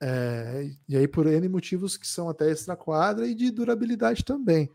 É, 0.03 0.67
e 0.89 0.97
aí 0.97 1.07
por 1.07 1.27
N 1.27 1.47
motivos 1.47 1.95
que 1.95 2.07
são 2.07 2.27
até 2.27 2.49
extra 2.49 2.75
quadra 2.75 3.27
e 3.27 3.35
de 3.35 3.51
durabilidade 3.51 4.23
também. 4.25 4.69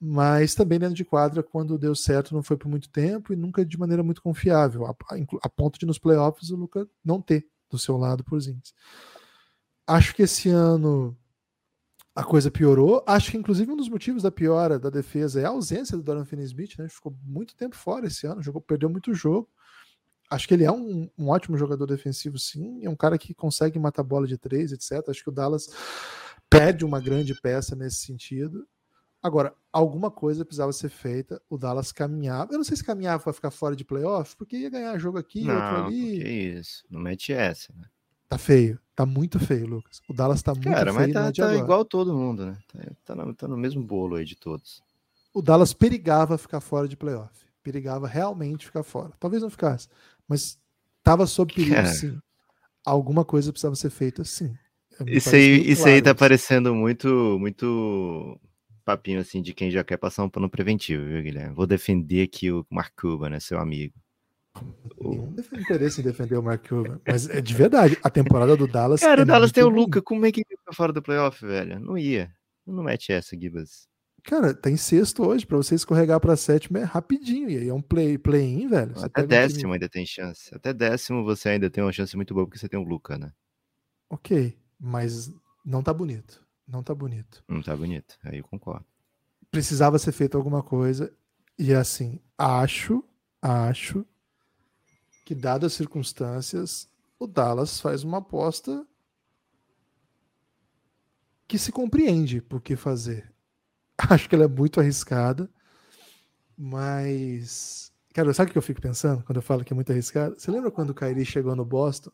Mas 0.00 0.54
também 0.54 0.78
dentro 0.78 0.94
de 0.94 1.04
quadra, 1.04 1.42
quando 1.42 1.78
deu 1.78 1.94
certo, 1.94 2.34
não 2.34 2.42
foi 2.42 2.56
por 2.56 2.68
muito 2.68 2.88
tempo 2.90 3.32
e 3.32 3.36
nunca 3.36 3.64
de 3.64 3.78
maneira 3.78 4.02
muito 4.02 4.22
confiável, 4.22 4.86
a, 4.86 4.94
a, 5.42 5.48
ponto 5.48 5.78
de 5.78 5.86
nos 5.86 5.98
playoffs 5.98 6.50
o 6.50 6.56
Luca 6.56 6.86
não 7.04 7.20
ter 7.22 7.48
do 7.70 7.78
seu 7.78 7.96
lado 7.96 8.22
por 8.22 8.38
Zins. 8.40 8.74
Acho 9.86 10.14
que 10.14 10.22
esse 10.22 10.48
ano 10.48 11.16
a 12.14 12.22
coisa 12.22 12.50
piorou. 12.50 13.02
Acho 13.06 13.32
que, 13.32 13.36
inclusive, 13.36 13.70
um 13.70 13.76
dos 13.76 13.88
motivos 13.88 14.22
da 14.22 14.30
piora 14.30 14.78
da 14.78 14.88
defesa 14.88 15.40
é 15.40 15.44
a 15.44 15.48
ausência 15.48 15.96
do 15.96 16.02
Dorian 16.02 16.24
Finney-Smith, 16.24 16.78
né? 16.78 16.88
Ficou 16.88 17.16
muito 17.22 17.56
tempo 17.56 17.74
fora 17.74 18.06
esse 18.06 18.26
ano, 18.26 18.42
jogou, 18.42 18.62
perdeu 18.62 18.88
muito 18.88 19.12
jogo. 19.12 19.48
Acho 20.30 20.48
que 20.48 20.54
ele 20.54 20.64
é 20.64 20.72
um, 20.72 21.10
um, 21.18 21.28
ótimo 21.28 21.58
jogador 21.58 21.86
defensivo, 21.86 22.38
sim. 22.38 22.84
É 22.84 22.88
um 22.88 22.96
cara 22.96 23.18
que 23.18 23.34
consegue 23.34 23.78
matar 23.78 24.02
bola 24.02 24.26
de 24.26 24.38
três, 24.38 24.72
etc. 24.72 25.08
Acho 25.08 25.22
que 25.22 25.28
o 25.28 25.32
Dallas 25.32 25.68
perde 26.48 26.84
uma 26.84 27.00
grande 27.00 27.34
peça 27.40 27.76
nesse 27.76 28.06
sentido. 28.06 28.66
Agora, 29.22 29.54
alguma 29.72 30.10
coisa 30.10 30.44
precisava 30.44 30.72
ser 30.72 30.90
feita. 30.90 31.40
O 31.48 31.58
Dallas 31.58 31.92
caminhava. 31.92 32.52
Eu 32.52 32.58
não 32.58 32.64
sei 32.64 32.76
se 32.76 32.84
caminhava 32.84 33.22
para 33.22 33.32
ficar 33.32 33.50
fora 33.50 33.74
de 33.74 33.84
playoff, 33.84 34.36
porque 34.36 34.56
ia 34.56 34.70
ganhar 34.70 34.98
jogo 34.98 35.18
aqui, 35.18 35.44
não, 35.44 35.54
outro 35.54 35.86
ali. 35.86 36.20
Que 36.20 36.28
isso, 36.28 36.84
não 36.90 37.00
mete 37.00 37.32
essa, 37.32 37.72
né? 37.74 37.86
Tá 38.28 38.38
feio. 38.38 38.78
Tá 38.94 39.04
muito 39.04 39.40
feio, 39.40 39.66
Lucas. 39.66 40.00
O 40.08 40.14
Dallas 40.14 40.42
tá 40.42 40.52
muito 40.52 40.64
Cara, 40.64 40.92
feio. 40.92 41.12
Cara, 41.12 41.26
mas 41.26 41.36
tá, 41.36 41.46
tá 41.48 41.56
igual 41.56 41.84
todo 41.84 42.14
mundo, 42.14 42.46
né? 42.46 42.56
Tá, 42.72 42.78
tá, 43.04 43.14
no, 43.14 43.34
tá 43.34 43.48
no 43.48 43.56
mesmo 43.56 43.82
bolo 43.82 44.16
aí 44.16 44.24
de 44.24 44.36
todos. 44.36 44.82
O 45.32 45.42
Dallas 45.42 45.72
perigava 45.72 46.38
ficar 46.38 46.60
fora 46.60 46.86
de 46.86 46.96
playoff. 46.96 47.44
Perigava 47.62 48.06
realmente 48.06 48.66
ficar 48.66 48.84
fora. 48.84 49.12
Talvez 49.18 49.42
não 49.42 49.50
ficasse, 49.50 49.88
mas 50.28 50.58
tava 51.02 51.26
sob 51.26 51.52
perigo, 51.52 51.74
Cara. 51.74 51.88
sim. 51.88 52.18
Alguma 52.84 53.24
coisa 53.24 53.50
precisava 53.50 53.74
ser 53.74 53.90
feita, 53.90 54.22
sim. 54.22 54.54
Isso 55.06 55.34
aí, 55.34 55.68
isso 55.68 55.82
claro, 55.82 55.96
aí 55.96 56.02
tá 56.02 56.10
isso. 56.10 56.18
parecendo 56.18 56.74
muito, 56.74 57.36
muito 57.40 58.38
papinho 58.84 59.18
assim 59.18 59.42
de 59.42 59.52
quem 59.52 59.70
já 59.70 59.82
quer 59.82 59.96
passar 59.96 60.22
um 60.22 60.28
pano 60.28 60.48
preventivo, 60.48 61.04
viu, 61.04 61.22
Guilherme? 61.22 61.54
Vou 61.54 61.66
defender 61.66 62.22
aqui 62.22 62.52
o 62.52 62.64
Mark 62.70 62.92
Cuban, 62.96 63.30
né, 63.30 63.40
seu 63.40 63.58
amigo. 63.58 63.94
Nenhum 65.00 65.34
interesse 65.58 66.00
em 66.00 66.04
defender 66.04 66.36
o 66.36 66.42
Mark 66.42 66.66
Cuban. 66.68 67.00
Mas 67.06 67.28
é 67.28 67.40
de 67.40 67.54
verdade, 67.54 67.98
a 68.02 68.10
temporada 68.10 68.56
do 68.56 68.66
Dallas. 68.66 69.00
Cara, 69.00 69.22
é 69.22 69.24
o 69.24 69.26
Dallas 69.26 69.52
tem 69.52 69.64
o 69.64 69.68
Luca. 69.68 70.00
Como 70.00 70.24
é 70.24 70.32
que 70.32 70.40
ia 70.40 70.72
fora 70.72 70.92
do 70.92 71.02
playoff, 71.02 71.44
velho? 71.44 71.78
Não 71.80 71.98
ia. 71.98 72.32
Não 72.66 72.82
mete 72.82 73.12
essa, 73.12 73.36
Gibas. 73.36 73.86
Cara, 74.22 74.54
tem 74.54 74.76
sexto 74.76 75.22
hoje. 75.24 75.46
Pra 75.46 75.56
você 75.56 75.74
escorregar 75.74 76.18
pra 76.18 76.36
sétimo 76.36 76.78
é 76.78 76.82
rapidinho. 76.82 77.50
E 77.50 77.58
aí 77.58 77.68
é 77.68 77.74
um 77.74 77.82
play-in, 77.82 78.18
play 78.18 78.66
velho. 78.66 78.94
Você 78.94 79.06
Até 79.06 79.26
décimo 79.26 79.70
um 79.70 79.72
ainda 79.74 79.88
tem 79.88 80.06
chance. 80.06 80.54
Até 80.54 80.72
décimo 80.72 81.24
você 81.24 81.50
ainda 81.50 81.68
tem 81.68 81.84
uma 81.84 81.92
chance 81.92 82.16
muito 82.16 82.32
boa 82.32 82.46
porque 82.46 82.58
você 82.58 82.68
tem 82.68 82.80
o 82.80 82.84
Luca, 82.84 83.18
né? 83.18 83.32
Ok, 84.08 84.56
mas 84.80 85.30
não 85.64 85.82
tá 85.82 85.92
bonito. 85.92 86.42
Não 86.66 86.82
tá 86.82 86.94
bonito. 86.94 87.44
Não 87.46 87.60
tá 87.60 87.76
bonito. 87.76 88.16
Aí 88.24 88.38
eu 88.38 88.44
concordo. 88.44 88.86
Precisava 89.50 89.98
ser 89.98 90.12
feito 90.12 90.36
alguma 90.36 90.62
coisa. 90.62 91.12
E 91.58 91.74
assim, 91.74 92.18
acho, 92.38 93.04
acho 93.42 94.06
que, 95.24 95.34
dadas 95.34 95.72
as 95.72 95.76
circunstâncias, 95.76 96.88
o 97.18 97.26
Dallas 97.26 97.80
faz 97.80 98.04
uma 98.04 98.18
aposta 98.18 98.86
que 101.46 101.58
se 101.58 101.72
compreende 101.72 102.40
por 102.40 102.60
que 102.60 102.76
fazer. 102.76 103.32
Acho 104.10 104.28
que 104.28 104.34
ela 104.34 104.44
é 104.44 104.48
muito 104.48 104.80
arriscada, 104.80 105.50
mas. 106.56 107.92
Cara, 108.12 108.32
sabe 108.32 108.50
o 108.50 108.52
que 108.52 108.58
eu 108.58 108.62
fico 108.62 108.80
pensando 108.80 109.24
quando 109.24 109.36
eu 109.36 109.42
falo 109.42 109.64
que 109.64 109.72
é 109.72 109.74
muito 109.74 109.90
arriscada? 109.90 110.38
Você 110.38 110.50
lembra 110.50 110.70
quando 110.70 110.90
o 110.90 110.94
Kyrie 110.94 111.24
chegou 111.24 111.56
no 111.56 111.64
Boston 111.64 112.12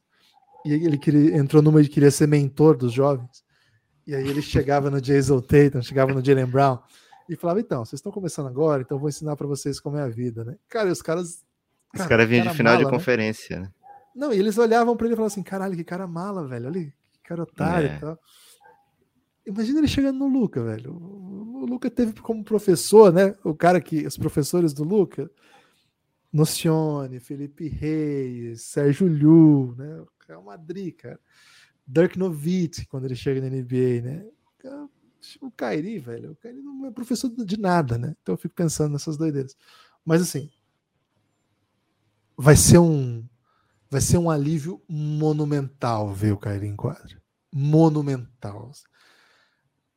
e 0.65 0.73
ele 0.73 0.97
queria, 0.97 1.37
entrou 1.37 1.63
numa 1.63 1.83
de 1.83 1.91
queria 1.91 2.11
ser 2.11 2.27
mentor 2.27 2.77
dos 2.77 2.93
jovens? 2.93 3.45
E 4.07 4.15
aí 4.15 4.27
ele 4.27 4.41
chegava 4.41 4.91
no 4.91 5.01
Jason 5.01 5.41
Tatum, 5.41 5.83
chegava 5.83 6.13
no 6.13 6.25
Jalen 6.25 6.47
Brown 6.47 6.79
e 7.29 7.37
falava: 7.37 7.61
Então, 7.61 7.85
vocês 7.85 7.99
estão 7.99 8.11
começando 8.11 8.47
agora, 8.47 8.83
então 8.83 8.97
eu 8.97 9.01
vou 9.01 9.09
ensinar 9.11 9.37
para 9.37 9.47
vocês 9.47 9.79
como 9.79 9.97
é 9.97 10.03
a 10.03 10.09
vida, 10.09 10.43
né? 10.43 10.57
Cara, 10.69 10.89
e 10.89 10.93
os 10.93 11.03
caras 11.03 11.45
os 11.95 12.07
caras 12.07 12.29
vinham 12.29 12.47
de 12.47 12.55
final 12.55 12.73
mala, 12.73 12.85
de 12.85 12.91
né? 12.91 12.91
conferência, 12.91 13.61
né? 13.61 13.71
Não, 14.15 14.33
e 14.33 14.39
eles 14.39 14.59
olhavam 14.59 14.97
para 14.97 15.07
ele 15.07 15.15
e 15.15 15.17
falavam 15.17 15.33
assim: 15.33 15.43
caralho, 15.43 15.77
que 15.77 15.85
cara 15.85 16.07
mala, 16.07 16.47
velho. 16.47 16.67
Olha 16.67 16.81
que 16.81 16.93
cara 17.23 17.43
otário 17.43 17.89
é. 17.89 17.97
e 17.97 18.01
tal. 18.01 18.19
Imagina 19.47 19.81
ele 19.81 19.89
chegando 19.89 20.19
no 20.19 20.29
Luca, 20.29 20.63
velho. 20.63 20.93
O 20.93 21.67
Luca 21.67 21.91
teve 21.91 22.13
como 22.21 22.45
professor, 22.45 23.13
né? 23.13 23.35
O 23.45 23.55
cara 23.55 23.81
que. 23.81 24.07
Os 24.07 24.17
professores 24.17 24.73
do 24.73 24.85
Luca. 24.85 25.31
Nocione, 26.33 27.19
Felipe 27.19 27.67
Reis, 27.69 28.63
Sérgio 28.63 29.09
Liu, 29.09 29.75
né? 29.77 30.01
O 30.01 30.07
o 30.39 30.45
Madrid, 30.45 30.95
cara. 30.95 31.19
Dirk 31.87 32.19
Nowitzki, 32.19 32.87
quando 32.87 33.07
ele 33.07 33.17
chega 33.17 33.41
na 33.41 33.49
NBA, 33.49 34.03
né? 34.03 34.25
O 35.41 35.51
Kairi, 35.51 35.99
velho. 35.99 36.33
O 36.33 36.37
Kairi 36.37 36.63
não 36.63 36.87
é 36.87 36.91
professor 36.91 37.29
de 37.29 37.59
nada, 37.59 37.99
né? 37.99 38.15
Então 38.23 38.35
eu 38.35 38.39
fico 38.39 38.55
pensando 38.55 38.93
nessas 38.93 39.17
doideiras. 39.17 39.57
Mas 40.05 40.23
assim, 40.23 40.51
vai 42.41 42.57
ser 42.57 42.79
um 42.79 43.29
vai 43.91 44.01
ser 44.01 44.17
um 44.17 44.31
alívio 44.31 44.83
monumental 44.89 46.13
ver 46.15 46.33
o 46.33 46.39
Kyrie 46.39 46.71
em 46.71 46.77
quadra. 46.77 47.21
Monumental. 47.53 48.71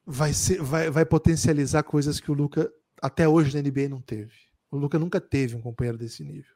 Vai 0.05 0.33
ser 0.33 0.61
vai, 0.61 0.89
vai 0.89 1.05
potencializar 1.05 1.83
coisas 1.83 2.19
que 2.19 2.29
o 2.29 2.33
Luca 2.33 2.69
até 3.01 3.27
hoje 3.27 3.55
na 3.55 3.61
NBA 3.61 3.87
não 3.87 4.01
teve. 4.01 4.33
O 4.69 4.77
Luca 4.77 4.99
nunca 4.99 5.21
teve 5.21 5.55
um 5.55 5.61
companheiro 5.61 5.97
desse 5.97 6.21
nível. 6.23 6.53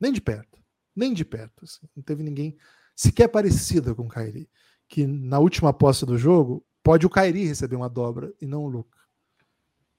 Nem 0.00 0.12
de 0.12 0.20
perto. 0.20 0.58
Nem 0.96 1.14
de 1.14 1.24
perto. 1.24 1.64
Assim. 1.64 1.86
Não 1.94 2.02
teve 2.02 2.24
ninguém 2.24 2.56
sequer 2.96 3.28
parecido 3.28 3.94
com 3.94 4.06
o 4.06 4.08
Kyrie. 4.08 4.50
Que 4.88 5.06
na 5.06 5.38
última 5.38 5.72
posse 5.72 6.04
do 6.04 6.18
jogo, 6.18 6.66
pode 6.82 7.06
o 7.06 7.10
Kyrie 7.10 7.46
receber 7.46 7.76
uma 7.76 7.88
dobra 7.88 8.34
e 8.40 8.46
não 8.46 8.64
o 8.64 8.68
Luca. 8.68 8.98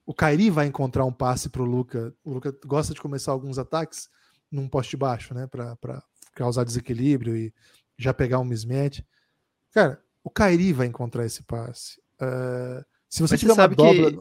O 0.04 0.12
Kyrie 0.12 0.50
vai 0.50 0.66
encontrar 0.66 1.06
um 1.06 1.12
passe 1.12 1.48
para 1.48 1.62
o 1.62 1.66
Luca. 1.66 2.14
O 2.22 2.34
Luca 2.34 2.54
gosta 2.66 2.92
de 2.92 3.00
começar 3.00 3.32
alguns 3.32 3.56
ataques 3.56 4.10
num 4.52 4.68
poste 4.68 4.96
baixo, 4.96 5.34
né? 5.34 5.46
Para 5.46 6.02
causar 6.34 6.64
desequilíbrio 6.64 7.34
e 7.36 7.52
já 7.96 8.12
pegar 8.12 8.38
um 8.38 8.44
mismatch. 8.44 9.00
Cara, 9.72 10.02
o 10.22 10.30
Kairi 10.30 10.72
vai 10.72 10.86
encontrar 10.86 11.24
esse 11.24 11.42
passe. 11.42 11.98
Uh, 12.20 12.84
se 13.08 13.20
você 13.22 13.34
Mas 13.34 13.40
tiver 13.40 13.54
você 13.54 13.60
uma 13.60 13.68
dobra. 13.68 14.12
Que... 14.12 14.18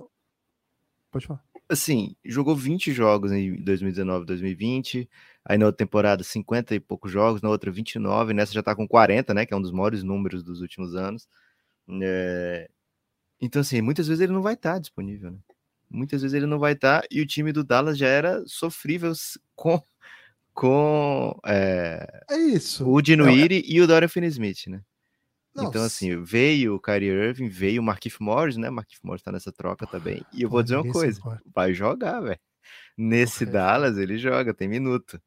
Pode 1.12 1.28
falar. 1.28 1.44
Assim, 1.70 2.16
jogou 2.26 2.56
20 2.56 2.92
jogos 2.92 3.32
em 3.32 3.62
2019, 3.64 4.26
2020. 4.26 5.10
Aí 5.44 5.58
na 5.58 5.66
outra 5.66 5.78
temporada, 5.78 6.24
50 6.24 6.76
e 6.76 6.80
poucos 6.80 7.12
jogos, 7.12 7.42
na 7.42 7.50
outra 7.50 7.72
29, 7.72 8.34
nessa 8.34 8.54
já 8.54 8.64
tá 8.64 8.76
com 8.76 8.88
40, 8.88 9.34
né? 9.34 9.46
Que 9.46 9.54
é 9.54 9.58
um 9.58 9.62
dos 9.62 9.72
maiores 9.72 10.04
números 10.04 10.44
dos 10.44 10.62
últimos 10.62 10.96
anos. 10.96 11.28
É... 12.02 12.70
Então, 13.40 13.62
assim, 13.62 13.82
muitas 13.82 14.08
vezes 14.08 14.22
ele 14.22 14.34
não 14.34 14.42
vai 14.42 14.54
estar 14.54 14.74
tá 14.74 14.80
disponível, 14.80 15.32
né? 15.32 15.38
Muitas 15.90 16.22
vezes 16.22 16.36
ele 16.36 16.46
não 16.46 16.60
vai 16.60 16.72
estar, 16.74 17.02
tá, 17.02 17.08
e 17.12 17.20
o 17.20 17.26
time 17.26 17.52
do 17.52 17.66
Dallas 17.66 17.98
já 17.98 18.08
era 18.08 18.42
sofrível 18.48 19.12
com 19.56 19.82
com 20.54 21.38
é, 21.46 22.24
é 22.30 22.38
isso. 22.38 22.88
o 22.88 23.02
Dinuiri 23.02 23.60
é. 23.60 23.64
e 23.66 23.82
o 23.82 23.88
Dorian 23.88 24.08
Finney-Smith, 24.08 24.68
né? 24.68 24.82
Não, 25.54 25.66
então, 25.66 25.84
assim, 25.84 26.22
veio 26.24 26.76
o 26.76 26.80
Kyrie 26.80 27.10
Irving, 27.10 27.50
veio 27.50 27.82
o 27.82 27.86
Markif 27.86 28.22
Morris, 28.22 28.56
né? 28.56 28.70
Markif 28.70 29.02
Morris 29.04 29.22
tá 29.22 29.32
nessa 29.32 29.52
troca 29.52 29.86
também. 29.86 30.26
E 30.34 30.44
eu 30.44 30.50
vou 30.50 30.64
dizer 30.64 30.78
uma 30.78 30.92
coisa: 30.92 31.20
vai 31.54 31.74
jogar, 31.74 32.22
velho. 32.22 32.40
Nesse 32.98 33.46
Dallas 33.46 33.98
ele 33.98 34.18
joga, 34.18 34.54
tem 34.54 34.68
minuto. 34.68 35.22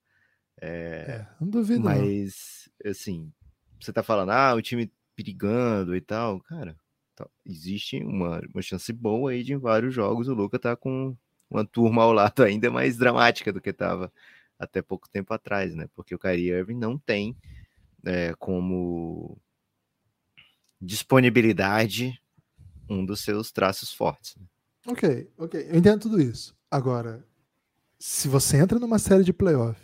É, 0.60 1.04
é 1.08 1.26
não 1.38 1.48
duvido. 1.48 1.84
Mas, 1.84 2.70
não. 2.82 2.90
assim, 2.90 3.32
você 3.78 3.92
tá 3.92 4.02
falando, 4.02 4.30
ah, 4.30 4.54
o 4.54 4.62
time 4.62 4.90
perigando 5.14 5.94
e 5.94 6.00
tal. 6.00 6.40
Cara, 6.40 6.74
tá, 7.14 7.28
existe 7.44 7.98
uma, 7.98 8.40
uma 8.52 8.62
chance 8.62 8.92
boa 8.92 9.30
aí 9.30 9.42
de 9.42 9.52
em 9.52 9.58
vários 9.58 9.94
jogos 9.94 10.28
o 10.28 10.34
Luca 10.34 10.58
tá 10.58 10.74
com 10.74 11.14
uma 11.50 11.66
turma 11.66 12.02
ao 12.02 12.12
lado 12.12 12.42
ainda 12.42 12.70
mais 12.70 12.96
dramática 12.96 13.52
do 13.52 13.60
que 13.60 13.72
tava 13.72 14.10
até 14.58 14.82
pouco 14.82 15.08
tempo 15.08 15.32
atrás, 15.34 15.74
né? 15.74 15.88
Porque 15.94 16.14
o 16.14 16.18
Kyrie 16.18 16.50
Irving 16.50 16.78
não 16.78 16.98
tem 16.98 17.36
é, 18.04 18.34
como 18.38 19.38
disponibilidade 20.80 22.20
um 22.88 23.04
dos 23.04 23.20
seus 23.20 23.50
traços 23.50 23.92
fortes. 23.92 24.36
Né? 24.36 24.46
Ok, 24.86 25.32
ok, 25.38 25.66
eu 25.70 25.76
entendo 25.76 26.00
tudo 26.00 26.20
isso. 26.20 26.54
Agora, 26.70 27.26
se 27.98 28.28
você 28.28 28.58
entra 28.58 28.78
numa 28.78 28.98
série 28.98 29.24
de 29.24 29.32
playoff 29.32 29.80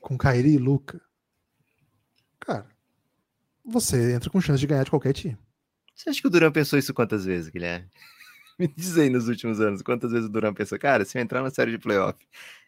com 0.00 0.18
Kyrie 0.18 0.54
e 0.54 0.58
Luca, 0.58 1.00
cara, 2.40 2.68
você 3.64 4.14
entra 4.14 4.30
com 4.30 4.40
chance 4.40 4.60
de 4.60 4.66
ganhar 4.66 4.84
de 4.84 4.90
qualquer 4.90 5.12
time. 5.12 5.38
Você 5.94 6.10
acha 6.10 6.20
que 6.20 6.26
o 6.26 6.30
Duran 6.30 6.50
pensou 6.50 6.78
isso 6.78 6.94
quantas 6.94 7.24
vezes, 7.24 7.50
Guilherme? 7.50 7.88
Me 8.58 8.66
diz 8.66 8.96
aí 8.98 9.08
nos 9.08 9.28
últimos 9.28 9.60
anos, 9.60 9.82
quantas 9.82 10.10
vezes 10.10 10.28
o 10.28 10.32
Duran 10.32 10.52
pensou, 10.52 10.78
cara, 10.78 11.04
se 11.04 11.16
eu 11.16 11.22
entrar 11.22 11.42
na 11.42 11.50
série 11.50 11.70
de 11.70 11.78
playoff, 11.78 12.18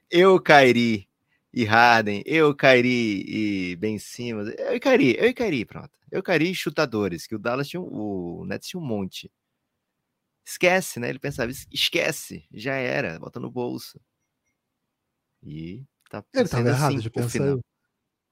eu, 0.09 0.41
Kyrie 0.41 1.09
e 1.53 1.65
Harden, 1.65 2.23
eu, 2.27 2.55
Kyrie 2.55 3.25
e 3.27 3.77
Ben 3.77 3.99
Simmons, 3.99 4.49
eu 4.57 4.77
e 4.77 4.81
Kyrie, 4.81 5.17
eu 5.19 5.27
e 5.27 5.35
Kyrie, 5.35 5.65
pronto. 5.65 5.99
Eu, 6.11 6.23
Kyrie 6.23 6.53
e 6.53 6.55
chutadores, 6.55 7.27
que 7.27 7.35
o 7.35 7.39
Dallas 7.39 7.69
tinha, 7.69 7.81
o 7.81 8.45
Nets 8.47 8.69
tinha 8.69 8.81
um 8.81 8.87
monte. 8.87 9.31
Esquece, 10.45 11.01
né? 11.01 11.09
Ele 11.09 11.19
pensava, 11.19 11.51
esquece, 11.51 12.47
já 12.53 12.75
era, 12.75 13.19
bota 13.19 13.41
no 13.41 13.51
bolso. 13.51 14.01
E 15.43 15.85
tá 16.09 16.25
Ele 16.35 16.49
tava 16.49 16.69
errado 16.69 16.93
assim, 16.93 16.99
de 16.99 17.11
pensar. 17.11 17.59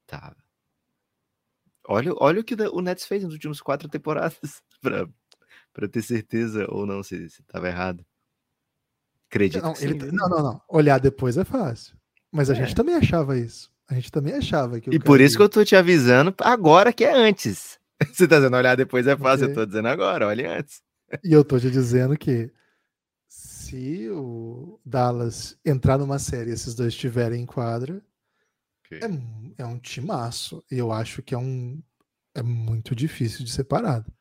Tava. 0.06 0.36
Olha, 1.88 2.12
olha 2.18 2.40
o 2.40 2.44
que 2.44 2.54
o 2.54 2.80
Nets 2.80 3.06
fez 3.06 3.24
nos 3.24 3.32
últimos 3.32 3.60
quatro 3.60 3.88
temporadas 3.88 4.62
para 5.72 5.88
ter 5.88 6.02
certeza 6.02 6.66
ou 6.68 6.86
não 6.86 7.02
se 7.02 7.16
estava 7.24 7.68
errado. 7.68 8.04
Acredito. 9.28 9.62
Não, 9.62 9.74
ele, 9.80 10.12
não, 10.12 10.28
não, 10.28 10.42
não. 10.42 10.62
Olhar 10.68 10.98
depois 10.98 11.36
é 11.36 11.44
fácil. 11.44 11.97
Mas 12.32 12.50
a 12.50 12.54
é. 12.54 12.56
gente 12.56 12.74
também 12.74 12.94
achava 12.94 13.38
isso. 13.38 13.70
A 13.88 13.94
gente 13.94 14.12
também 14.12 14.34
achava 14.34 14.80
que. 14.80 14.90
E 14.90 14.98
por 14.98 15.20
isso 15.20 15.36
que 15.36 15.42
eu 15.42 15.48
tô 15.48 15.64
te 15.64 15.74
avisando 15.74 16.34
agora 16.40 16.92
que 16.92 17.04
é 17.04 17.12
antes. 17.12 17.78
Você 18.12 18.28
tá 18.28 18.36
dizendo 18.36 18.56
olhar 18.56 18.76
depois 18.76 19.06
é 19.06 19.16
fácil, 19.16 19.46
okay. 19.46 19.56
eu 19.56 19.60
tô 19.60 19.66
dizendo 19.66 19.88
agora, 19.88 20.26
olhe 20.26 20.44
antes. 20.44 20.82
E 21.24 21.32
eu 21.32 21.42
tô 21.42 21.58
te 21.58 21.70
dizendo 21.70 22.18
que 22.18 22.52
se 23.26 24.10
o 24.10 24.78
Dallas 24.84 25.56
entrar 25.64 25.96
numa 25.96 26.18
série 26.18 26.50
e 26.50 26.52
esses 26.52 26.74
dois 26.74 26.92
estiverem 26.92 27.40
em 27.40 27.46
quadra, 27.46 28.02
okay. 28.84 29.00
é, 29.02 29.62
é 29.62 29.64
um 29.64 29.78
timaço. 29.78 30.62
E 30.70 30.76
eu 30.76 30.92
acho 30.92 31.22
que 31.22 31.34
é 31.34 31.38
um 31.38 31.82
é 32.34 32.42
muito 32.42 32.94
difícil 32.94 33.44
de 33.44 33.50
separado. 33.50 34.12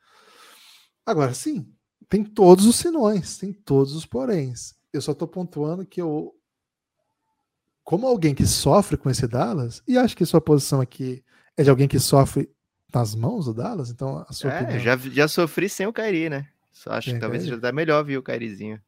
Agora, 1.05 1.33
sim, 1.33 1.73
tem 2.09 2.23
todos 2.23 2.65
os 2.65 2.75
sinões, 2.77 3.37
tem 3.37 3.53
todos 3.53 3.93
os 3.93 4.05
poréns. 4.05 4.73
Eu 4.91 5.01
só 5.01 5.13
tô 5.13 5.27
pontuando 5.27 5.85
que 5.85 6.01
eu, 6.01 6.33
como 7.87 8.05
alguém 8.05 8.35
que 8.35 8.45
sofre 8.45 8.97
com 8.97 9.09
esse 9.09 9.25
Dallas, 9.25 9.81
e 9.87 9.97
acho 9.97 10.13
que 10.13 10.25
sua 10.25 10.41
posição 10.41 10.81
aqui 10.81 11.23
é 11.55 11.63
de 11.63 11.69
alguém 11.69 11.87
que 11.87 11.97
sofre 12.01 12.53
nas 12.93 13.15
mãos 13.15 13.45
do 13.45 13.53
Dallas, 13.53 13.89
então 13.89 14.25
a 14.27 14.33
sua 14.33 14.51
é, 14.51 14.61
opinião... 14.61 14.79
já, 14.81 14.97
já 14.97 15.25
sofri 15.29 15.69
sem 15.69 15.87
o 15.87 15.93
Kairi, 15.93 16.29
né? 16.29 16.49
Só 16.73 16.91
acho 16.91 17.13
que 17.13 17.17
talvez 17.17 17.43
seja 17.43 17.55
até 17.55 17.71
melhor 17.71 18.03
vir 18.03 18.17
o 18.17 18.21
Kairizinho. 18.21 18.81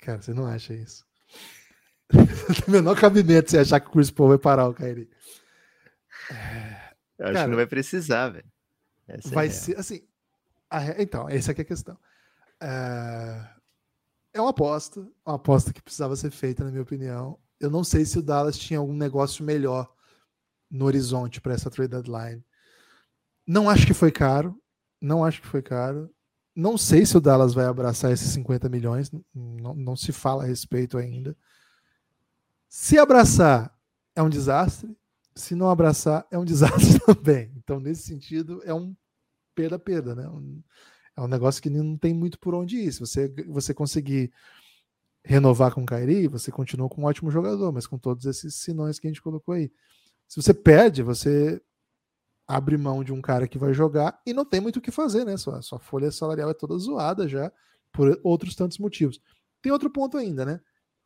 Cara, 0.00 0.20
você 0.20 0.34
não 0.34 0.46
acha 0.46 0.74
isso? 0.74 1.02
Tem 2.12 2.68
menor 2.68 2.94
cabimento 2.94 3.50
você 3.50 3.60
achar 3.60 3.80
que 3.80 3.88
o 3.88 3.92
Chris 3.92 4.10
Paul 4.10 4.28
vai 4.28 4.38
parar 4.38 4.68
o 4.68 4.74
Kairi. 4.74 5.08
É... 6.30 6.92
Eu 7.16 7.24
acho 7.24 7.32
Cara, 7.32 7.44
que 7.44 7.50
não 7.52 7.56
vai 7.56 7.66
precisar, 7.66 8.28
velho. 8.28 8.52
Essa 9.08 9.28
é 9.28 9.30
vai 9.30 9.46
é 9.46 9.50
ser, 9.50 9.78
assim... 9.78 10.06
A... 10.68 11.00
Então, 11.00 11.26
essa 11.26 11.52
é 11.52 11.54
a 11.58 11.64
questão. 11.64 11.98
É... 12.60 13.48
é 14.34 14.40
uma 14.42 14.50
aposta, 14.50 15.00
uma 15.24 15.36
aposta 15.36 15.72
que 15.72 15.80
precisava 15.80 16.14
ser 16.16 16.30
feita, 16.30 16.64
na 16.64 16.70
minha 16.70 16.82
opinião. 16.82 17.40
Eu 17.62 17.70
não 17.70 17.84
sei 17.84 18.04
se 18.04 18.18
o 18.18 18.22
Dallas 18.22 18.58
tinha 18.58 18.80
algum 18.80 18.94
negócio 18.94 19.44
melhor 19.44 19.90
no 20.70 20.84
horizonte 20.84 21.40
para 21.40 21.54
essa 21.54 21.70
trade 21.70 21.90
deadline. 21.90 22.44
Não 23.46 23.70
acho 23.70 23.86
que 23.86 23.94
foi 23.94 24.10
caro. 24.10 24.60
Não 25.00 25.24
acho 25.24 25.40
que 25.40 25.46
foi 25.46 25.62
caro. 25.62 26.10
Não 26.54 26.76
sei 26.76 27.06
se 27.06 27.16
o 27.16 27.20
Dallas 27.20 27.54
vai 27.54 27.64
abraçar 27.64 28.12
esses 28.12 28.28
50 28.32 28.68
milhões, 28.68 29.10
não, 29.34 29.74
não 29.74 29.96
se 29.96 30.12
fala 30.12 30.42
a 30.42 30.46
respeito 30.46 30.98
ainda. 30.98 31.36
Se 32.68 32.98
abraçar, 32.98 33.74
é 34.14 34.22
um 34.22 34.28
desastre. 34.28 34.96
Se 35.34 35.54
não 35.54 35.70
abraçar, 35.70 36.26
é 36.30 36.38
um 36.38 36.44
desastre 36.46 37.00
também. 37.00 37.52
Então, 37.56 37.80
nesse 37.80 38.02
sentido, 38.02 38.60
é 38.64 38.74
um 38.74 38.94
perda-perda, 39.54 40.14
né? 40.14 40.24
É 41.16 41.20
um 41.20 41.28
negócio 41.28 41.62
que 41.62 41.70
não 41.70 41.96
tem 41.96 42.12
muito 42.12 42.38
por 42.38 42.54
onde 42.54 42.76
ir. 42.76 42.92
Se 42.92 43.00
você, 43.00 43.28
você 43.48 43.72
conseguir 43.72 44.32
renovar 45.24 45.72
com 45.72 45.82
o 45.82 45.86
Kairi, 45.86 46.26
você 46.26 46.50
continua 46.50 46.88
com 46.88 47.02
um 47.02 47.04
ótimo 47.04 47.30
jogador, 47.30 47.72
mas 47.72 47.86
com 47.86 47.98
todos 47.98 48.26
esses 48.26 48.56
sinões 48.56 48.98
que 48.98 49.06
a 49.06 49.10
gente 49.10 49.22
colocou 49.22 49.54
aí. 49.54 49.70
Se 50.28 50.42
você 50.42 50.52
perde, 50.52 51.02
você 51.02 51.60
abre 52.46 52.76
mão 52.76 53.04
de 53.04 53.12
um 53.12 53.20
cara 53.20 53.46
que 53.46 53.58
vai 53.58 53.72
jogar 53.72 54.20
e 54.26 54.32
não 54.32 54.44
tem 54.44 54.60
muito 54.60 54.78
o 54.78 54.80
que 54.80 54.90
fazer, 54.90 55.24
né? 55.24 55.36
Sua, 55.36 55.62
sua 55.62 55.78
folha 55.78 56.10
salarial 56.10 56.50
é 56.50 56.54
toda 56.54 56.76
zoada 56.76 57.28
já, 57.28 57.52
por 57.92 58.18
outros 58.22 58.54
tantos 58.54 58.78
motivos. 58.78 59.20
Tem 59.60 59.70
outro 59.70 59.90
ponto 59.90 60.16
ainda, 60.16 60.44
né? 60.44 60.60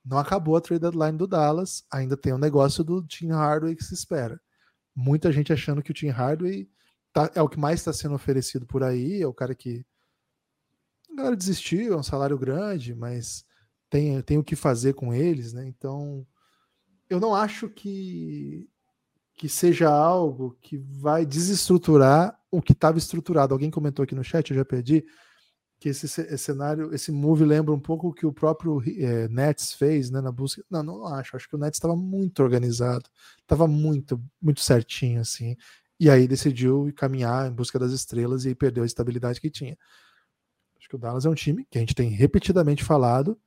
Não 0.04 0.18
acabou 0.18 0.56
a 0.56 0.60
trade 0.60 0.80
deadline 0.80 1.18
do 1.18 1.26
Dallas, 1.26 1.84
ainda 1.90 2.16
tem 2.16 2.32
o 2.32 2.38
negócio 2.38 2.82
do 2.82 3.04
Tim 3.06 3.30
Hardaway 3.30 3.74
que 3.74 3.84
se 3.84 3.92
espera. 3.92 4.40
Muita 4.94 5.30
gente 5.32 5.52
achando 5.52 5.82
que 5.82 5.90
o 5.90 5.94
Tim 5.94 6.08
Hardaway 6.08 6.70
tá, 7.12 7.30
é 7.34 7.42
o 7.42 7.48
que 7.48 7.58
mais 7.58 7.80
está 7.80 7.92
sendo 7.92 8.14
oferecido 8.14 8.64
por 8.64 8.82
aí, 8.82 9.20
é 9.20 9.26
o 9.26 9.34
cara 9.34 9.54
que 9.54 9.84
a 11.10 11.16
galera 11.16 11.36
desistiu, 11.36 11.94
é 11.94 11.96
um 11.96 12.02
salário 12.02 12.38
grande, 12.38 12.94
mas 12.94 13.44
tem, 13.96 14.22
tem 14.22 14.38
o 14.38 14.44
que 14.44 14.54
fazer 14.54 14.92
com 14.92 15.14
eles, 15.14 15.54
né? 15.54 15.66
Então, 15.66 16.26
eu 17.08 17.18
não 17.18 17.34
acho 17.34 17.68
que 17.68 18.68
que 19.38 19.50
seja 19.50 19.90
algo 19.90 20.56
que 20.62 20.78
vai 20.78 21.26
desestruturar 21.26 22.40
o 22.50 22.62
que 22.62 22.72
estava 22.72 22.96
estruturado. 22.96 23.52
Alguém 23.52 23.70
comentou 23.70 24.02
aqui 24.02 24.14
no 24.14 24.24
chat, 24.24 24.50
eu 24.50 24.56
já 24.56 24.64
perdi, 24.64 25.04
que 25.78 25.90
esse, 25.90 26.06
esse 26.06 26.38
cenário, 26.38 26.94
esse 26.94 27.12
move 27.12 27.44
lembra 27.44 27.74
um 27.74 27.78
pouco 27.78 28.08
o 28.08 28.14
que 28.14 28.24
o 28.24 28.32
próprio 28.32 28.82
é, 28.98 29.28
Nets 29.28 29.74
fez 29.74 30.10
né, 30.10 30.22
na 30.22 30.32
busca. 30.32 30.64
Não, 30.70 30.82
não 30.82 31.06
acho. 31.06 31.36
Acho 31.36 31.46
que 31.50 31.54
o 31.54 31.58
Nets 31.58 31.76
estava 31.76 31.94
muito 31.94 32.42
organizado, 32.42 33.10
estava 33.42 33.66
muito, 33.66 34.18
muito 34.40 34.62
certinho 34.62 35.20
assim. 35.20 35.54
E 36.00 36.08
aí 36.08 36.26
decidiu 36.26 36.90
caminhar 36.96 37.50
em 37.50 37.54
busca 37.54 37.78
das 37.78 37.92
estrelas 37.92 38.46
e 38.46 38.54
perdeu 38.54 38.84
a 38.84 38.86
estabilidade 38.86 39.38
que 39.38 39.50
tinha. 39.50 39.76
Acho 40.78 40.88
que 40.88 40.96
o 40.96 40.98
Dallas 40.98 41.26
é 41.26 41.28
um 41.28 41.34
time 41.34 41.66
que 41.70 41.76
a 41.76 41.80
gente 41.80 41.94
tem 41.94 42.08
repetidamente 42.08 42.82
falado 42.82 43.38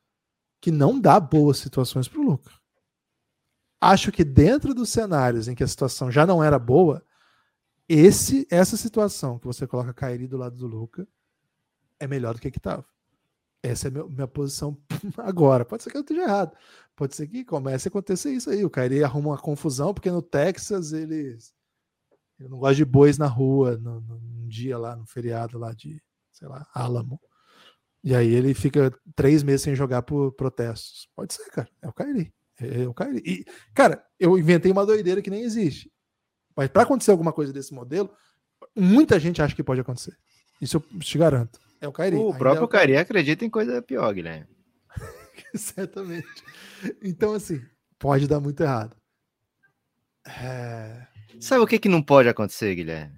que 0.62 0.72
não 0.72 0.99
dá 0.99 1.20
boas 1.20 1.57
situações 1.57 2.07
para 2.07 2.20
o 2.20 2.24
Luca. 2.24 2.51
Acho 3.82 4.12
que 4.12 4.24
dentro 4.24 4.74
dos 4.74 4.89
cenários 4.89 5.47
em 5.47 5.55
que 5.55 5.64
a 5.64 5.68
situação 5.68 6.12
já 6.12 6.26
não 6.26 6.43
era 6.43 6.60
boa, 6.60 7.03
esse 7.88 8.45
essa 8.51 8.76
situação 8.76 9.39
que 9.39 9.47
você 9.47 9.66
coloca 9.66 9.93
Kairi 9.93 10.28
do 10.28 10.38
lado 10.38 10.57
do 10.57 10.68
Luca 10.68 11.07
é 11.99 12.07
melhor 12.07 12.34
do 12.34 12.41
que 12.41 12.51
que 12.51 12.60
estava. 12.60 12.86
Essa 13.62 13.88
é 13.88 13.91
a 13.91 14.03
minha, 14.05 14.28
posição 14.28 14.78
agora. 15.18 15.66
Pode 15.66 15.84
ser 15.84 15.91
que 15.91 15.97
eu 15.97 16.01
esteja 16.01 16.22
errado. 16.22 16.55
Pode 16.95 17.16
ser 17.16 17.28
que 17.28 17.43
comece 17.43 17.88
a 17.88 17.89
acontecer 17.89 18.32
isso 18.32 18.49
aí. 18.49 18.64
O 18.64 18.70
Kairi 18.70 19.03
arruma 19.03 19.32
uma 19.32 19.38
confusão, 19.38 19.93
porque 19.93 20.12
no 20.12 20.22
Texas 20.22 20.93
eles. 20.93 21.53
Ele 22.39 22.47
não 22.47 22.60
gosta 22.60 22.76
de 22.76 22.86
bois 22.86 23.18
na 23.18 23.28
rua, 23.28 23.78
num 23.78 24.47
dia 24.47 24.78
lá, 24.78 24.95
no 24.95 25.05
feriado 25.05 25.57
lá 25.57 25.74
de, 25.74 26.01
sei 26.32 26.47
lá, 26.47 26.66
Álamo. 26.74 27.20
E 28.04 28.16
aí 28.16 28.34
ele 28.34 28.54
fica 28.54 28.93
três 29.16 29.43
meses 29.43 29.62
sem 29.62 29.76
jogar 29.76 30.02
por 30.04 30.32
protestos. 30.34 31.08
Pode 31.16 31.34
ser, 31.34 31.50
cara. 31.52 31.70
É 31.82 31.88
o 31.88 31.93
Kairi. 31.93 32.34
É, 32.60 32.84
é 32.84 32.88
o 32.88 32.93
Kairi. 32.93 33.22
E, 33.26 33.45
cara, 33.74 34.04
eu 34.20 34.38
inventei 34.38 34.72
uma 34.72 34.86
doideira 34.86 35.22
que 35.22 35.30
nem 35.30 35.43
existe. 35.43 35.91
Mas 36.56 36.70
para 36.70 36.84
acontecer 36.84 37.12
alguma 37.12 37.34
coisa 37.34 37.52
desse 37.52 37.74
modelo, 37.74 38.10
muita 38.76 39.20
gente 39.20 39.41
acha 39.41 39.56
que 39.56 39.64
pode 39.64 39.82
acontecer. 39.82 40.18
Isso 40.62 40.78
eu 40.78 41.00
te 41.00 41.18
garanto. 41.18 41.60
É 41.82 41.88
o 41.88 41.91
Kairi. 41.91 42.16
O 42.16 42.34
próprio 42.34 42.62
é 42.62 42.66
o 42.66 42.68
Kairi 42.68 42.97
acredita 42.97 43.45
em 43.45 43.50
coisa 43.50 43.82
pior, 43.82 44.14
Guilherme. 44.14 44.47
Certamente. 45.56 46.43
Então, 47.02 47.34
assim, 47.34 47.62
pode 47.97 48.28
dar 48.28 48.39
muito 48.39 48.62
errado. 48.62 48.95
É... 50.26 51.08
Sabe 51.39 51.62
o 51.62 51.68
que, 51.68 51.80
que 51.80 51.89
não 51.89 52.04
pode 52.04 52.28
acontecer, 52.28 52.76
Guilherme? 52.76 53.18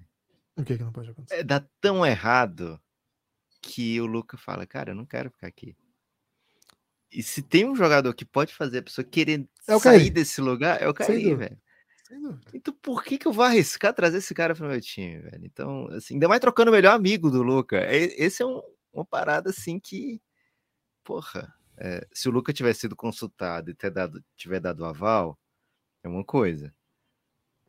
O 0.56 0.64
que, 0.64 0.76
que 0.76 0.82
não 0.82 0.92
pode 0.92 1.10
acontecer? 1.10 1.40
É 1.40 1.42
dar 1.42 1.66
tão 1.80 2.04
errado 2.06 2.80
que 3.62 4.00
o 4.00 4.06
Luca 4.06 4.36
fala, 4.36 4.66
cara, 4.66 4.90
eu 4.90 4.94
não 4.94 5.06
quero 5.06 5.30
ficar 5.30 5.46
aqui. 5.46 5.76
E 7.10 7.22
se 7.22 7.42
tem 7.42 7.68
um 7.68 7.76
jogador 7.76 8.12
que 8.14 8.24
pode 8.24 8.54
fazer 8.54 8.78
a 8.78 8.82
pessoa 8.82 9.04
querer 9.04 9.48
é 9.68 9.78
sair 9.78 10.10
desse 10.10 10.40
lugar, 10.40 10.82
é 10.82 10.88
o 10.88 10.94
Kairi, 10.94 11.34
velho. 11.34 11.58
Então 12.52 12.74
por 12.74 13.04
que, 13.04 13.16
que 13.16 13.26
eu 13.26 13.32
vou 13.32 13.44
arriscar 13.44 13.94
trazer 13.94 14.18
esse 14.18 14.34
cara 14.34 14.54
para 14.54 14.66
o 14.66 14.68
meu 14.68 14.80
time, 14.80 15.18
velho? 15.20 15.44
Então, 15.44 15.88
assim, 15.88 16.14
ainda 16.14 16.28
mais 16.28 16.40
trocando 16.40 16.70
o 16.70 16.74
melhor 16.74 16.94
amigo 16.94 17.30
do 17.30 17.42
Luca. 17.42 17.86
Esse 17.90 18.42
é 18.42 18.46
um, 18.46 18.60
uma 18.92 19.04
parada 19.04 19.50
assim 19.50 19.78
que, 19.78 20.20
porra, 21.04 21.54
é, 21.76 22.06
se 22.12 22.28
o 22.28 22.32
Luca 22.32 22.52
tivesse 22.52 22.80
sido 22.80 22.96
consultado 22.96 23.70
e 23.70 23.74
ter 23.74 23.90
dado, 23.90 24.22
tiver 24.36 24.60
dado 24.60 24.84
aval, 24.84 25.38
é 26.02 26.08
uma 26.08 26.24
coisa. 26.24 26.74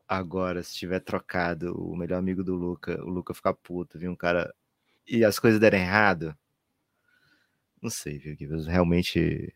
Agora, 0.07 0.61
se 0.63 0.75
tiver 0.75 0.99
trocado 0.99 1.73
o 1.75 1.95
melhor 1.95 2.17
amigo 2.17 2.43
do 2.43 2.55
Luca, 2.55 3.01
o 3.03 3.09
Luca 3.09 3.33
ficar 3.33 3.53
puto, 3.53 3.97
viu 3.97 4.11
um 4.11 4.15
cara 4.15 4.53
e 5.07 5.23
as 5.23 5.39
coisas 5.39 5.59
derem 5.59 5.81
errado, 5.81 6.35
não 7.81 7.89
sei, 7.89 8.17
viu, 8.17 8.35
Realmente, 8.63 9.53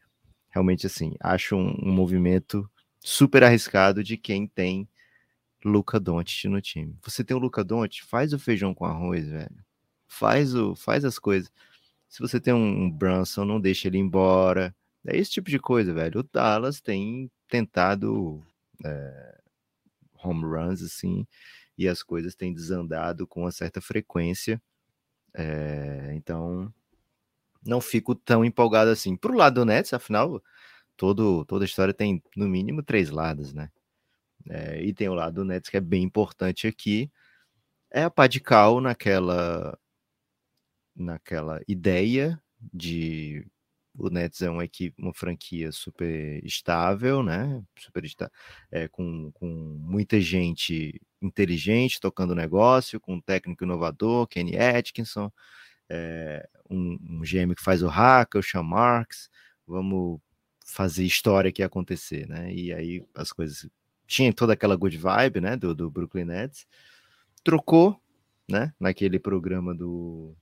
realmente 0.49 0.85
assim, 0.87 1.15
acho 1.19 1.55
um, 1.55 1.75
um 1.81 1.91
movimento 1.91 2.69
super 2.99 3.43
arriscado 3.43 4.03
de 4.03 4.17
quem 4.17 4.47
tem 4.47 4.87
Luca 5.63 5.99
Doncic 5.99 6.45
no 6.49 6.61
time. 6.61 6.97
Você 7.03 7.23
tem 7.23 7.35
o 7.35 7.39
Luca 7.39 7.63
Doncic, 7.63 8.05
faz 8.05 8.33
o 8.33 8.39
feijão 8.39 8.73
com 8.73 8.85
arroz, 8.85 9.27
velho. 9.27 9.65
Faz 10.07 10.55
o, 10.55 10.75
faz 10.75 11.05
as 11.05 11.19
coisas. 11.19 11.51
Se 12.09 12.19
você 12.19 12.39
tem 12.39 12.53
um 12.53 12.89
Brunson, 12.89 13.45
não 13.45 13.59
deixa 13.59 13.87
ele 13.87 13.97
embora. 13.97 14.75
É 15.05 15.17
esse 15.17 15.31
tipo 15.31 15.49
de 15.49 15.59
coisa, 15.59 15.93
velho. 15.93 16.21
O 16.21 16.23
Dallas 16.23 16.81
tem 16.81 17.31
tentado 17.47 18.43
é, 18.83 19.37
home 20.23 20.43
runs, 20.43 20.81
assim, 20.81 21.25
e 21.77 21.87
as 21.87 22.03
coisas 22.03 22.35
têm 22.35 22.53
desandado 22.53 23.27
com 23.27 23.41
uma 23.41 23.51
certa 23.51 23.81
frequência. 23.81 24.61
É, 25.38 26.13
então, 26.15 26.73
não 27.65 27.81
fico 27.81 28.15
tão 28.15 28.43
empolgado 28.43 28.91
assim. 28.91 29.15
Pro 29.15 29.35
lado 29.35 29.55
do 29.55 29.65
Nets, 29.65 29.93
afinal, 29.93 30.41
todo, 30.97 31.45
toda 31.45 31.65
história 31.65 31.93
tem 31.93 32.23
no 32.35 32.47
mínimo 32.47 32.83
três 32.83 33.09
lados, 33.11 33.53
né? 33.53 33.69
É, 34.49 34.81
e 34.83 34.93
tem 34.93 35.09
o 35.09 35.13
lado 35.13 35.35
do 35.35 35.45
Nets 35.45 35.69
que 35.69 35.77
é 35.77 35.81
bem 35.81 36.03
importante 36.03 36.67
aqui. 36.67 37.11
É 37.91 38.03
a 38.03 38.09
pá 38.09 38.27
de 38.27 38.39
cal 38.41 38.81
naquela, 38.81 39.77
naquela 40.95 41.61
ideia 41.67 42.41
de 42.73 43.45
o 43.97 44.09
Nets 44.09 44.41
é 44.41 44.49
uma 44.49 44.63
equipe, 44.63 45.01
uma 45.01 45.13
franquia 45.13 45.71
super 45.71 46.43
estável, 46.45 47.23
né? 47.23 47.63
Super 47.79 48.05
está, 48.05 48.29
é, 48.71 48.87
com, 48.87 49.31
com 49.33 49.47
muita 49.47 50.21
gente 50.21 51.01
inteligente 51.21 51.99
tocando 51.99 52.35
negócio, 52.35 52.99
com 52.99 53.15
um 53.15 53.21
técnico 53.21 53.63
inovador, 53.63 54.27
Kenny 54.27 54.55
Atkinson, 54.55 55.31
é, 55.89 56.47
um, 56.69 56.97
um 57.01 57.21
GM 57.21 57.55
que 57.55 57.63
faz 57.63 57.81
o 57.81 57.87
hacker, 57.87 58.39
o 58.39 58.43
Sean 58.43 58.63
Marks. 58.63 59.29
Vamos 59.65 60.19
fazer 60.65 61.03
história 61.03 61.49
aqui 61.49 61.63
acontecer, 61.63 62.27
né? 62.27 62.53
E 62.53 62.71
aí 62.71 63.03
as 63.15 63.31
coisas 63.31 63.67
tinha 64.05 64.31
toda 64.33 64.53
aquela 64.53 64.75
good 64.75 64.97
vibe, 64.97 65.41
né? 65.41 65.57
Do, 65.57 65.73
do 65.73 65.89
Brooklyn 65.89 66.25
Nets, 66.25 66.67
trocou, 67.43 67.99
né? 68.47 68.73
Naquele 68.79 69.17
programa 69.17 69.73
do 69.73 70.35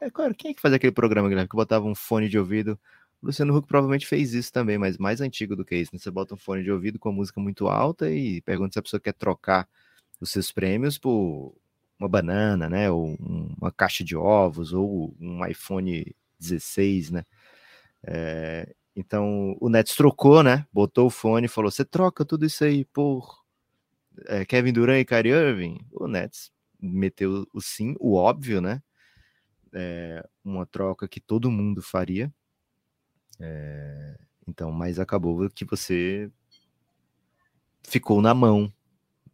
é, 0.00 0.10
claro, 0.10 0.34
quem 0.34 0.50
é 0.50 0.54
que 0.54 0.60
faz 0.60 0.74
aquele 0.74 0.92
programa, 0.92 1.28
Guilherme, 1.28 1.48
que 1.48 1.56
botava 1.56 1.86
um 1.86 1.94
fone 1.94 2.28
de 2.28 2.38
ouvido? 2.38 2.78
O 3.22 3.26
Luciano 3.26 3.54
Huck 3.56 3.68
provavelmente 3.68 4.06
fez 4.06 4.32
isso 4.32 4.52
também, 4.52 4.78
mas 4.78 4.96
mais 4.96 5.20
antigo 5.20 5.54
do 5.54 5.64
que 5.64 5.76
isso. 5.76 5.90
Né? 5.92 5.98
Você 5.98 6.10
bota 6.10 6.34
um 6.34 6.38
fone 6.38 6.62
de 6.62 6.72
ouvido 6.72 6.98
com 6.98 7.10
a 7.10 7.12
música 7.12 7.40
muito 7.40 7.68
alta 7.68 8.10
e 8.10 8.40
pergunta 8.42 8.72
se 8.72 8.78
a 8.78 8.82
pessoa 8.82 9.00
quer 9.00 9.12
trocar 9.12 9.68
os 10.20 10.30
seus 10.30 10.50
prêmios 10.52 10.98
por 10.98 11.54
uma 11.98 12.08
banana, 12.08 12.68
né? 12.68 12.90
Ou 12.90 13.16
uma 13.60 13.70
caixa 13.70 14.02
de 14.02 14.16
ovos, 14.16 14.72
ou 14.72 15.14
um 15.20 15.44
iPhone 15.46 16.14
16, 16.38 17.10
né? 17.10 17.24
É, 18.02 18.74
então 18.96 19.56
o 19.60 19.68
Nets 19.68 19.94
trocou, 19.94 20.42
né? 20.42 20.66
Botou 20.72 21.06
o 21.06 21.10
fone 21.10 21.46
e 21.46 21.48
falou: 21.48 21.70
você 21.70 21.84
troca 21.84 22.24
tudo 22.24 22.46
isso 22.46 22.64
aí 22.64 22.84
por 22.86 23.42
é, 24.26 24.44
Kevin 24.44 24.72
Durant 24.72 25.00
e 25.00 25.04
Kyrie 25.04 25.32
Irving? 25.32 25.78
O 25.92 26.08
Nets 26.08 26.50
meteu 26.80 27.46
o 27.52 27.60
sim, 27.60 27.94
o 28.00 28.14
óbvio, 28.14 28.60
né? 28.60 28.82
É, 29.72 30.26
uma 30.44 30.66
troca 30.66 31.08
que 31.08 31.20
todo 31.20 31.50
mundo 31.50 31.82
faria. 31.82 32.32
É, 33.38 34.18
então, 34.46 34.70
mas 34.72 34.98
acabou 34.98 35.48
que 35.50 35.64
você 35.64 36.30
ficou 37.82 38.20
na 38.20 38.34
mão 38.34 38.72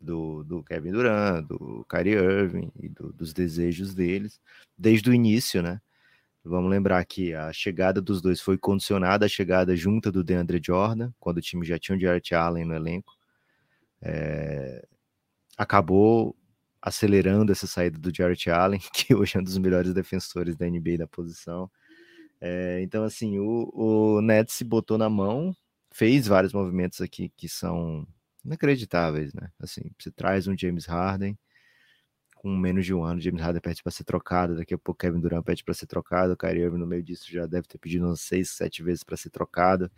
do, 0.00 0.44
do 0.44 0.62
Kevin 0.62 0.92
Durant, 0.92 1.46
do 1.46 1.84
Kyrie 1.88 2.14
Irving 2.14 2.70
e 2.80 2.88
do, 2.88 3.12
dos 3.12 3.32
desejos 3.32 3.94
deles 3.94 4.40
desde 4.78 5.10
o 5.10 5.14
início, 5.14 5.62
né? 5.62 5.80
Vamos 6.44 6.70
lembrar 6.70 7.04
que 7.04 7.34
a 7.34 7.52
chegada 7.52 8.00
dos 8.00 8.22
dois 8.22 8.40
foi 8.40 8.56
condicionada 8.56 9.26
à 9.26 9.28
chegada 9.28 9.74
junta 9.74 10.12
do 10.12 10.22
DeAndre 10.22 10.60
Jordan, 10.64 11.12
quando 11.18 11.38
o 11.38 11.40
time 11.40 11.66
já 11.66 11.76
tinha 11.76 11.98
o 11.98 12.00
Jarrett 12.00 12.34
Allen 12.36 12.64
no 12.64 12.74
elenco. 12.74 13.12
É, 14.00 14.86
acabou 15.58 16.36
acelerando 16.86 17.50
essa 17.50 17.66
saída 17.66 17.98
do 17.98 18.14
Jarrett 18.14 18.48
Allen, 18.48 18.78
que 18.94 19.12
hoje 19.12 19.36
é 19.36 19.40
um 19.40 19.42
dos 19.42 19.58
melhores 19.58 19.92
defensores 19.92 20.54
da 20.54 20.70
NBA 20.70 20.98
da 20.98 21.06
posição. 21.08 21.68
É, 22.40 22.80
então, 22.80 23.02
assim, 23.02 23.40
o, 23.40 23.72
o 23.74 24.20
Nets 24.20 24.54
se 24.54 24.62
botou 24.62 24.96
na 24.96 25.10
mão, 25.10 25.52
fez 25.90 26.28
vários 26.28 26.52
movimentos 26.52 27.00
aqui 27.00 27.28
que 27.36 27.48
são 27.48 28.06
inacreditáveis, 28.44 29.34
né? 29.34 29.50
Assim, 29.58 29.82
você 29.98 30.12
traz 30.12 30.46
um 30.46 30.56
James 30.56 30.86
Harden 30.86 31.36
com 32.36 32.56
menos 32.56 32.86
de 32.86 32.94
um 32.94 33.02
ano, 33.02 33.20
James 33.20 33.42
Harden 33.42 33.60
pede 33.60 33.82
para 33.82 33.90
ser 33.90 34.04
trocado, 34.04 34.54
daqui 34.54 34.72
a 34.72 34.78
pouco 34.78 35.00
Kevin 35.00 35.18
Durant 35.18 35.44
pede 35.44 35.64
para 35.64 35.74
ser 35.74 35.86
trocado, 35.86 36.34
o 36.34 36.36
Kyrie 36.36 36.62
Irving 36.62 36.78
no 36.78 36.86
meio 36.86 37.02
disso 37.02 37.26
já 37.28 37.46
deve 37.46 37.66
ter 37.66 37.78
pedido 37.78 38.06
umas 38.06 38.20
seis, 38.20 38.50
sete 38.50 38.84
vezes 38.84 39.02
para 39.02 39.16
ser 39.16 39.30
trocado. 39.30 39.90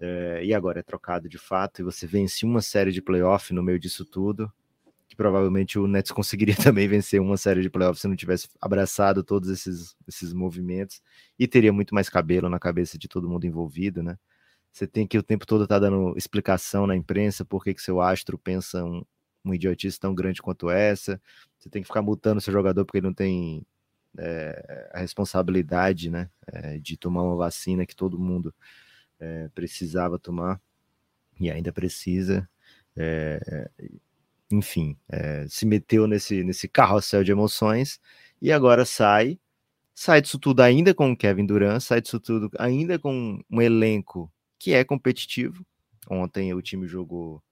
É, 0.00 0.42
e 0.42 0.54
agora 0.54 0.80
é 0.80 0.82
trocado 0.82 1.28
de 1.28 1.36
fato, 1.36 1.82
e 1.82 1.84
você 1.84 2.06
vence 2.06 2.46
uma 2.46 2.62
série 2.62 2.92
de 2.92 3.02
playoff 3.02 3.52
no 3.52 3.62
meio 3.62 3.78
disso 3.78 4.06
tudo 4.06 4.50
provavelmente 5.18 5.80
o 5.80 5.88
Nets 5.88 6.12
conseguiria 6.12 6.54
também 6.56 6.88
vencer 6.88 7.20
uma 7.20 7.36
série 7.36 7.60
de 7.60 7.68
playoffs 7.68 8.00
se 8.00 8.08
não 8.08 8.16
tivesse 8.16 8.48
abraçado 8.60 9.24
todos 9.24 9.50
esses, 9.50 9.96
esses 10.06 10.32
movimentos 10.32 11.02
e 11.38 11.46
teria 11.48 11.72
muito 11.72 11.94
mais 11.94 12.08
cabelo 12.08 12.48
na 12.48 12.58
cabeça 12.58 12.96
de 12.96 13.08
todo 13.08 13.28
mundo 13.28 13.44
envolvido, 13.44 14.02
né? 14.02 14.16
Você 14.70 14.86
tem 14.86 15.06
que 15.06 15.18
o 15.18 15.22
tempo 15.22 15.44
todo 15.44 15.64
estar 15.64 15.76
tá 15.76 15.80
dando 15.80 16.16
explicação 16.16 16.86
na 16.86 16.94
imprensa 16.94 17.44
por 17.44 17.64
que, 17.64 17.74
que 17.74 17.82
seu 17.82 18.00
astro 18.00 18.38
pensa 18.38 18.84
um, 18.84 19.02
um 19.44 19.52
idiotice 19.52 19.98
tão 19.98 20.14
grande 20.14 20.40
quanto 20.40 20.70
essa. 20.70 21.20
Você 21.58 21.68
tem 21.68 21.82
que 21.82 21.88
ficar 21.88 22.02
multando 22.02 22.40
seu 22.40 22.52
jogador 22.52 22.84
porque 22.84 22.98
ele 22.98 23.06
não 23.08 23.14
tem 23.14 23.66
é, 24.16 24.90
a 24.94 25.00
responsabilidade, 25.00 26.10
né, 26.10 26.30
é, 26.46 26.78
de 26.78 26.96
tomar 26.96 27.22
uma 27.24 27.34
vacina 27.34 27.84
que 27.86 27.96
todo 27.96 28.18
mundo 28.18 28.54
é, 29.18 29.48
precisava 29.48 30.18
tomar 30.18 30.60
e 31.40 31.50
ainda 31.50 31.72
precisa. 31.72 32.48
É, 32.96 33.68
enfim, 34.50 34.96
é, 35.08 35.46
se 35.48 35.66
meteu 35.66 36.06
nesse, 36.06 36.42
nesse 36.42 36.68
carrossel 36.68 37.22
de 37.24 37.32
emoções 37.32 38.00
e 38.40 38.50
agora 38.52 38.84
sai, 38.84 39.38
sai 39.94 40.22
disso 40.22 40.38
tudo 40.38 40.60
ainda 40.62 40.94
com 40.94 41.12
o 41.12 41.16
Kevin 41.16 41.46
Durant, 41.46 41.80
sai 41.80 42.00
disso 42.00 42.18
tudo 42.20 42.50
ainda 42.58 42.98
com 42.98 43.42
um 43.50 43.62
elenco 43.62 44.32
que 44.58 44.72
é 44.72 44.84
competitivo. 44.84 45.64
Ontem 46.10 46.54
o 46.54 46.62
time 46.62 46.86
jogou 46.88 47.42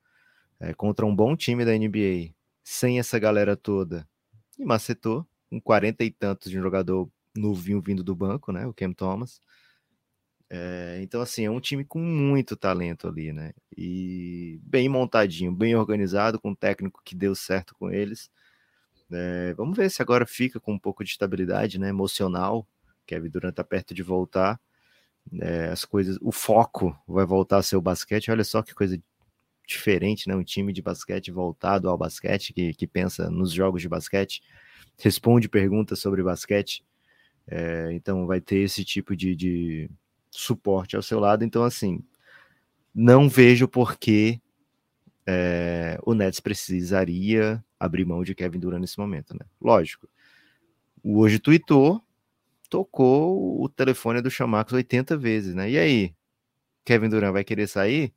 é, 0.60 0.72
contra 0.74 1.04
um 1.04 1.14
bom 1.14 1.36
time 1.36 1.64
da 1.64 1.72
NBA, 1.76 2.34
sem 2.64 2.98
essa 2.98 3.18
galera 3.18 3.56
toda, 3.56 4.08
e 4.58 4.64
macetou, 4.64 5.26
com 5.50 5.60
40 5.60 6.04
e 6.04 6.10
tantos 6.10 6.50
de 6.50 6.58
um 6.58 6.62
jogador 6.62 7.08
novinho 7.36 7.80
vindo 7.80 8.02
do 8.02 8.14
banco, 8.14 8.50
né? 8.52 8.66
O 8.66 8.72
Cam 8.72 8.92
Thomas. 8.92 9.40
É, 10.48 11.00
então, 11.02 11.20
assim, 11.20 11.44
é 11.44 11.50
um 11.50 11.60
time 11.60 11.84
com 11.84 11.98
muito 11.98 12.56
talento 12.56 13.08
ali, 13.08 13.32
né? 13.32 13.52
E 13.76 14.60
bem 14.62 14.88
montadinho, 14.88 15.52
bem 15.52 15.74
organizado, 15.74 16.40
com 16.40 16.50
um 16.50 16.54
técnico 16.54 17.02
que 17.04 17.16
deu 17.16 17.34
certo 17.34 17.74
com 17.74 17.90
eles. 17.90 18.30
É, 19.10 19.54
vamos 19.54 19.76
ver 19.76 19.90
se 19.90 20.02
agora 20.02 20.26
fica 20.26 20.60
com 20.60 20.72
um 20.74 20.78
pouco 20.78 21.04
de 21.04 21.10
estabilidade 21.10 21.78
né, 21.78 21.88
emocional. 21.88 22.66
Kevin 23.06 23.30
Durant 23.30 23.54
tá 23.54 23.64
perto 23.64 23.94
de 23.94 24.02
voltar. 24.02 24.60
É, 25.40 25.68
as 25.68 25.84
coisas, 25.84 26.18
o 26.20 26.30
foco 26.32 26.96
vai 27.06 27.26
voltar 27.26 27.58
a 27.58 27.62
ser 27.62 27.76
o 27.76 27.82
basquete. 27.82 28.30
Olha 28.30 28.44
só 28.44 28.62
que 28.62 28.74
coisa 28.74 29.00
diferente, 29.66 30.28
né? 30.28 30.36
Um 30.36 30.44
time 30.44 30.72
de 30.72 30.82
basquete 30.82 31.30
voltado 31.30 31.88
ao 31.88 31.98
basquete, 31.98 32.52
que, 32.52 32.72
que 32.74 32.86
pensa 32.86 33.28
nos 33.30 33.52
jogos 33.52 33.82
de 33.82 33.88
basquete, 33.88 34.42
responde 34.98 35.48
perguntas 35.48 35.98
sobre 35.98 36.22
basquete. 36.22 36.84
É, 37.48 37.92
então 37.92 38.26
vai 38.26 38.40
ter 38.40 38.58
esse 38.58 38.84
tipo 38.84 39.16
de, 39.16 39.34
de 39.36 39.90
suporte 40.36 40.96
ao 40.96 41.02
seu 41.02 41.18
lado. 41.18 41.44
Então, 41.44 41.62
assim, 41.64 42.02
não 42.94 43.28
vejo 43.28 43.66
por 43.68 43.96
que 43.98 44.40
é, 45.26 45.98
o 46.04 46.14
Nets 46.14 46.40
precisaria 46.40 47.64
abrir 47.78 48.04
mão 48.04 48.22
de 48.22 48.34
Kevin 48.34 48.60
Durant 48.60 48.80
nesse 48.80 48.98
momento, 48.98 49.34
né? 49.34 49.46
Lógico. 49.60 50.08
O 51.02 51.18
hoje 51.18 51.38
tweetou, 51.38 52.02
tocou 52.70 53.62
o 53.62 53.68
telefone 53.68 54.20
do 54.22 54.30
Chamax 54.30 54.72
80 54.72 55.16
vezes, 55.16 55.54
né? 55.54 55.70
E 55.70 55.78
aí? 55.78 56.14
Kevin 56.84 57.08
Durant 57.08 57.32
vai 57.32 57.44
querer 57.44 57.66
sair? 57.66 58.14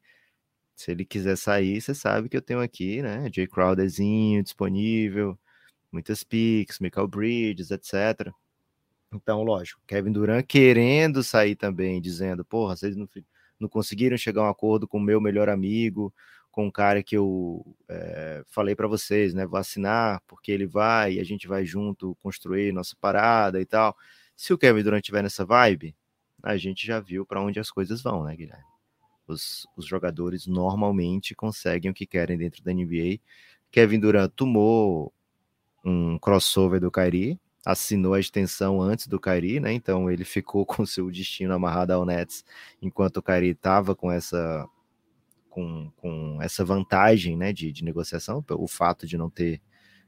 Se 0.75 0.91
ele 0.91 1.03
quiser 1.03 1.37
sair, 1.37 1.81
você 1.81 1.93
sabe 1.93 2.29
que 2.29 2.37
eu 2.37 2.41
tenho 2.41 2.61
aqui, 2.61 3.01
né? 3.01 3.29
Jay 3.33 3.47
Crowderzinho 3.47 4.43
disponível, 4.43 5.37
muitas 5.91 6.23
picks, 6.23 6.79
Michael 6.79 7.07
Bridges, 7.07 7.71
etc. 7.71 8.31
Então, 9.11 9.43
lógico, 9.43 9.81
Kevin 9.87 10.11
Durant 10.11 10.45
querendo 10.45 11.23
sair 11.23 11.55
também, 11.55 11.99
dizendo, 11.99 12.45
porra, 12.45 12.75
vocês 12.75 12.95
não, 12.95 13.09
não 13.59 13.67
conseguiram 13.67 14.17
chegar 14.17 14.41
a 14.41 14.45
um 14.45 14.49
acordo 14.49 14.87
com 14.87 14.99
o 14.99 15.01
meu 15.01 15.19
melhor 15.19 15.49
amigo, 15.49 16.13
com 16.51 16.67
um 16.67 16.71
cara 16.71 17.01
que 17.01 17.17
eu 17.17 17.65
é, 17.87 18.43
falei 18.47 18.75
para 18.75 18.87
vocês, 18.87 19.33
né? 19.33 19.45
Vou 19.45 19.59
assinar 19.59 20.21
porque 20.27 20.51
ele 20.51 20.67
vai 20.67 21.13
e 21.13 21.19
a 21.19 21.23
gente 21.23 21.47
vai 21.47 21.65
junto 21.65 22.15
construir 22.21 22.71
nossa 22.71 22.95
parada 22.99 23.59
e 23.59 23.65
tal. 23.65 23.95
Se 24.35 24.53
o 24.53 24.57
Kevin 24.57 24.83
Durant 24.83 25.03
tiver 25.03 25.23
nessa 25.23 25.45
vibe, 25.45 25.95
a 26.43 26.57
gente 26.57 26.85
já 26.85 26.99
viu 26.99 27.25
para 27.25 27.41
onde 27.41 27.59
as 27.59 27.71
coisas 27.71 28.01
vão, 28.01 28.23
né, 28.23 28.35
Guilherme? 28.35 28.63
Os, 29.27 29.67
os, 29.75 29.85
jogadores 29.85 30.47
normalmente 30.47 31.35
conseguem 31.35 31.91
o 31.91 31.93
que 31.93 32.07
querem 32.07 32.37
dentro 32.37 32.63
da 32.63 32.73
NBA. 32.73 33.19
Kevin 33.71 33.99
Durant 33.99 34.31
tomou 34.35 35.13
um 35.85 36.17
crossover 36.17 36.79
do 36.79 36.91
Kyrie, 36.91 37.39
assinou 37.65 38.13
a 38.13 38.19
extensão 38.19 38.81
antes 38.81 39.07
do 39.07 39.19
Kyrie, 39.19 39.59
né? 39.59 39.73
Então 39.73 40.09
ele 40.09 40.23
ficou 40.23 40.65
com 40.67 40.85
seu 40.85 41.09
destino 41.11 41.53
amarrado 41.53 41.91
ao 41.91 42.05
Nets, 42.05 42.43
enquanto 42.81 43.17
o 43.17 43.23
Kyrie 43.23 43.51
estava 43.51 43.95
com 43.95 44.11
essa 44.11 44.67
com, 45.49 45.91
com 45.97 46.37
essa 46.41 46.63
vantagem, 46.63 47.35
né, 47.35 47.51
de, 47.51 47.71
de 47.71 47.83
negociação, 47.83 48.45
o 48.51 48.67
fato 48.67 49.07
de 49.07 49.17
não 49.17 49.31
ter 49.31 49.59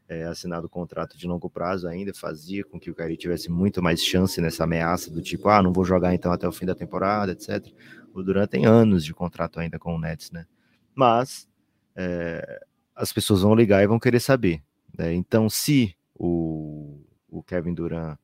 é, 0.08 0.24
assinado 0.24 0.68
o 0.68 0.70
contrato 0.70 1.18
de 1.18 1.26
longo 1.26 1.50
prazo 1.50 1.88
ainda 1.88 2.14
fazia 2.14 2.64
com 2.64 2.80
que 2.80 2.92
o 2.92 2.96
Kyrie 2.96 3.18
tivesse 3.18 3.50
muito 3.50 3.82
mais 3.82 4.04
chance 4.04 4.40
nessa 4.40 4.66
ameaça 4.66 5.10
do 5.10 5.22
tipo, 5.22 5.50
ah, 5.50 5.64
não 5.64 5.74
vou 5.74 5.84
jogar 5.84 6.14
então 6.14 6.32
até 6.32 6.48
o 6.48 6.52
fim 6.52 6.66
da 6.66 6.76
temporada, 6.76 7.32
etc. 7.32 7.66
O 8.14 8.22
Durant 8.22 8.50
tem 8.50 8.66
anos 8.66 9.04
de 9.04 9.14
contrato 9.14 9.60
ainda 9.60 9.80
com 9.80 9.96
o 9.96 10.00
Nets, 10.00 10.32
né? 10.32 10.46
Mas 10.94 11.50
é, 11.96 12.62
as 12.96 13.14
pessoas 13.14 13.42
vão 13.42 13.56
ligar 13.56 13.82
e 13.84 13.88
vão 13.88 14.00
querer 14.00 14.20
saber. 14.20 14.62
Né? 14.98 15.14
Então, 15.14 15.50
se 15.50 15.96
o, 16.14 16.91
o 17.32 17.42
Kevin 17.42 17.74
Durant 17.74 18.20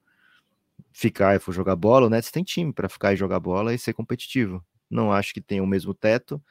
ficar 0.91 1.35
e 1.35 1.39
for 1.39 1.53
jogar 1.53 1.75
bola, 1.75 2.07
o 2.07 2.09
Nets 2.09 2.31
tem 2.31 2.43
time 2.43 2.73
para 2.73 2.89
ficar 2.89 3.13
e 3.13 3.17
jogar 3.17 3.39
bola 3.39 3.73
e 3.73 3.79
ser 3.79 3.93
competitivo. 3.93 4.63
Não 4.89 5.11
acho 5.11 5.33
que 5.33 5.41
tenha 5.41 5.63
o 5.63 5.67
mesmo 5.67 5.93
teto, 5.93 6.41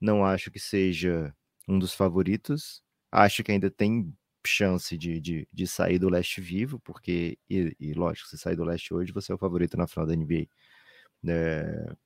não 0.00 0.24
acho 0.24 0.50
que 0.50 0.60
seja 0.60 1.34
um 1.68 1.78
dos 1.78 1.92
favoritos. 1.94 2.82
Acho 3.10 3.42
que 3.42 3.52
ainda 3.52 3.70
tem 3.70 4.12
chance 4.46 4.96
de, 4.96 5.20
de, 5.20 5.48
de 5.52 5.66
sair 5.66 5.98
do 5.98 6.08
leste 6.08 6.40
vivo, 6.40 6.78
porque, 6.80 7.38
e, 7.50 7.74
e, 7.80 7.94
lógico, 7.94 8.28
se 8.28 8.38
sair 8.38 8.56
do 8.56 8.64
leste 8.64 8.94
hoje, 8.94 9.12
você 9.12 9.32
é 9.32 9.34
o 9.34 9.38
favorito 9.38 9.76
na 9.76 9.86
final 9.86 10.06
da 10.06 10.14
NBA. 10.14 10.46
É, 11.28 11.96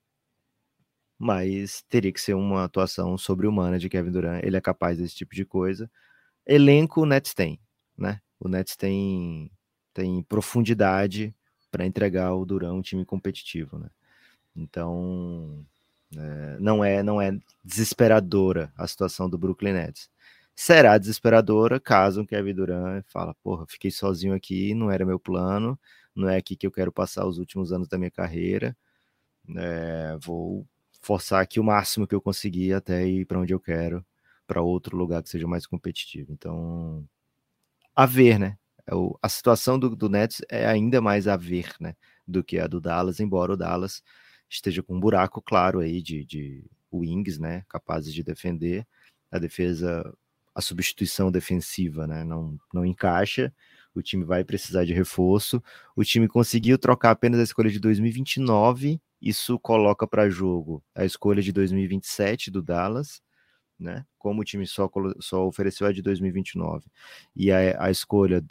mas 1.18 1.82
teria 1.88 2.12
que 2.12 2.20
ser 2.20 2.34
uma 2.34 2.64
atuação 2.64 3.18
sobre-humana 3.18 3.78
de 3.78 3.88
Kevin 3.90 4.10
Durant. 4.10 4.42
Ele 4.42 4.56
é 4.56 4.60
capaz 4.60 4.98
desse 4.98 5.14
tipo 5.14 5.34
de 5.34 5.44
coisa. 5.44 5.90
Elenco 6.46 7.02
o 7.02 7.06
Nets 7.06 7.34
tem, 7.34 7.60
né? 7.96 8.20
O 8.40 8.48
Nets 8.48 8.76
tem, 8.76 9.50
tem 9.94 10.22
profundidade 10.24 11.34
para 11.70 11.86
entregar 11.86 12.34
o 12.34 12.44
Durant 12.44 12.74
um 12.74 12.82
time 12.82 13.04
competitivo, 13.04 13.78
né? 13.78 13.88
Então, 14.56 15.64
é, 16.16 16.58
não 16.60 16.84
é 16.84 17.02
não 17.02 17.20
é 17.22 17.32
desesperadora 17.64 18.72
a 18.76 18.86
situação 18.86 19.28
do 19.30 19.38
Brooklyn 19.38 19.72
Nets. 19.74 20.10
Será 20.56 20.98
desesperadora 20.98 21.80
caso 21.80 22.22
o 22.22 22.26
Kevin 22.26 22.54
Durant 22.54 23.04
fala, 23.08 23.34
porra, 23.42 23.66
fiquei 23.68 23.90
sozinho 23.90 24.34
aqui, 24.34 24.74
não 24.74 24.90
era 24.90 25.06
meu 25.06 25.18
plano, 25.20 25.78
não 26.14 26.28
é 26.28 26.36
aqui 26.36 26.56
que 26.56 26.66
eu 26.66 26.72
quero 26.72 26.92
passar 26.92 27.26
os 27.26 27.38
últimos 27.38 27.72
anos 27.72 27.88
da 27.88 27.98
minha 27.98 28.10
carreira, 28.10 28.76
é, 29.56 30.16
vou 30.20 30.66
forçar 31.02 31.42
aqui 31.42 31.58
o 31.60 31.64
máximo 31.64 32.06
que 32.06 32.14
eu 32.14 32.20
conseguir 32.20 32.74
até 32.74 33.06
ir 33.06 33.26
para 33.26 33.40
onde 33.40 33.54
eu 33.54 33.60
quero, 33.60 34.04
para 34.46 34.62
outro 34.62 34.96
lugar 34.96 35.22
que 35.22 35.30
seja 35.30 35.46
mais 35.46 35.66
competitivo. 35.66 36.32
Então, 36.32 37.04
a 37.94 38.06
ver, 38.06 38.38
né? 38.38 38.58
É 38.90 38.94
a 39.22 39.28
situação 39.28 39.78
do, 39.78 39.94
do 39.94 40.08
Nets 40.08 40.42
é 40.50 40.66
ainda 40.66 41.00
mais 41.00 41.28
a 41.28 41.36
ver, 41.36 41.72
né? 41.78 41.94
Do 42.26 42.42
que 42.42 42.58
a 42.58 42.66
do 42.66 42.80
Dallas, 42.80 43.20
embora 43.20 43.52
o 43.52 43.56
Dallas 43.56 44.02
esteja 44.48 44.82
com 44.82 44.96
um 44.96 45.00
buraco 45.00 45.40
claro 45.40 45.78
aí 45.78 46.02
de, 46.02 46.24
de 46.24 46.64
wings, 46.92 47.38
né, 47.38 47.64
capazes 47.68 48.12
de 48.12 48.22
defender. 48.22 48.86
A 49.30 49.38
defesa, 49.38 50.12
a 50.52 50.60
substituição 50.60 51.30
defensiva, 51.30 52.06
né, 52.06 52.24
não, 52.24 52.58
não 52.74 52.84
encaixa. 52.84 53.54
O 53.94 54.02
time 54.02 54.24
vai 54.24 54.44
precisar 54.44 54.84
de 54.84 54.92
reforço. 54.92 55.62
O 55.94 56.04
time 56.04 56.26
conseguiu 56.26 56.76
trocar 56.78 57.12
apenas 57.12 57.38
a 57.40 57.44
escolha 57.44 57.70
de 57.70 57.78
2029. 57.78 59.00
Isso 59.22 59.58
coloca 59.58 60.06
para 60.06 60.28
jogo 60.28 60.82
a 60.94 61.04
escolha 61.04 61.42
de 61.42 61.52
2027 61.52 62.50
do 62.50 62.62
Dallas, 62.62 63.22
né? 63.78 64.04
Como 64.18 64.40
o 64.40 64.44
time 64.44 64.66
só, 64.66 64.90
só 65.20 65.46
ofereceu 65.46 65.86
a 65.86 65.92
de 65.92 66.02
2029 66.02 66.86
e 67.36 67.52
a, 67.52 67.84
a 67.84 67.90
escolha 67.90 68.42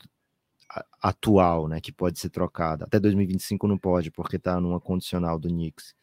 atual, 1.01 1.67
né, 1.67 1.81
que 1.81 1.91
pode 1.91 2.19
ser 2.19 2.29
trocada. 2.29 2.85
Até 2.85 2.99
2025 2.99 3.67
não 3.67 3.77
pode, 3.77 4.11
porque 4.11 4.35
está 4.35 4.59
numa 4.59 4.79
condicional 4.79 5.39
do 5.39 5.49
Knicks. 5.49 5.95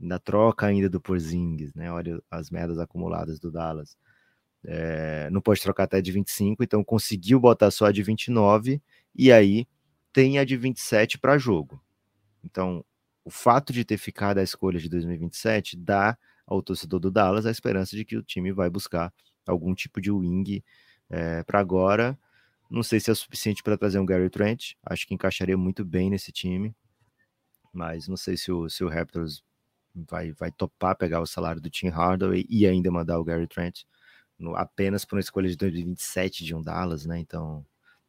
Na 0.00 0.18
troca 0.18 0.66
ainda 0.66 0.88
do 0.88 1.00
Porzingis, 1.00 1.74
né? 1.74 1.90
Olha 1.92 2.20
as 2.30 2.50
merdas 2.50 2.78
acumuladas 2.78 3.38
do 3.38 3.50
Dallas. 3.50 3.96
É, 4.64 5.28
não 5.30 5.40
pode 5.40 5.60
trocar 5.60 5.84
até 5.84 6.00
de 6.00 6.10
25, 6.10 6.64
então 6.64 6.82
conseguiu 6.82 7.38
botar 7.38 7.70
só 7.70 7.86
a 7.86 7.92
de 7.92 8.02
29 8.02 8.82
e 9.14 9.30
aí 9.30 9.66
tem 10.12 10.38
a 10.38 10.44
de 10.44 10.56
27 10.56 11.18
para 11.18 11.36
jogo. 11.36 11.82
Então, 12.42 12.84
o 13.24 13.30
fato 13.30 13.72
de 13.72 13.84
ter 13.84 13.98
ficado 13.98 14.38
a 14.38 14.42
escolha 14.42 14.78
de 14.78 14.88
2027 14.88 15.76
dá 15.76 16.16
ao 16.46 16.62
torcedor 16.62 17.00
do 17.00 17.10
Dallas 17.10 17.46
a 17.46 17.50
esperança 17.50 17.96
de 17.96 18.04
que 18.04 18.16
o 18.16 18.22
time 18.22 18.52
vai 18.52 18.70
buscar 18.70 19.12
algum 19.46 19.74
tipo 19.74 20.00
de 20.00 20.10
wing 20.10 20.62
é, 21.10 21.42
para 21.42 21.58
agora. 21.58 22.18
Não 22.70 22.82
sei 22.82 22.98
se 23.00 23.10
é 23.10 23.14
suficiente 23.14 23.62
para 23.62 23.76
trazer 23.76 23.98
um 23.98 24.06
Gary 24.06 24.30
Trent, 24.30 24.72
acho 24.84 25.06
que 25.06 25.14
encaixaria 25.14 25.56
muito 25.56 25.84
bem 25.84 26.10
nesse 26.10 26.32
time, 26.32 26.74
mas 27.72 28.08
não 28.08 28.16
sei 28.16 28.36
se 28.36 28.50
o, 28.50 28.68
se 28.68 28.82
o 28.82 28.88
Raptors 28.88 29.42
vai, 29.94 30.32
vai 30.32 30.50
topar 30.50 30.96
pegar 30.96 31.20
o 31.20 31.26
salário 31.26 31.60
do 31.60 31.70
Tim 31.70 31.88
Hardaway 31.88 32.46
e 32.48 32.66
ainda 32.66 32.90
mandar 32.90 33.18
o 33.18 33.24
Gary 33.24 33.46
Trent 33.46 33.82
no, 34.38 34.56
apenas 34.56 35.04
por 35.04 35.16
uma 35.16 35.20
escolha 35.20 35.48
de 35.48 35.56
2027 35.56 36.44
de 36.44 36.54
um 36.54 36.62
Dallas, 36.62 37.06
né? 37.06 37.18
Então, 37.18 37.64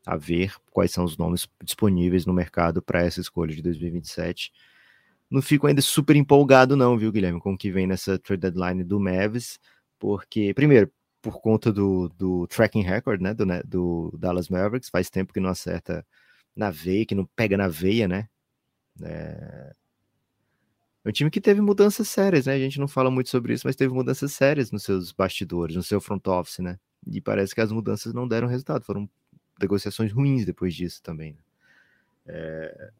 a 0.05 0.15
ver 0.15 0.53
quais 0.71 0.91
são 0.91 1.03
os 1.03 1.17
nomes 1.17 1.47
disponíveis 1.63 2.25
no 2.25 2.33
mercado 2.33 2.81
para 2.81 3.01
essa 3.03 3.19
escolha 3.19 3.55
de 3.55 3.61
2027. 3.61 4.51
Não 5.29 5.41
fico 5.41 5.67
ainda 5.67 5.81
super 5.81 6.15
empolgado, 6.15 6.75
não, 6.75 6.97
viu, 6.97 7.11
Guilherme, 7.11 7.39
com 7.39 7.53
o 7.53 7.57
que 7.57 7.71
vem 7.71 7.87
nessa 7.87 8.19
trade 8.19 8.41
deadline 8.41 8.83
do 8.83 8.99
Mavis, 8.99 9.59
porque, 9.99 10.53
primeiro, 10.53 10.91
por 11.26 11.41
conta 11.41 11.73
do, 11.73 12.07
do 12.09 12.45
tracking 12.45 12.84
record, 12.84 13.19
né, 13.19 13.34
do, 13.34 13.47
né, 13.47 13.63
do 13.63 14.15
Dallas 14.15 14.47
Mavericks, 14.47 14.89
faz 14.89 15.09
tempo 15.09 15.34
que 15.34 15.39
não 15.39 15.49
acerta 15.49 16.05
na 16.55 16.69
veia, 16.69 17.03
que 17.03 17.15
não 17.15 17.26
pega 17.26 17.57
na 17.57 17.67
veia, 17.67 18.07
né? 18.07 18.30
É... 19.01 19.73
é 21.03 21.09
um 21.09 21.11
time 21.11 21.32
que 21.32 21.41
teve 21.41 21.61
mudanças 21.61 22.07
sérias, 22.07 22.45
né? 22.45 22.53
A 22.53 22.59
gente 22.59 22.80
não 22.80 22.88
fala 22.88 23.09
muito 23.09 23.32
sobre 23.32 23.55
isso, 23.55 23.65
mas 23.65 23.76
teve 23.76 23.91
mudanças 23.91 24.34
sérias 24.34 24.71
nos 24.71 24.84
seus 24.84 25.11
bastidores, 25.11 25.76
no 25.76 25.82
seu 25.82 25.99
front 25.99 26.28
office, 26.28 26.59
né? 26.59 26.78
E 27.07 27.19
parece 27.19 27.55
que 27.55 27.61
as 27.61 27.71
mudanças 27.71 28.13
não 28.13 28.28
deram 28.28 28.47
resultado, 28.47 28.86
foram 28.86 29.09
negociações 29.59 30.11
ruins 30.11 30.45
depois 30.45 30.76
disso 30.76 31.01
também. 31.01 31.34
Né? 31.34 31.39
É... 32.28 32.91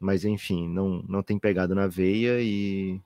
Mas 0.00 0.24
enfim, 0.24 0.66
não, 0.70 1.02
não 1.06 1.22
tem 1.22 1.38
pegado 1.38 1.74
na 1.74 1.86
veia 1.86 2.40
e 2.40 2.98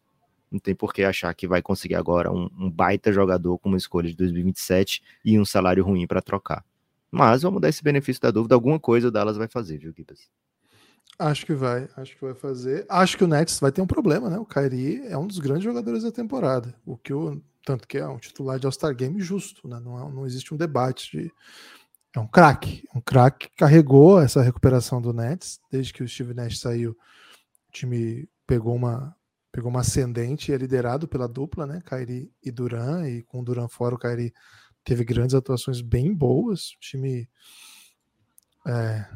não 0.50 0.58
tem 0.58 0.74
por 0.74 0.92
que 0.92 1.02
achar 1.02 1.32
que 1.34 1.46
vai 1.46 1.62
conseguir 1.62 1.94
agora 1.94 2.32
um, 2.32 2.48
um 2.58 2.70
baita 2.70 3.12
jogador 3.12 3.58
com 3.58 3.68
uma 3.68 3.78
escolha 3.78 4.08
de 4.08 4.16
2027 4.16 5.02
e 5.24 5.38
um 5.38 5.44
salário 5.44 5.84
ruim 5.84 6.06
para 6.06 6.22
trocar. 6.22 6.64
Mas 7.10 7.42
vamos 7.42 7.60
dar 7.60 7.68
esse 7.68 7.82
benefício 7.82 8.20
da 8.22 8.30
dúvida. 8.30 8.54
Alguma 8.54 8.78
coisa 8.78 9.08
o 9.08 9.10
Dallas 9.10 9.36
vai 9.36 9.48
fazer, 9.48 9.78
viu, 9.78 9.92
Gibas? 9.96 10.28
Acho 11.18 11.46
que 11.46 11.54
vai, 11.54 11.88
acho 11.96 12.14
que 12.14 12.24
vai 12.24 12.34
fazer. 12.34 12.86
Acho 12.88 13.16
que 13.16 13.24
o 13.24 13.26
Nets 13.26 13.58
vai 13.58 13.72
ter 13.72 13.80
um 13.80 13.86
problema, 13.86 14.30
né? 14.30 14.38
O 14.38 14.46
Kyrie 14.46 15.06
é 15.06 15.16
um 15.16 15.26
dos 15.26 15.38
grandes 15.38 15.64
jogadores 15.64 16.02
da 16.02 16.12
temporada. 16.12 16.74
O 16.86 16.96
que 16.96 17.12
o 17.12 17.42
tanto 17.64 17.88
que 17.88 17.98
é 17.98 18.06
um 18.06 18.18
titular 18.18 18.58
de 18.58 18.66
All-Star 18.66 18.94
Game 18.94 19.20
justo, 19.20 19.66
né? 19.66 19.80
Não, 19.80 19.98
é, 19.98 20.12
não 20.12 20.26
existe 20.26 20.54
um 20.54 20.56
debate 20.56 21.10
de 21.10 21.32
é 22.14 22.20
um 22.20 22.26
craque, 22.26 22.84
um 22.94 23.00
craque 23.00 23.48
carregou 23.56 24.20
essa 24.20 24.42
recuperação 24.42 25.00
do 25.00 25.12
Nets 25.12 25.60
desde 25.70 25.92
que 25.92 26.02
o 26.02 26.08
Steve 26.08 26.34
Nash 26.34 26.58
saiu. 26.58 26.92
O 26.92 27.72
time 27.72 28.28
pegou 28.46 28.74
uma 28.74 29.14
pegou 29.50 29.70
uma 29.70 29.80
ascendente 29.80 30.50
e 30.50 30.54
é 30.54 30.58
liderado 30.58 31.08
pela 31.08 31.28
dupla, 31.28 31.66
né? 31.66 31.80
Kairi 31.84 32.30
e 32.42 32.50
Duran, 32.50 33.08
e 33.08 33.22
com 33.22 33.40
o 33.40 33.44
Duran 33.44 33.68
fora, 33.68 33.94
o 33.94 33.98
Kairi 33.98 34.32
teve 34.84 35.04
grandes 35.04 35.34
atuações 35.34 35.80
bem 35.80 36.14
boas. 36.14 36.72
O 36.72 36.80
time. 36.80 37.28
É, 38.66 39.06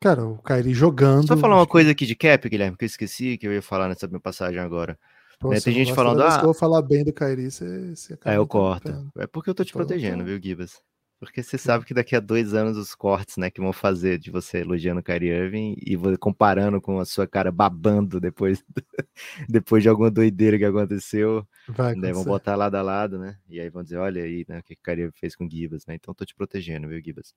cara, 0.00 0.24
o 0.24 0.38
Kairi 0.38 0.72
jogando. 0.74 1.28
Só 1.28 1.36
falar 1.36 1.56
uma 1.56 1.66
coisa 1.66 1.90
aqui 1.90 2.06
de 2.06 2.14
cap, 2.14 2.48
Guilherme, 2.48 2.76
que 2.76 2.84
eu 2.84 2.86
esqueci, 2.86 3.36
que 3.38 3.46
eu 3.46 3.52
ia 3.52 3.62
falar 3.62 3.88
nessa 3.88 4.06
minha 4.06 4.20
passagem 4.20 4.60
agora. 4.60 4.98
Pô, 5.38 5.50
né? 5.50 5.60
Tem 5.60 5.74
gente 5.74 5.94
falando. 5.94 6.22
Ah, 6.22 6.38
eu 6.38 6.44
vou 6.44 6.54
falar 6.54 6.82
bem 6.82 7.04
do 7.04 7.12
Kairi, 7.12 7.50
você, 7.50 7.94
você 7.94 8.18
É, 8.24 8.36
eu 8.36 8.46
corto. 8.46 9.10
É 9.18 9.26
porque 9.26 9.50
eu 9.50 9.54
tô 9.54 9.64
te 9.64 9.70
então, 9.70 9.80
protegendo, 9.80 10.16
então... 10.16 10.26
viu, 10.26 10.42
Gibas? 10.42 10.80
Porque 11.18 11.42
você 11.42 11.56
sabe 11.56 11.86
que 11.86 11.94
daqui 11.94 12.14
a 12.14 12.20
dois 12.20 12.52
anos 12.52 12.76
os 12.76 12.94
cortes, 12.94 13.38
né, 13.38 13.50
que 13.50 13.60
vão 13.60 13.72
fazer 13.72 14.18
de 14.18 14.30
você 14.30 14.58
elogiando 14.58 15.00
o 15.00 15.02
Kyrie 15.02 15.30
Irving 15.30 15.74
e 15.80 15.96
comparando 16.18 16.80
com 16.80 17.00
a 17.00 17.06
sua 17.06 17.26
cara 17.26 17.50
babando 17.50 18.20
depois, 18.20 18.62
depois 19.48 19.82
de 19.82 19.88
alguma 19.88 20.10
doideira 20.10 20.58
que 20.58 20.64
aconteceu, 20.64 21.46
né, 21.94 22.12
vão 22.12 22.22
botar 22.24 22.54
lado 22.54 22.74
a 22.74 22.82
lado, 22.82 23.18
né? 23.18 23.38
E 23.48 23.58
aí 23.58 23.70
vão 23.70 23.82
dizer, 23.82 23.96
olha 23.96 24.22
aí, 24.22 24.44
né, 24.46 24.58
o 24.58 24.62
que 24.62 24.74
o 24.74 24.76
Kyrie 24.84 25.04
Irving 25.04 25.16
fez 25.18 25.34
com 25.34 25.46
o 25.46 25.50
Gibas, 25.50 25.86
né? 25.86 25.94
Então 25.94 26.12
tô 26.14 26.24
te 26.24 26.34
protegendo, 26.34 26.86
viu, 26.88 27.00
Gibas? 27.02 27.34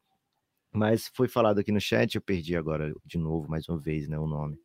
Mas 0.73 1.09
foi 1.13 1.27
falado 1.27 1.59
aqui 1.59 1.71
no 1.71 1.80
chat, 1.82 2.15
eu 2.15 2.21
perdi 2.21 2.55
agora 2.55 2.93
de 3.05 3.17
novo, 3.17 3.49
mais 3.49 3.67
uma 3.69 3.80
vez, 3.80 4.07
né, 4.09 4.19
o 4.19 4.27
nome 4.27 4.59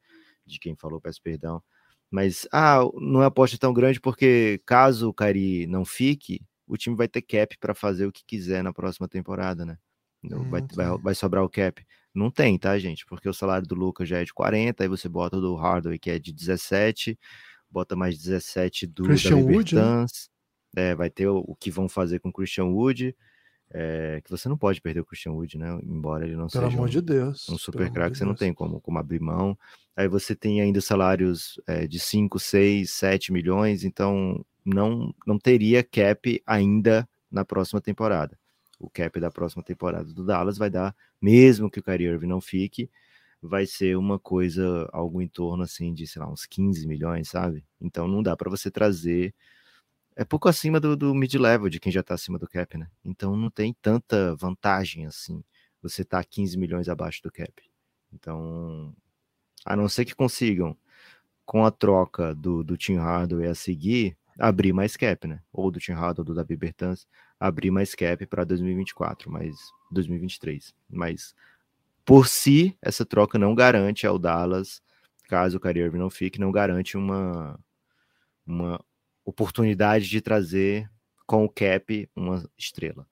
de 0.44 0.58
quem 0.58 0.74
falou, 0.76 1.00
peço 1.00 1.22
perdão. 1.22 1.62
Mas, 2.10 2.46
ah, 2.52 2.80
não 2.94 3.22
é 3.22 3.26
aposta 3.26 3.56
tão 3.58 3.72
grande 3.72 4.00
porque 4.00 4.60
caso 4.66 5.08
o 5.08 5.14
Kyrie 5.14 5.66
não 5.66 5.84
fique, 5.84 6.40
o 6.66 6.76
time 6.76 6.96
vai 6.96 7.08
ter 7.08 7.22
cap 7.22 7.56
para 7.58 7.74
fazer 7.74 8.06
o 8.06 8.12
que 8.12 8.24
quiser 8.26 8.62
na 8.62 8.72
próxima 8.72 9.08
temporada, 9.08 9.64
né? 9.64 9.78
Hum, 10.22 10.48
vai, 10.48 10.62
vai, 10.74 10.98
vai, 10.98 11.14
sobrar 11.14 11.44
o 11.44 11.48
cap. 11.48 11.84
Não 12.14 12.30
tem, 12.30 12.58
tá, 12.58 12.78
gente? 12.78 13.04
Porque 13.06 13.28
o 13.28 13.34
salário 13.34 13.66
do 13.66 13.74
Lucas 13.74 14.08
já 14.08 14.20
é 14.20 14.24
de 14.24 14.32
40, 14.32 14.82
aí 14.82 14.88
você 14.88 15.08
bota 15.08 15.36
o 15.36 15.40
do 15.40 15.54
Hardaway, 15.54 15.98
que 15.98 16.10
é 16.10 16.18
de 16.18 16.32
17, 16.32 17.18
bota 17.70 17.94
mais 17.94 18.16
17 18.16 18.86
do 18.86 19.04
Christian 19.04 19.44
da 19.44 19.52
Wood, 19.52 19.74
né? 19.74 20.06
é, 20.76 20.94
vai 20.94 21.10
ter 21.10 21.28
o, 21.28 21.38
o, 21.38 21.54
que 21.54 21.70
vão 21.70 21.88
fazer 21.88 22.20
com 22.20 22.28
o 22.28 22.32
Christian 22.32 22.66
Wood, 22.66 23.14
é, 23.70 24.20
que 24.24 24.30
você 24.30 24.48
não 24.48 24.56
pode 24.56 24.80
perder 24.80 25.00
o 25.00 25.04
Christian 25.04 25.32
Wood, 25.32 25.58
né? 25.58 25.78
Embora 25.82 26.24
ele 26.24 26.36
não 26.36 26.46
Pelo 26.46 26.70
seja 26.70 26.80
um, 26.80 26.86
de 26.86 27.00
Deus, 27.00 27.48
um 27.48 27.58
super 27.58 27.90
craque, 27.90 28.12
de 28.12 28.18
você 28.18 28.24
Deus. 28.24 28.28
não 28.28 28.36
tem 28.36 28.54
como, 28.54 28.80
como 28.80 28.98
abrir 28.98 29.20
mão. 29.20 29.58
Aí 29.96 30.08
você 30.08 30.34
tem 30.34 30.60
ainda 30.60 30.80
salários 30.80 31.60
é, 31.66 31.86
de 31.86 31.98
5, 31.98 32.38
6, 32.38 32.90
7 32.90 33.32
milhões, 33.32 33.84
então 33.84 34.44
não, 34.64 35.14
não 35.26 35.38
teria 35.38 35.82
cap 35.82 36.42
ainda 36.46 37.08
na 37.30 37.44
próxima 37.44 37.80
temporada. 37.80 38.38
O 38.78 38.90
cap 38.90 39.18
da 39.20 39.30
próxima 39.30 39.62
temporada 39.62 40.12
do 40.12 40.24
Dallas 40.24 40.58
vai 40.58 40.70
dar, 40.70 40.94
mesmo 41.20 41.70
que 41.70 41.78
o 41.78 41.82
Kyrie 41.82 42.06
Irving 42.06 42.26
não 42.26 42.40
fique, 42.40 42.90
vai 43.40 43.66
ser 43.66 43.96
uma 43.96 44.18
coisa, 44.18 44.88
algo 44.92 45.20
em 45.20 45.28
torno 45.28 45.62
assim 45.62 45.92
de, 45.92 46.06
sei 46.06 46.20
lá, 46.20 46.30
uns 46.30 46.46
15 46.46 46.86
milhões, 46.86 47.28
sabe? 47.28 47.64
Então 47.80 48.08
não 48.08 48.22
dá 48.22 48.36
para 48.36 48.50
você 48.50 48.70
trazer. 48.70 49.34
É 50.16 50.24
pouco 50.24 50.48
acima 50.48 50.80
do, 50.80 50.96
do 50.96 51.14
mid-level 51.14 51.68
de 51.68 51.80
quem 51.80 51.92
já 51.92 52.02
tá 52.02 52.14
acima 52.14 52.38
do 52.38 52.48
cap, 52.48 52.78
né? 52.78 52.88
Então 53.04 53.36
não 53.36 53.50
tem 53.50 53.74
tanta 53.82 54.34
vantagem 54.36 55.06
assim 55.06 55.42
você 55.84 56.02
tá 56.02 56.24
15 56.24 56.56
milhões 56.56 56.88
abaixo 56.88 57.22
do 57.22 57.30
cap. 57.30 57.52
Então, 58.12 58.94
a 59.64 59.76
não 59.76 59.88
ser 59.88 60.04
que 60.04 60.14
consigam, 60.14 60.76
com 61.44 61.64
a 61.64 61.70
troca 61.70 62.34
do, 62.34 62.64
do 62.64 62.76
Tim 62.76 62.96
Hardaway 62.96 63.48
a 63.48 63.54
seguir, 63.54 64.16
abrir 64.38 64.72
mais 64.72 64.96
cap, 64.96 65.26
né? 65.26 65.40
Ou 65.52 65.70
do 65.70 65.78
Tim 65.78 65.92
ou 65.92 66.24
do 66.24 66.34
Davi 66.34 66.56
Bertans, 66.56 67.06
abrir 67.38 67.70
mais 67.70 67.94
cap 67.94 68.26
para 68.26 68.44
2024, 68.44 69.30
mas 69.30 69.56
2023. 69.90 70.74
Mas 70.88 71.34
por 72.04 72.26
si, 72.26 72.76
essa 72.82 73.04
troca 73.04 73.38
não 73.38 73.54
garante 73.54 74.06
ao 74.06 74.18
Dallas, 74.18 74.82
caso 75.28 75.56
o 75.56 75.60
Kyrie 75.60 75.90
não 75.90 76.10
fique, 76.10 76.40
não 76.40 76.52
garante 76.52 76.96
uma, 76.96 77.58
uma 78.46 78.84
oportunidade 79.24 80.08
de 80.08 80.20
trazer 80.20 80.90
com 81.26 81.44
o 81.44 81.48
cap 81.48 82.08
uma 82.14 82.44
estrela. 82.58 83.06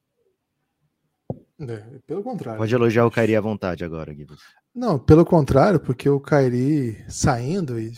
É, 1.60 1.98
pelo 2.06 2.22
contrário. 2.22 2.58
Pode 2.58 2.74
elogiar 2.74 3.06
o 3.06 3.10
Kyrie 3.10 3.36
à 3.36 3.40
vontade 3.40 3.84
agora, 3.84 4.12
Guido. 4.12 4.36
Não, 4.74 4.98
pelo 4.98 5.24
contrário, 5.24 5.78
porque 5.78 6.08
o 6.08 6.20
Kyrie 6.20 7.04
saindo 7.08 7.78
e 7.78 7.92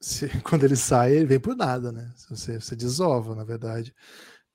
se, 0.00 0.28
quando 0.42 0.64
ele 0.64 0.76
sai, 0.76 1.12
ele 1.16 1.26
vem 1.26 1.40
por 1.40 1.56
nada, 1.56 1.92
né? 1.92 2.12
Você, 2.28 2.60
você 2.60 2.74
desova, 2.74 3.34
na 3.34 3.44
verdade. 3.44 3.94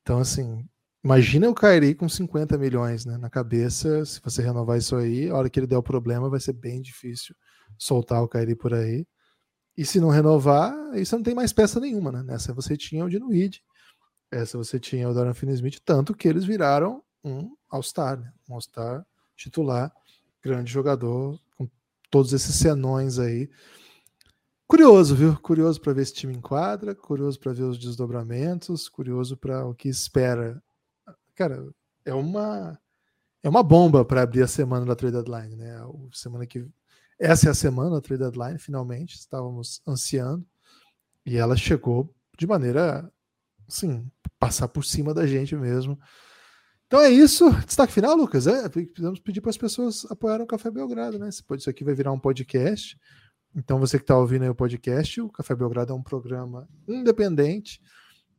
Então, 0.01 0.19
assim, 0.19 0.67
Imagina 1.05 1.47
o 1.47 1.53
Kairi 1.53 1.93
com 1.93 2.09
50 2.09 2.57
milhões 2.57 3.05
né, 3.05 3.15
na 3.15 3.29
cabeça. 3.29 4.03
Se 4.05 4.19
você 4.19 4.41
renovar 4.41 4.79
isso 4.79 4.95
aí, 4.95 5.29
a 5.29 5.35
hora 5.35 5.47
que 5.51 5.59
ele 5.59 5.67
der 5.67 5.77
o 5.77 5.83
problema, 5.83 6.31
vai 6.31 6.39
ser 6.39 6.53
bem 6.53 6.81
difícil 6.81 7.35
soltar 7.77 8.23
o 8.23 8.27
Kairi 8.27 8.55
por 8.55 8.73
aí. 8.73 9.05
E 9.77 9.85
se 9.85 9.99
não 9.99 10.09
renovar, 10.09 10.73
aí 10.93 11.05
você 11.05 11.15
não 11.15 11.21
tem 11.21 11.35
mais 11.35 11.53
peça 11.53 11.79
nenhuma, 11.79 12.11
né? 12.11 12.23
Nessa 12.23 12.55
você 12.55 12.75
tinha 12.75 13.05
o 13.05 13.09
Dino 13.09 13.29
Reed, 13.29 13.57
essa 14.31 14.57
você 14.57 14.79
tinha 14.79 15.07
o 15.07 15.13
Dorian 15.13 15.35
Finney-Smith, 15.35 15.79
tanto 15.85 16.15
que 16.15 16.27
eles 16.27 16.43
viraram 16.43 17.03
um 17.23 17.55
All-Star, 17.69 18.19
né? 18.19 18.33
um 18.49 18.55
All-Star 18.55 19.05
titular, 19.35 19.93
grande 20.41 20.71
jogador, 20.71 21.39
com 21.55 21.69
todos 22.09 22.33
esses 22.33 22.55
senões 22.55 23.19
aí. 23.19 23.47
Curioso, 24.67 25.15
viu? 25.15 25.37
Curioso 25.39 25.79
para 25.79 25.93
ver 25.93 26.01
esse 26.01 26.13
time 26.13 26.33
em 26.33 26.41
quadra, 26.41 26.95
curioso 26.95 27.39
para 27.39 27.53
ver 27.53 27.63
os 27.63 27.77
desdobramentos, 27.77 28.89
curioso 28.89 29.37
para 29.37 29.65
o 29.65 29.75
que 29.75 29.87
espera 29.87 30.61
cara, 31.35 31.69
é 32.05 32.13
uma 32.13 32.79
é 33.43 33.49
uma 33.49 33.61
bomba 33.61 34.03
para 34.03 34.23
abrir 34.23 34.41
a 34.41 34.47
semana 34.47 34.85
da 34.85 34.95
trade 34.95 35.13
deadline, 35.13 35.55
né? 35.55 35.83
O 35.85 36.09
semana 36.11 36.47
que 36.47 36.67
essa 37.19 37.47
é 37.47 37.51
a 37.51 37.53
semana 37.53 37.91
da 37.91 38.01
trade 38.01 38.23
deadline, 38.23 38.57
finalmente 38.57 39.15
estávamos 39.15 39.81
ansiando 39.87 40.45
e 41.25 41.37
ela 41.37 41.55
chegou 41.55 42.13
de 42.37 42.47
maneira 42.47 43.11
assim, 43.67 44.09
passar 44.39 44.67
por 44.67 44.83
cima 44.83 45.13
da 45.13 45.27
gente 45.27 45.55
mesmo. 45.55 45.99
Então 46.87 46.99
é 46.99 47.09
isso. 47.09 47.49
Destaque 47.65 47.93
final, 47.93 48.15
Lucas. 48.15 48.47
É, 48.47 48.69
precisamos 48.69 49.19
pedir 49.19 49.41
para 49.41 49.49
as 49.49 49.57
pessoas 49.57 50.05
apoiarem 50.09 50.43
o 50.43 50.47
Café 50.47 50.69
Belgrado, 50.69 51.17
né? 51.17 51.29
Isso 51.29 51.69
aqui 51.69 51.83
vai 51.83 51.95
virar 51.95 52.11
um 52.11 52.19
podcast. 52.19 52.97
Então, 53.55 53.79
você 53.79 53.97
que 53.97 54.03
está 54.03 54.17
ouvindo 54.17 54.43
aí 54.43 54.49
o 54.49 54.55
podcast, 54.55 55.21
o 55.21 55.29
Café 55.29 55.55
Belgrado 55.55 55.93
é 55.93 55.95
um 55.95 56.03
programa 56.03 56.67
independente 56.87 57.81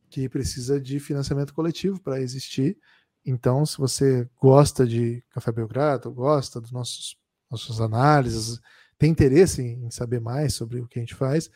que 0.09 0.29
precisa 0.29 0.79
de 0.79 0.99
financiamento 0.99 1.53
coletivo 1.53 1.99
para 1.99 2.21
existir. 2.21 2.77
Então, 3.25 3.65
se 3.65 3.77
você 3.77 4.29
gosta 4.39 4.85
de 4.85 5.23
Café 5.31 5.51
Belgrado, 5.51 6.11
gosta 6.11 6.61
dos 6.61 6.71
nossos 6.71 7.17
nossas 7.49 7.79
análises, 7.79 8.59
tem 8.97 9.11
interesse 9.11 9.61
em 9.61 9.89
saber 9.89 10.19
mais 10.19 10.53
sobre 10.53 10.81
o 10.81 10.87
que 10.87 10.99
a 10.99 11.01
gente 11.01 11.15
faz, 11.15 11.49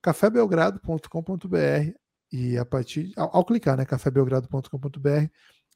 cafébelgrado.com.br 0.00 1.92
e 2.30 2.56
a 2.56 2.64
partir 2.64 3.12
ao, 3.16 3.36
ao 3.36 3.44
clicar, 3.44 3.76
né, 3.76 3.84
cafébelgrado.com.br, 3.84 5.26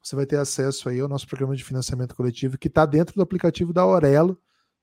você 0.01 0.15
vai 0.15 0.25
ter 0.25 0.37
acesso 0.37 0.89
aí 0.89 0.99
ao 0.99 1.07
nosso 1.07 1.27
programa 1.27 1.55
de 1.55 1.63
financiamento 1.63 2.15
coletivo 2.15 2.57
que 2.57 2.67
está 2.67 2.85
dentro 2.85 3.15
do 3.15 3.21
aplicativo 3.21 3.73
da 3.73 3.81
Aurelo. 3.81 4.39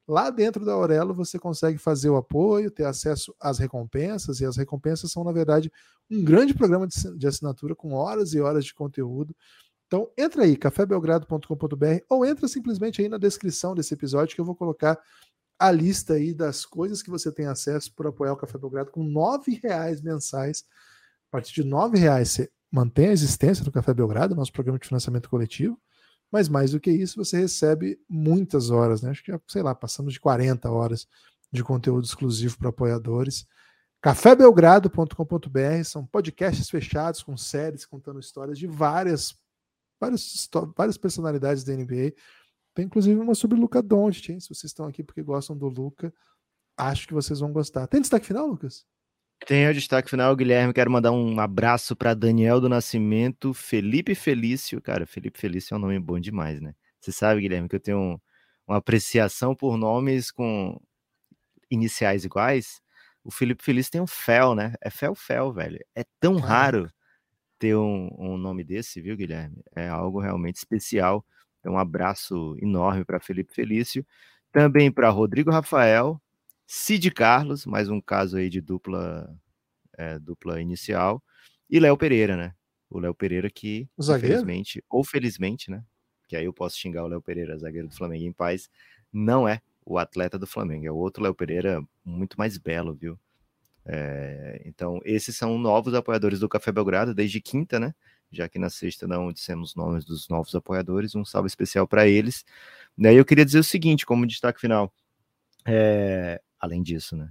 Lá 0.06 0.28
dentro 0.28 0.64
da 0.64 0.72
Aurelo 0.72 1.14
você 1.14 1.38
consegue 1.38 1.78
fazer 1.78 2.10
o 2.10 2.16
apoio, 2.16 2.70
ter 2.70 2.84
acesso 2.84 3.34
às 3.40 3.58
recompensas, 3.58 4.40
e 4.40 4.44
as 4.44 4.56
recompensas 4.56 5.10
são, 5.10 5.24
na 5.24 5.32
verdade, 5.32 5.72
um 6.10 6.22
grande 6.22 6.52
programa 6.52 6.86
de 6.86 7.26
assinatura 7.26 7.74
com 7.74 7.94
horas 7.94 8.34
e 8.34 8.40
horas 8.40 8.64
de 8.64 8.74
conteúdo. 8.74 9.34
Então, 9.86 10.10
entra 10.18 10.42
aí, 10.42 10.56
cafébelgrado.com.br 10.56 12.04
ou 12.08 12.24
entra 12.24 12.48
simplesmente 12.48 13.00
aí 13.00 13.08
na 13.08 13.18
descrição 13.18 13.74
desse 13.74 13.94
episódio 13.94 14.34
que 14.34 14.40
eu 14.40 14.44
vou 14.44 14.56
colocar 14.56 14.98
a 15.58 15.70
lista 15.70 16.14
aí 16.14 16.34
das 16.34 16.66
coisas 16.66 17.02
que 17.02 17.10
você 17.10 17.30
tem 17.32 17.46
acesso 17.46 17.94
por 17.94 18.06
apoiar 18.06 18.32
o 18.32 18.36
Café 18.36 18.58
Belgrado 18.58 18.90
com 18.90 19.02
R$ 19.02 19.60
reais 19.62 20.02
mensais. 20.02 20.64
A 21.28 21.30
partir 21.30 21.54
de 21.54 21.62
R$ 21.62 21.98
reais 21.98 22.30
você 22.30 22.50
mantém 22.70 23.08
a 23.08 23.12
existência 23.12 23.64
do 23.64 23.70
Café 23.70 23.94
Belgrado, 23.94 24.34
nosso 24.34 24.52
programa 24.52 24.78
de 24.78 24.88
financiamento 24.88 25.30
coletivo. 25.30 25.78
Mas 26.34 26.48
mais 26.48 26.72
do 26.72 26.80
que 26.80 26.90
isso, 26.90 27.24
você 27.24 27.38
recebe 27.38 27.96
muitas 28.08 28.68
horas, 28.68 29.00
né? 29.00 29.10
Acho 29.10 29.22
que, 29.22 29.30
sei 29.46 29.62
lá, 29.62 29.72
passamos 29.72 30.12
de 30.12 30.18
40 30.18 30.68
horas 30.68 31.06
de 31.52 31.62
conteúdo 31.62 32.04
exclusivo 32.04 32.58
para 32.58 32.70
apoiadores. 32.70 33.46
cafébelgrado.com.br 34.00 35.84
são 35.84 36.04
podcasts 36.04 36.68
fechados 36.68 37.22
com 37.22 37.36
séries 37.36 37.86
contando 37.86 38.18
histórias 38.18 38.58
de 38.58 38.66
várias, 38.66 39.38
várias, 40.00 40.50
várias 40.76 40.98
personalidades 40.98 41.62
da 41.62 41.72
NBA. 41.72 42.14
Tem 42.74 42.86
inclusive 42.86 43.20
uma 43.20 43.36
sobre 43.36 43.56
Luca 43.56 43.80
Doncic, 43.80 44.30
hein? 44.30 44.40
Se 44.40 44.48
vocês 44.48 44.72
estão 44.72 44.88
aqui 44.88 45.04
porque 45.04 45.22
gostam 45.22 45.56
do 45.56 45.68
Luca, 45.68 46.12
acho 46.76 47.06
que 47.06 47.14
vocês 47.14 47.38
vão 47.38 47.52
gostar. 47.52 47.86
Tem 47.86 48.00
destaque 48.00 48.26
final, 48.26 48.48
Lucas? 48.48 48.84
Tem 49.40 49.68
o 49.68 49.74
destaque 49.74 50.08
final, 50.08 50.34
Guilherme. 50.34 50.72
Quero 50.72 50.90
mandar 50.90 51.12
um 51.12 51.38
abraço 51.38 51.94
para 51.94 52.14
Daniel 52.14 52.60
do 52.60 52.68
Nascimento, 52.68 53.52
Felipe 53.52 54.14
Felício. 54.14 54.80
Cara, 54.80 55.06
Felipe 55.06 55.38
Felício 55.38 55.74
é 55.74 55.76
um 55.76 55.80
nome 55.80 55.98
bom 55.98 56.18
demais, 56.18 56.60
né? 56.60 56.74
Você 57.00 57.12
sabe, 57.12 57.42
Guilherme, 57.42 57.68
que 57.68 57.76
eu 57.76 57.80
tenho 57.80 57.98
um, 57.98 58.18
uma 58.66 58.78
apreciação 58.78 59.54
por 59.54 59.76
nomes 59.76 60.30
com 60.30 60.80
iniciais 61.70 62.24
iguais. 62.24 62.80
O 63.22 63.30
Felipe 63.30 63.62
Felício 63.62 63.92
tem 63.92 64.00
um 64.00 64.06
Fel, 64.06 64.54
né? 64.54 64.74
É 64.80 64.88
Fel 64.90 65.14
Fel, 65.14 65.52
velho. 65.52 65.78
É 65.94 66.04
tão 66.20 66.36
raro 66.36 66.90
ter 67.58 67.76
um, 67.76 68.10
um 68.18 68.38
nome 68.38 68.64
desse, 68.64 69.00
viu, 69.00 69.16
Guilherme? 69.16 69.62
É 69.76 69.88
algo 69.88 70.20
realmente 70.20 70.56
especial. 70.56 71.24
Então, 71.60 71.74
um 71.74 71.78
abraço 71.78 72.56
enorme 72.62 73.04
para 73.04 73.20
Felipe 73.20 73.54
Felício. 73.54 74.06
Também 74.52 74.90
para 74.92 75.10
Rodrigo 75.10 75.50
Rafael, 75.50 76.20
Cid 76.66 77.10
Carlos, 77.10 77.66
mais 77.66 77.88
um 77.88 78.00
caso 78.00 78.36
aí 78.36 78.48
de 78.48 78.60
dupla, 78.60 79.34
é, 79.96 80.18
dupla 80.18 80.60
inicial, 80.60 81.22
e 81.68 81.78
Léo 81.78 81.96
Pereira, 81.96 82.36
né? 82.36 82.54
O 82.88 82.98
Léo 82.98 83.14
Pereira 83.14 83.50
que, 83.50 83.88
infelizmente, 83.98 84.84
ou 84.88 85.04
felizmente, 85.04 85.70
né? 85.70 85.84
Que 86.28 86.36
aí 86.36 86.44
eu 86.44 86.52
posso 86.52 86.78
xingar 86.78 87.04
o 87.04 87.08
Léo 87.08 87.20
Pereira, 87.20 87.58
zagueiro 87.58 87.88
do 87.88 87.94
Flamengo 87.94 88.24
em 88.24 88.32
paz, 88.32 88.70
não 89.12 89.46
é 89.48 89.60
o 89.84 89.98
atleta 89.98 90.38
do 90.38 90.46
Flamengo, 90.46 90.86
é 90.86 90.90
o 90.90 90.96
outro 90.96 91.22
Léo 91.22 91.34
Pereira 91.34 91.82
muito 92.04 92.38
mais 92.38 92.56
belo, 92.56 92.94
viu? 92.94 93.18
É, 93.86 94.62
então, 94.64 95.00
esses 95.04 95.36
são 95.36 95.58
novos 95.58 95.92
apoiadores 95.92 96.40
do 96.40 96.48
Café 96.48 96.72
Belgrado 96.72 97.14
desde 97.14 97.40
quinta, 97.40 97.78
né? 97.78 97.94
Já 98.32 98.48
que 98.48 98.58
na 98.58 98.70
sexta 98.70 99.06
não 99.06 99.30
dissemos 99.30 99.74
nomes 99.74 100.04
dos 100.04 100.28
novos 100.28 100.54
apoiadores, 100.54 101.14
um 101.14 101.24
salve 101.24 101.46
especial 101.46 101.86
para 101.86 102.06
eles. 102.08 102.44
Daí 102.96 103.16
eu 103.16 103.24
queria 103.24 103.44
dizer 103.44 103.58
o 103.58 103.64
seguinte, 103.64 104.06
como 104.06 104.26
destaque 104.26 104.60
final. 104.60 104.92
É, 105.66 106.40
além 106.64 106.82
disso, 106.82 107.16
né? 107.16 107.30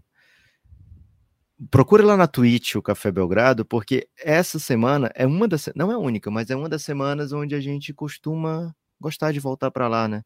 Procure 1.70 2.04
lá 2.04 2.18
na 2.18 2.28
Twitch 2.28 2.76
o 2.76 2.82
Café 2.82 3.12
Belgrado, 3.12 3.66
porque 3.66 4.08
essa 4.18 4.60
semana 4.60 5.12
é 5.16 5.26
uma 5.26 5.48
das, 5.48 5.70
não 5.76 5.92
é 5.92 5.96
a 5.96 6.00
única, 6.00 6.30
mas 6.32 6.50
é 6.50 6.56
uma 6.56 6.68
das 6.68 6.84
semanas 6.84 7.32
onde 7.32 7.56
a 7.56 7.60
gente 7.60 7.94
costuma 7.94 8.76
gostar 9.00 9.32
de 9.32 9.40
voltar 9.40 9.72
para 9.72 9.88
lá, 9.88 10.08
né? 10.08 10.24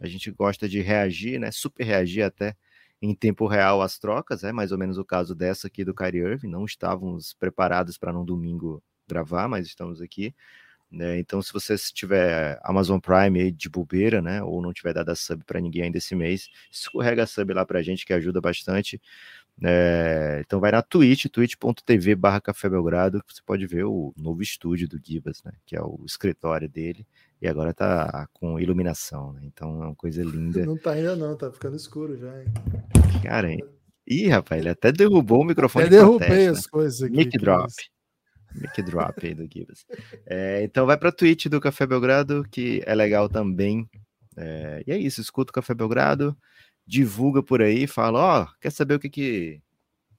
A 0.00 0.06
gente 0.06 0.30
gosta 0.30 0.68
de 0.68 0.80
reagir, 0.80 1.38
né? 1.38 1.50
Super 1.50 1.84
reagir 1.84 2.22
até 2.22 2.56
em 3.00 3.14
tempo 3.14 3.46
real 3.46 3.80
às 3.82 3.98
trocas, 3.98 4.44
é 4.44 4.52
mais 4.52 4.72
ou 4.72 4.78
menos 4.78 4.98
o 4.98 5.04
caso 5.04 5.34
dessa 5.34 5.68
aqui 5.68 5.84
do 5.84 5.94
Kyrie 5.94 6.20
Irving. 6.20 6.48
Não 6.48 6.64
estávamos 6.64 7.34
preparados 7.34 7.96
para 7.98 8.12
num 8.12 8.24
domingo 8.24 8.82
gravar, 9.06 9.48
mas 9.48 9.66
estamos 9.66 10.00
aqui. 10.00 10.34
Né? 10.90 11.18
Então, 11.18 11.42
se 11.42 11.52
você 11.52 11.76
tiver 11.76 12.58
Amazon 12.62 12.98
Prime 12.98 13.52
de 13.52 13.68
bobeira, 13.68 14.22
né? 14.22 14.42
Ou 14.42 14.62
não 14.62 14.72
tiver 14.72 14.94
dado 14.94 15.10
a 15.10 15.14
sub 15.14 15.44
para 15.44 15.60
ninguém 15.60 15.82
ainda 15.82 15.98
esse 15.98 16.14
mês, 16.14 16.48
escorrega 16.72 17.24
a 17.24 17.26
sub 17.26 17.52
lá 17.52 17.64
pra 17.66 17.82
gente, 17.82 18.06
que 18.06 18.12
ajuda 18.12 18.40
bastante. 18.40 19.00
É, 19.62 20.40
então 20.46 20.60
vai 20.60 20.70
na 20.70 20.80
Twitch, 20.82 21.26
twitch.tv 21.26 22.14
barra 22.14 22.40
Café 22.40 22.68
Belgrado, 22.68 23.22
que 23.24 23.34
você 23.34 23.42
pode 23.44 23.66
ver 23.66 23.84
o 23.84 24.14
novo 24.16 24.40
estúdio 24.40 24.88
do 24.88 25.00
Gibas, 25.02 25.42
né? 25.44 25.52
Que 25.66 25.76
é 25.76 25.82
o 25.82 26.00
escritório 26.06 26.68
dele. 26.68 27.06
E 27.42 27.46
agora 27.46 27.74
tá 27.74 28.28
com 28.32 28.58
iluminação, 28.58 29.32
né? 29.32 29.40
Então 29.44 29.82
é 29.82 29.86
uma 29.86 29.94
coisa 29.94 30.22
linda. 30.22 30.64
Não 30.64 30.76
tá 30.76 30.92
ainda 30.92 31.14
não, 31.16 31.36
tá 31.36 31.50
ficando 31.52 31.76
escuro 31.76 32.16
já, 32.16 32.40
hein? 32.40 32.48
Cara, 33.22 33.52
hein? 33.52 33.62
Ih, 34.06 34.28
rapaz, 34.28 34.60
ele 34.60 34.70
até 34.70 34.90
derrubou 34.90 35.42
o 35.42 35.44
microfone. 35.44 35.84
Até 35.84 35.96
derrubei 35.96 36.28
proteste, 36.28 36.50
as 36.50 36.64
né? 36.64 36.70
coisas 36.70 37.02
aqui. 37.02 37.16
Mic 37.16 37.38
drop. 37.38 37.72
Mic 38.54 38.82
drop 38.82 39.26
aí 39.26 39.34
do 39.34 39.48
Gibas. 39.50 39.86
É, 40.26 40.62
então 40.62 40.86
vai 40.86 40.96
pra 40.96 41.12
Twitch 41.12 41.46
do 41.46 41.60
Café 41.60 41.86
Belgrado, 41.86 42.44
que 42.50 42.82
é 42.86 42.94
legal 42.94 43.28
também. 43.28 43.88
É, 44.36 44.82
e 44.86 44.92
é 44.92 44.98
isso, 44.98 45.20
escuta 45.20 45.50
o 45.50 45.54
Café 45.54 45.74
Belgrado 45.74 46.36
divulga 46.88 47.42
por 47.42 47.60
aí, 47.60 47.86
fala, 47.86 48.18
ó, 48.18 48.42
oh, 48.44 48.60
quer 48.60 48.70
saber 48.72 48.94
o 48.94 48.98
que 48.98 49.10
que 49.10 49.62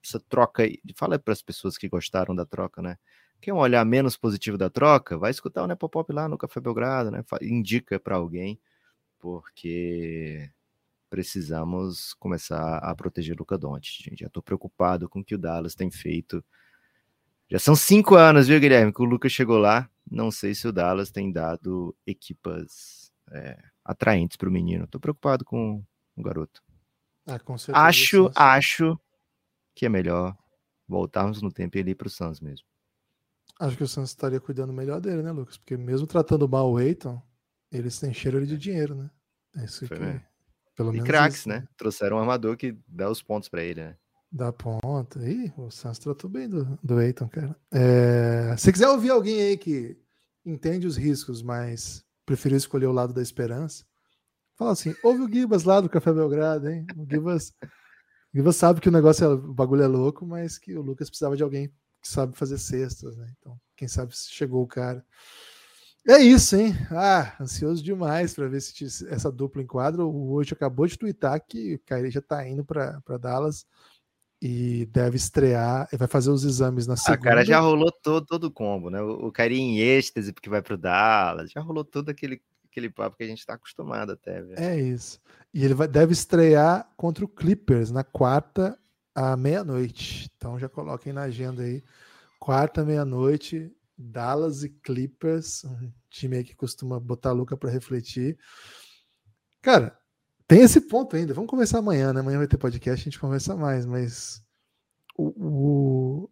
essa 0.04 0.20
troca 0.20 0.62
aí, 0.62 0.80
fala 0.94 1.18
para 1.18 1.32
as 1.32 1.42
pessoas 1.42 1.76
que 1.76 1.88
gostaram 1.88 2.34
da 2.34 2.46
troca, 2.46 2.80
né? 2.80 2.96
Quer 3.40 3.52
um 3.52 3.58
olhar 3.58 3.84
menos 3.84 4.16
positivo 4.16 4.56
da 4.56 4.70
troca? 4.70 5.18
Vai 5.18 5.32
escutar 5.32 5.64
o 5.64 5.66
Nepopop 5.66 6.12
lá 6.12 6.28
no 6.28 6.38
Café 6.38 6.60
Belgrado, 6.60 7.10
né? 7.10 7.24
Indica 7.42 7.98
para 7.98 8.16
alguém, 8.16 8.60
porque 9.18 10.48
precisamos 11.10 12.14
começar 12.14 12.78
a 12.78 12.94
proteger 12.94 13.34
o 13.34 13.38
Luca 13.40 13.58
gente. 13.82 14.14
Já 14.16 14.28
estou 14.28 14.42
preocupado 14.42 15.08
com 15.08 15.20
o 15.20 15.24
que 15.24 15.34
o 15.34 15.38
Dallas 15.38 15.74
tem 15.74 15.90
feito. 15.90 16.44
Já 17.50 17.58
são 17.58 17.74
cinco 17.74 18.14
anos, 18.14 18.46
viu, 18.46 18.60
Guilherme, 18.60 18.92
que 18.92 19.02
o 19.02 19.04
Lucas 19.04 19.32
chegou 19.32 19.58
lá. 19.58 19.90
Não 20.08 20.30
sei 20.30 20.54
se 20.54 20.68
o 20.68 20.72
Dallas 20.72 21.10
tem 21.10 21.32
dado 21.32 21.96
equipas 22.06 23.12
é, 23.32 23.58
atraentes 23.84 24.36
para 24.36 24.48
o 24.48 24.52
menino. 24.52 24.84
Estou 24.84 25.00
preocupado 25.00 25.44
com, 25.44 25.84
o 26.16 26.22
garoto. 26.22 26.62
Ah, 27.26 27.86
acho, 27.86 28.30
acho 28.34 28.98
que 29.74 29.86
é 29.86 29.88
melhor 29.88 30.36
voltarmos 30.86 31.42
no 31.42 31.50
tempo 31.50 31.76
e 31.76 31.80
ele 31.80 31.90
ir 31.90 31.94
para 31.94 32.06
o 32.06 32.10
Suns 32.10 32.40
mesmo. 32.40 32.66
Acho 33.58 33.76
que 33.76 33.84
o 33.84 33.88
Suns 33.88 34.10
estaria 34.10 34.40
cuidando 34.40 34.72
melhor 34.72 35.00
dele, 35.00 35.22
né, 35.22 35.32
Lucas? 35.32 35.58
Porque 35.58 35.76
mesmo 35.76 36.06
tratando 36.06 36.48
mal 36.48 36.70
o 36.70 36.80
Eiton, 36.80 37.20
eles 37.70 38.02
encheram 38.02 38.38
ele 38.38 38.46
de 38.46 38.56
dinheiro, 38.56 38.94
né? 38.94 39.10
É 39.56 39.64
isso 39.64 39.86
Foi 39.86 39.96
que, 39.96 40.20
pelo 40.74 40.94
e 40.94 41.02
craques, 41.02 41.46
né? 41.46 41.60
né? 41.60 41.68
Trouxeram 41.76 42.16
um 42.16 42.20
armador 42.20 42.56
que 42.56 42.76
dá 42.86 43.10
os 43.10 43.22
pontos 43.22 43.48
para 43.48 43.62
ele, 43.62 43.82
né? 43.82 43.96
Dá 44.32 44.52
ponta. 44.52 45.18
Ih, 45.28 45.52
o 45.56 45.70
Suns 45.70 45.98
tratou 45.98 46.30
bem 46.30 46.48
do, 46.48 46.78
do 46.82 47.00
Eiton, 47.00 47.28
cara. 47.28 47.56
É... 47.72 48.54
Se 48.56 48.72
quiser 48.72 48.88
ouvir 48.88 49.10
alguém 49.10 49.40
aí 49.40 49.56
que 49.56 49.98
entende 50.44 50.86
os 50.86 50.96
riscos, 50.96 51.42
mas 51.42 52.04
preferiu 52.24 52.56
escolher 52.56 52.86
o 52.86 52.92
lado 52.92 53.12
da 53.12 53.22
esperança, 53.22 53.84
Fala 54.60 54.72
assim, 54.72 54.94
ouve 55.02 55.22
o 55.22 55.26
Gibas 55.26 55.64
lá 55.64 55.80
do 55.80 55.88
Café 55.88 56.12
Belgrado, 56.12 56.68
hein? 56.68 56.86
O 56.94 57.10
Gibas, 57.10 57.54
o 57.62 58.36
Gibas 58.36 58.56
sabe 58.56 58.78
que 58.78 58.90
o 58.90 58.92
negócio, 58.92 59.24
é, 59.24 59.28
o 59.28 59.54
bagulho 59.54 59.82
é 59.82 59.86
louco, 59.86 60.26
mas 60.26 60.58
que 60.58 60.76
o 60.76 60.82
Lucas 60.82 61.08
precisava 61.08 61.34
de 61.34 61.42
alguém 61.42 61.68
que 61.68 62.06
sabe 62.06 62.36
fazer 62.36 62.58
cestas, 62.58 63.16
né? 63.16 63.32
Então, 63.38 63.58
quem 63.74 63.88
sabe 63.88 64.12
chegou 64.14 64.62
o 64.62 64.66
cara. 64.66 65.02
É 66.06 66.18
isso, 66.18 66.56
hein? 66.56 66.74
Ah, 66.90 67.34
ansioso 67.40 67.82
demais 67.82 68.34
para 68.34 68.48
ver 68.48 68.60
se 68.60 68.84
essa 69.08 69.32
dupla 69.32 69.62
enquadra. 69.62 70.04
O 70.04 70.32
hoje 70.32 70.52
acabou 70.52 70.86
de 70.86 70.98
twittar 70.98 71.40
que 71.40 71.76
o 71.76 71.78
Kyrie 71.78 72.10
já 72.10 72.20
tá 72.20 72.46
indo 72.46 72.62
para 72.62 73.00
Dallas 73.18 73.64
e 74.40 74.86
deve 74.86 75.16
estrear, 75.16 75.88
e 75.92 75.96
vai 75.96 76.08
fazer 76.08 76.30
os 76.30 76.44
exames 76.44 76.86
na 76.86 76.96
segunda. 76.96 77.20
A 77.20 77.22
cara 77.22 77.44
já 77.44 77.60
rolou 77.60 77.92
todo, 77.92 78.24
todo 78.24 78.44
o 78.44 78.50
combo, 78.50 78.88
né? 78.88 79.00
O, 79.02 79.26
o 79.26 79.32
Kyrie 79.32 79.60
em 79.60 79.78
êxtase 79.78 80.32
porque 80.32 80.48
vai 80.48 80.62
pro 80.62 80.78
Dallas, 80.78 81.50
já 81.50 81.60
rolou 81.60 81.84
todo 81.84 82.08
aquele 82.08 82.40
aquele 82.70 82.88
papo 82.88 83.16
que 83.16 83.24
a 83.24 83.26
gente 83.26 83.40
está 83.40 83.54
acostumado 83.54 84.12
até. 84.12 84.40
Véio. 84.40 84.58
É 84.58 84.80
isso. 84.80 85.20
E 85.52 85.64
ele 85.64 85.74
vai, 85.74 85.88
deve 85.88 86.12
estrear 86.12 86.88
contra 86.96 87.24
o 87.24 87.28
Clippers 87.28 87.90
na 87.90 88.04
quarta 88.04 88.78
à 89.14 89.36
meia-noite. 89.36 90.30
Então 90.36 90.58
já 90.58 90.68
coloquem 90.68 91.12
na 91.12 91.22
agenda 91.22 91.62
aí. 91.62 91.82
Quarta, 92.38 92.84
meia-noite, 92.84 93.70
Dallas 93.98 94.62
e 94.62 94.70
Clippers. 94.70 95.64
Um 95.64 95.92
time 96.08 96.38
aí 96.38 96.44
que 96.44 96.54
costuma 96.54 96.98
botar 96.98 97.30
a 97.30 97.32
Luca 97.32 97.56
para 97.56 97.70
refletir. 97.70 98.38
Cara, 99.60 99.98
tem 100.50 100.62
esse 100.62 100.80
ponto 100.80 101.14
ainda. 101.14 101.32
Vamos 101.32 101.48
conversar 101.48 101.78
amanhã, 101.78 102.12
né? 102.12 102.18
Amanhã 102.18 102.38
vai 102.38 102.48
ter 102.48 102.58
podcast, 102.58 103.00
a 103.00 103.04
gente 103.04 103.20
conversa 103.20 103.54
mais, 103.54 103.86
mas 103.86 104.42
o, 105.16 105.28
o, 105.36 106.30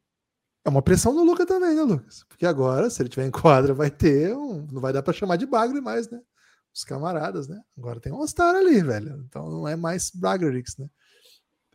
é 0.64 0.68
uma 0.68 0.82
pressão 0.82 1.14
no 1.14 1.22
Lucas 1.22 1.46
também, 1.46 1.72
né, 1.72 1.82
Lucas? 1.82 2.24
Porque 2.28 2.44
agora, 2.44 2.90
se 2.90 3.00
ele 3.00 3.08
tiver 3.08 3.26
em 3.26 3.30
quadra, 3.30 3.72
vai 3.72 3.92
ter 3.92 4.34
um. 4.34 4.66
Não 4.72 4.80
vai 4.80 4.92
dar 4.92 5.04
para 5.04 5.12
chamar 5.12 5.36
de 5.36 5.46
bagre 5.46 5.80
mais, 5.80 6.10
né? 6.10 6.20
Os 6.74 6.82
camaradas, 6.82 7.46
né? 7.46 7.60
Agora 7.78 8.00
tem 8.00 8.12
um 8.12 8.16
All-Star 8.16 8.56
ali, 8.56 8.82
velho. 8.82 9.24
Então 9.28 9.48
não 9.48 9.68
é 9.68 9.76
mais 9.76 10.10
Bagrix, 10.10 10.76
né? 10.76 10.88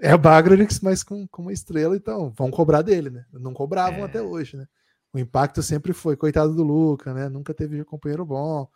É 0.01 0.13
o 0.13 0.17
Bagrix, 0.17 0.81
mas 0.81 1.01
com, 1.01 1.25
com 1.29 1.43
uma 1.43 1.53
estrela, 1.53 1.95
então 1.95 2.33
vão 2.37 2.51
cobrar 2.51 2.81
dele, 2.81 3.09
né? 3.09 3.25
Não 3.31 3.53
cobravam 3.53 3.99
é. 3.99 4.03
até 4.03 4.21
hoje, 4.21 4.57
né? 4.57 4.67
O 5.13 5.17
impacto 5.17 5.63
sempre 5.63 5.93
foi, 5.93 6.17
coitado 6.17 6.53
do 6.53 6.63
Luca, 6.63 7.13
né? 7.13 7.29
Nunca 7.29 7.53
teve 7.53 7.85
companheiro 7.85 8.25
bom. 8.25 8.67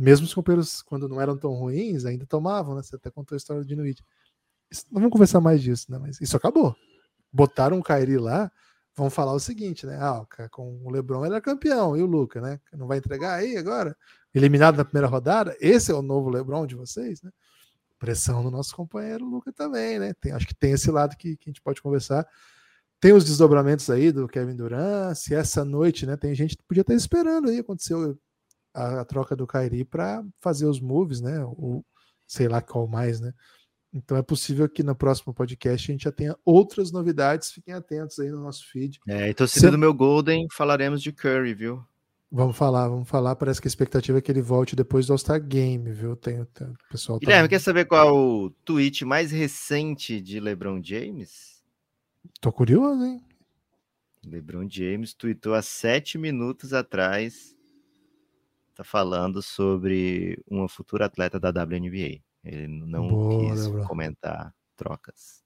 Mesmo 0.00 0.24
os 0.24 0.32
companheiros, 0.32 0.80
quando 0.80 1.06
não 1.06 1.20
eram 1.20 1.36
tão 1.36 1.52
ruins, 1.52 2.06
ainda 2.06 2.24
tomavam, 2.24 2.74
né? 2.74 2.82
Você 2.82 2.96
até 2.96 3.10
contou 3.10 3.36
a 3.36 3.38
história 3.38 3.62
de 3.62 3.76
Nuit. 3.76 4.02
Não 4.90 5.02
vamos 5.02 5.10
conversar 5.10 5.42
mais 5.42 5.60
disso, 5.60 5.92
né? 5.92 5.98
Mas 5.98 6.18
isso 6.22 6.34
acabou. 6.38 6.74
Botaram 7.30 7.78
o 7.78 7.82
Kairi 7.82 8.16
lá, 8.16 8.50
vão 8.96 9.10
falar 9.10 9.34
o 9.34 9.38
seguinte, 9.38 9.84
né? 9.84 9.98
Ah, 10.00 10.24
com 10.50 10.80
o 10.82 10.90
Lebron 10.90 11.26
ele 11.26 11.34
era 11.34 11.42
campeão, 11.42 11.98
e 11.98 12.02
o 12.02 12.06
Luca, 12.06 12.40
né? 12.40 12.58
Não 12.72 12.86
vai 12.86 12.96
entregar 12.96 13.34
aí 13.34 13.58
agora? 13.58 13.94
Eliminado 14.34 14.78
na 14.78 14.86
primeira 14.86 15.06
rodada? 15.06 15.54
Esse 15.60 15.92
é 15.92 15.94
o 15.94 16.00
novo 16.00 16.30
Lebron 16.30 16.66
de 16.66 16.76
vocês, 16.76 17.20
né? 17.20 17.30
Pressão 17.98 18.42
no 18.42 18.50
nosso 18.50 18.74
companheiro 18.74 19.26
Luca 19.26 19.52
também, 19.52 19.98
né? 19.98 20.14
Tem, 20.14 20.32
acho 20.32 20.46
que 20.46 20.54
tem 20.54 20.72
esse 20.72 20.90
lado 20.90 21.14
que, 21.14 21.36
que 21.36 21.50
a 21.50 21.50
gente 21.50 21.60
pode 21.60 21.82
conversar. 21.82 22.26
Tem 22.98 23.12
os 23.12 23.22
desdobramentos 23.22 23.90
aí 23.90 24.10
do 24.10 24.26
Kevin 24.26 24.56
Durant. 24.56 25.14
Se 25.14 25.34
essa 25.34 25.62
noite, 25.62 26.06
né? 26.06 26.16
Tem 26.16 26.34
gente 26.34 26.56
que 26.56 26.64
podia 26.64 26.80
estar 26.80 26.94
esperando 26.94 27.50
aí 27.50 27.58
aconteceu 27.58 28.18
a, 28.74 29.00
a 29.00 29.04
troca 29.04 29.36
do 29.36 29.46
Kyrie 29.46 29.84
para 29.84 30.24
fazer 30.40 30.66
os 30.66 30.80
moves, 30.80 31.20
né? 31.20 31.44
Ou 31.44 31.84
sei 32.26 32.48
lá 32.48 32.60
qual 32.60 32.86
mais, 32.86 33.20
né? 33.20 33.32
Então 33.92 34.16
é 34.16 34.22
possível 34.22 34.68
que 34.68 34.82
no 34.82 34.94
próximo 34.94 35.34
podcast 35.34 35.90
a 35.90 35.92
gente 35.92 36.04
já 36.04 36.12
tenha 36.12 36.36
outras 36.44 36.92
novidades. 36.92 37.50
Fiquem 37.50 37.74
atentos 37.74 38.18
aí 38.20 38.30
no 38.30 38.40
nosso 38.40 38.70
feed. 38.70 39.00
É, 39.08 39.28
e 39.28 39.34
torcida 39.34 39.70
do 39.70 39.78
meu 39.78 39.92
Golden, 39.92 40.46
falaremos 40.52 41.02
de 41.02 41.12
Curry, 41.12 41.54
viu? 41.54 41.84
Vamos 42.30 42.56
falar, 42.56 42.86
vamos 42.88 43.08
falar. 43.08 43.34
Parece 43.34 43.60
que 43.60 43.66
a 43.66 43.70
expectativa 43.70 44.18
é 44.18 44.20
que 44.20 44.30
ele 44.30 44.40
volte 44.40 44.76
depois 44.76 45.06
do 45.06 45.12
All-Star 45.12 45.42
Game, 45.44 45.90
viu? 45.90 46.14
Tem, 46.14 46.44
tem 46.44 46.68
o 46.68 46.76
pessoal. 46.88 47.18
Tá 47.18 47.26
Guilherme, 47.26 47.48
quer 47.48 47.58
saber 47.58 47.86
qual 47.86 48.08
é 48.08 48.12
o 48.12 48.50
tweet 48.64 49.04
mais 49.04 49.32
recente 49.32 50.20
de 50.20 50.38
LeBron 50.38 50.80
James? 50.80 51.60
Tô 52.40 52.52
curioso, 52.52 53.02
hein? 53.02 53.20
LeBron 54.24 54.68
James 54.68 55.12
tweetou 55.14 55.54
há 55.54 55.62
sete 55.62 56.16
minutos 56.16 56.72
atrás. 56.72 57.56
Tá 58.80 58.84
falando 58.84 59.42
sobre 59.42 60.42
uma 60.48 60.66
futura 60.66 61.04
atleta 61.04 61.38
da 61.38 61.50
WNBA. 61.50 62.22
Ele 62.42 62.66
não 62.66 63.08
Boa, 63.08 63.52
quis 63.52 63.66
comentar 63.86 64.54
trocas. 64.74 65.42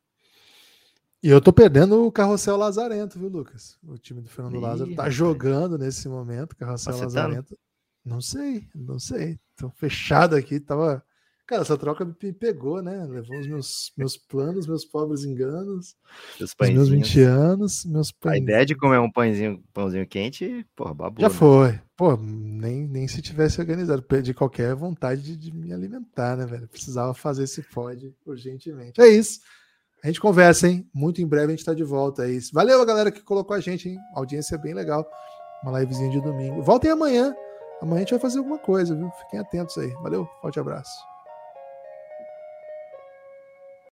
E 1.21 1.31
eu 1.31 1.41
tô 1.41 1.53
perdendo 1.53 2.07
o 2.07 2.13
Carrossel 2.13 2.57
Lazarento, 2.57 3.19
viu, 3.19 3.29
Lucas? 3.29 3.77
O 3.83 3.99
time 3.99 4.21
do 4.21 4.29
Fernando 4.29 4.55
Ih, 4.55 4.61
Lázaro 4.61 4.95
tá 4.95 5.11
jogando 5.11 5.77
nesse 5.77 6.09
momento, 6.09 6.55
Carrossel 6.55 6.97
Lazarento. 6.97 7.57
Tá... 7.57 7.63
Não 8.05 8.21
sei, 8.21 8.69
não 8.73 9.01
sei. 9.01 9.41
Tô 9.57 9.69
fechado 9.69 10.37
aqui, 10.37 10.61
tava. 10.61 11.05
Cara, 11.47 11.61
essa 11.61 11.77
troca 11.77 12.07
me 12.07 12.33
pegou, 12.33 12.83
né? 12.83 13.07
Levou 13.07 13.39
os 13.39 13.47
meus, 13.47 13.93
meus 13.99 14.17
planos, 14.17 14.67
meus 14.67 14.83
pobres 14.83 15.25
enganos, 15.25 15.95
os 16.41 16.55
meus 16.71 16.89
20 16.89 17.21
anos, 17.21 17.85
meus 17.85 18.11
pães. 18.11 18.35
A 18.35 18.39
ideia 18.39 18.65
de 18.65 18.75
comer 18.75 18.99
um 18.99 19.11
pãozinho, 19.11 19.63
pãozinho 19.75 20.07
quente, 20.07 20.67
porra, 20.75 20.95
babu. 20.95 21.21
Já 21.21 21.29
né? 21.29 21.35
foi. 21.35 21.79
Pô, 21.95 22.17
nem, 22.17 22.89
nem 22.89 23.07
se 23.07 23.21
tivesse 23.21 23.61
organizado. 23.61 24.03
Perdi 24.03 24.33
qualquer 24.33 24.75
vontade 24.75 25.21
de, 25.21 25.37
de, 25.37 25.55
me 25.55 25.71
alimentar, 25.71 26.35
né, 26.35 26.47
velho? 26.47 26.67
Precisava 26.67 27.13
fazer 27.13 27.45
esse 27.45 27.63
pod 27.63 28.15
urgentemente. 28.25 28.99
É 28.99 29.07
isso. 29.07 29.41
A 30.03 30.07
gente 30.07 30.21
conversa, 30.21 30.67
hein? 30.67 30.89
Muito 30.95 31.21
em 31.21 31.27
breve 31.27 31.53
a 31.53 31.57
gente 31.57 31.65
tá 31.65 31.75
de 31.75 31.85
volta. 31.85 32.27
É 32.27 32.31
isso. 32.31 32.53
Valeu 32.55 32.81
a 32.81 32.87
galera 32.87 33.13
que 33.13 33.23
colocou 33.23 33.55
a 33.55 33.61
gente, 33.61 33.91
hein? 33.91 33.99
audiência 34.15 34.57
bem 34.57 34.73
legal. 34.73 35.07
Uma 35.63 35.79
livezinha 35.79 36.11
de 36.11 36.23
domingo. 36.23 36.63
Voltem 36.63 36.91
amanhã. 36.91 37.35
Amanhã 37.83 37.99
a 37.99 38.01
gente 38.01 38.11
vai 38.13 38.21
fazer 38.21 38.39
alguma 38.39 38.59
coisa, 38.59 38.95
viu? 38.95 39.11
Fiquem 39.11 39.41
atentos 39.41 39.77
aí. 39.77 39.91
Valeu, 40.03 40.27
forte 40.41 40.59
abraço. 40.59 41.14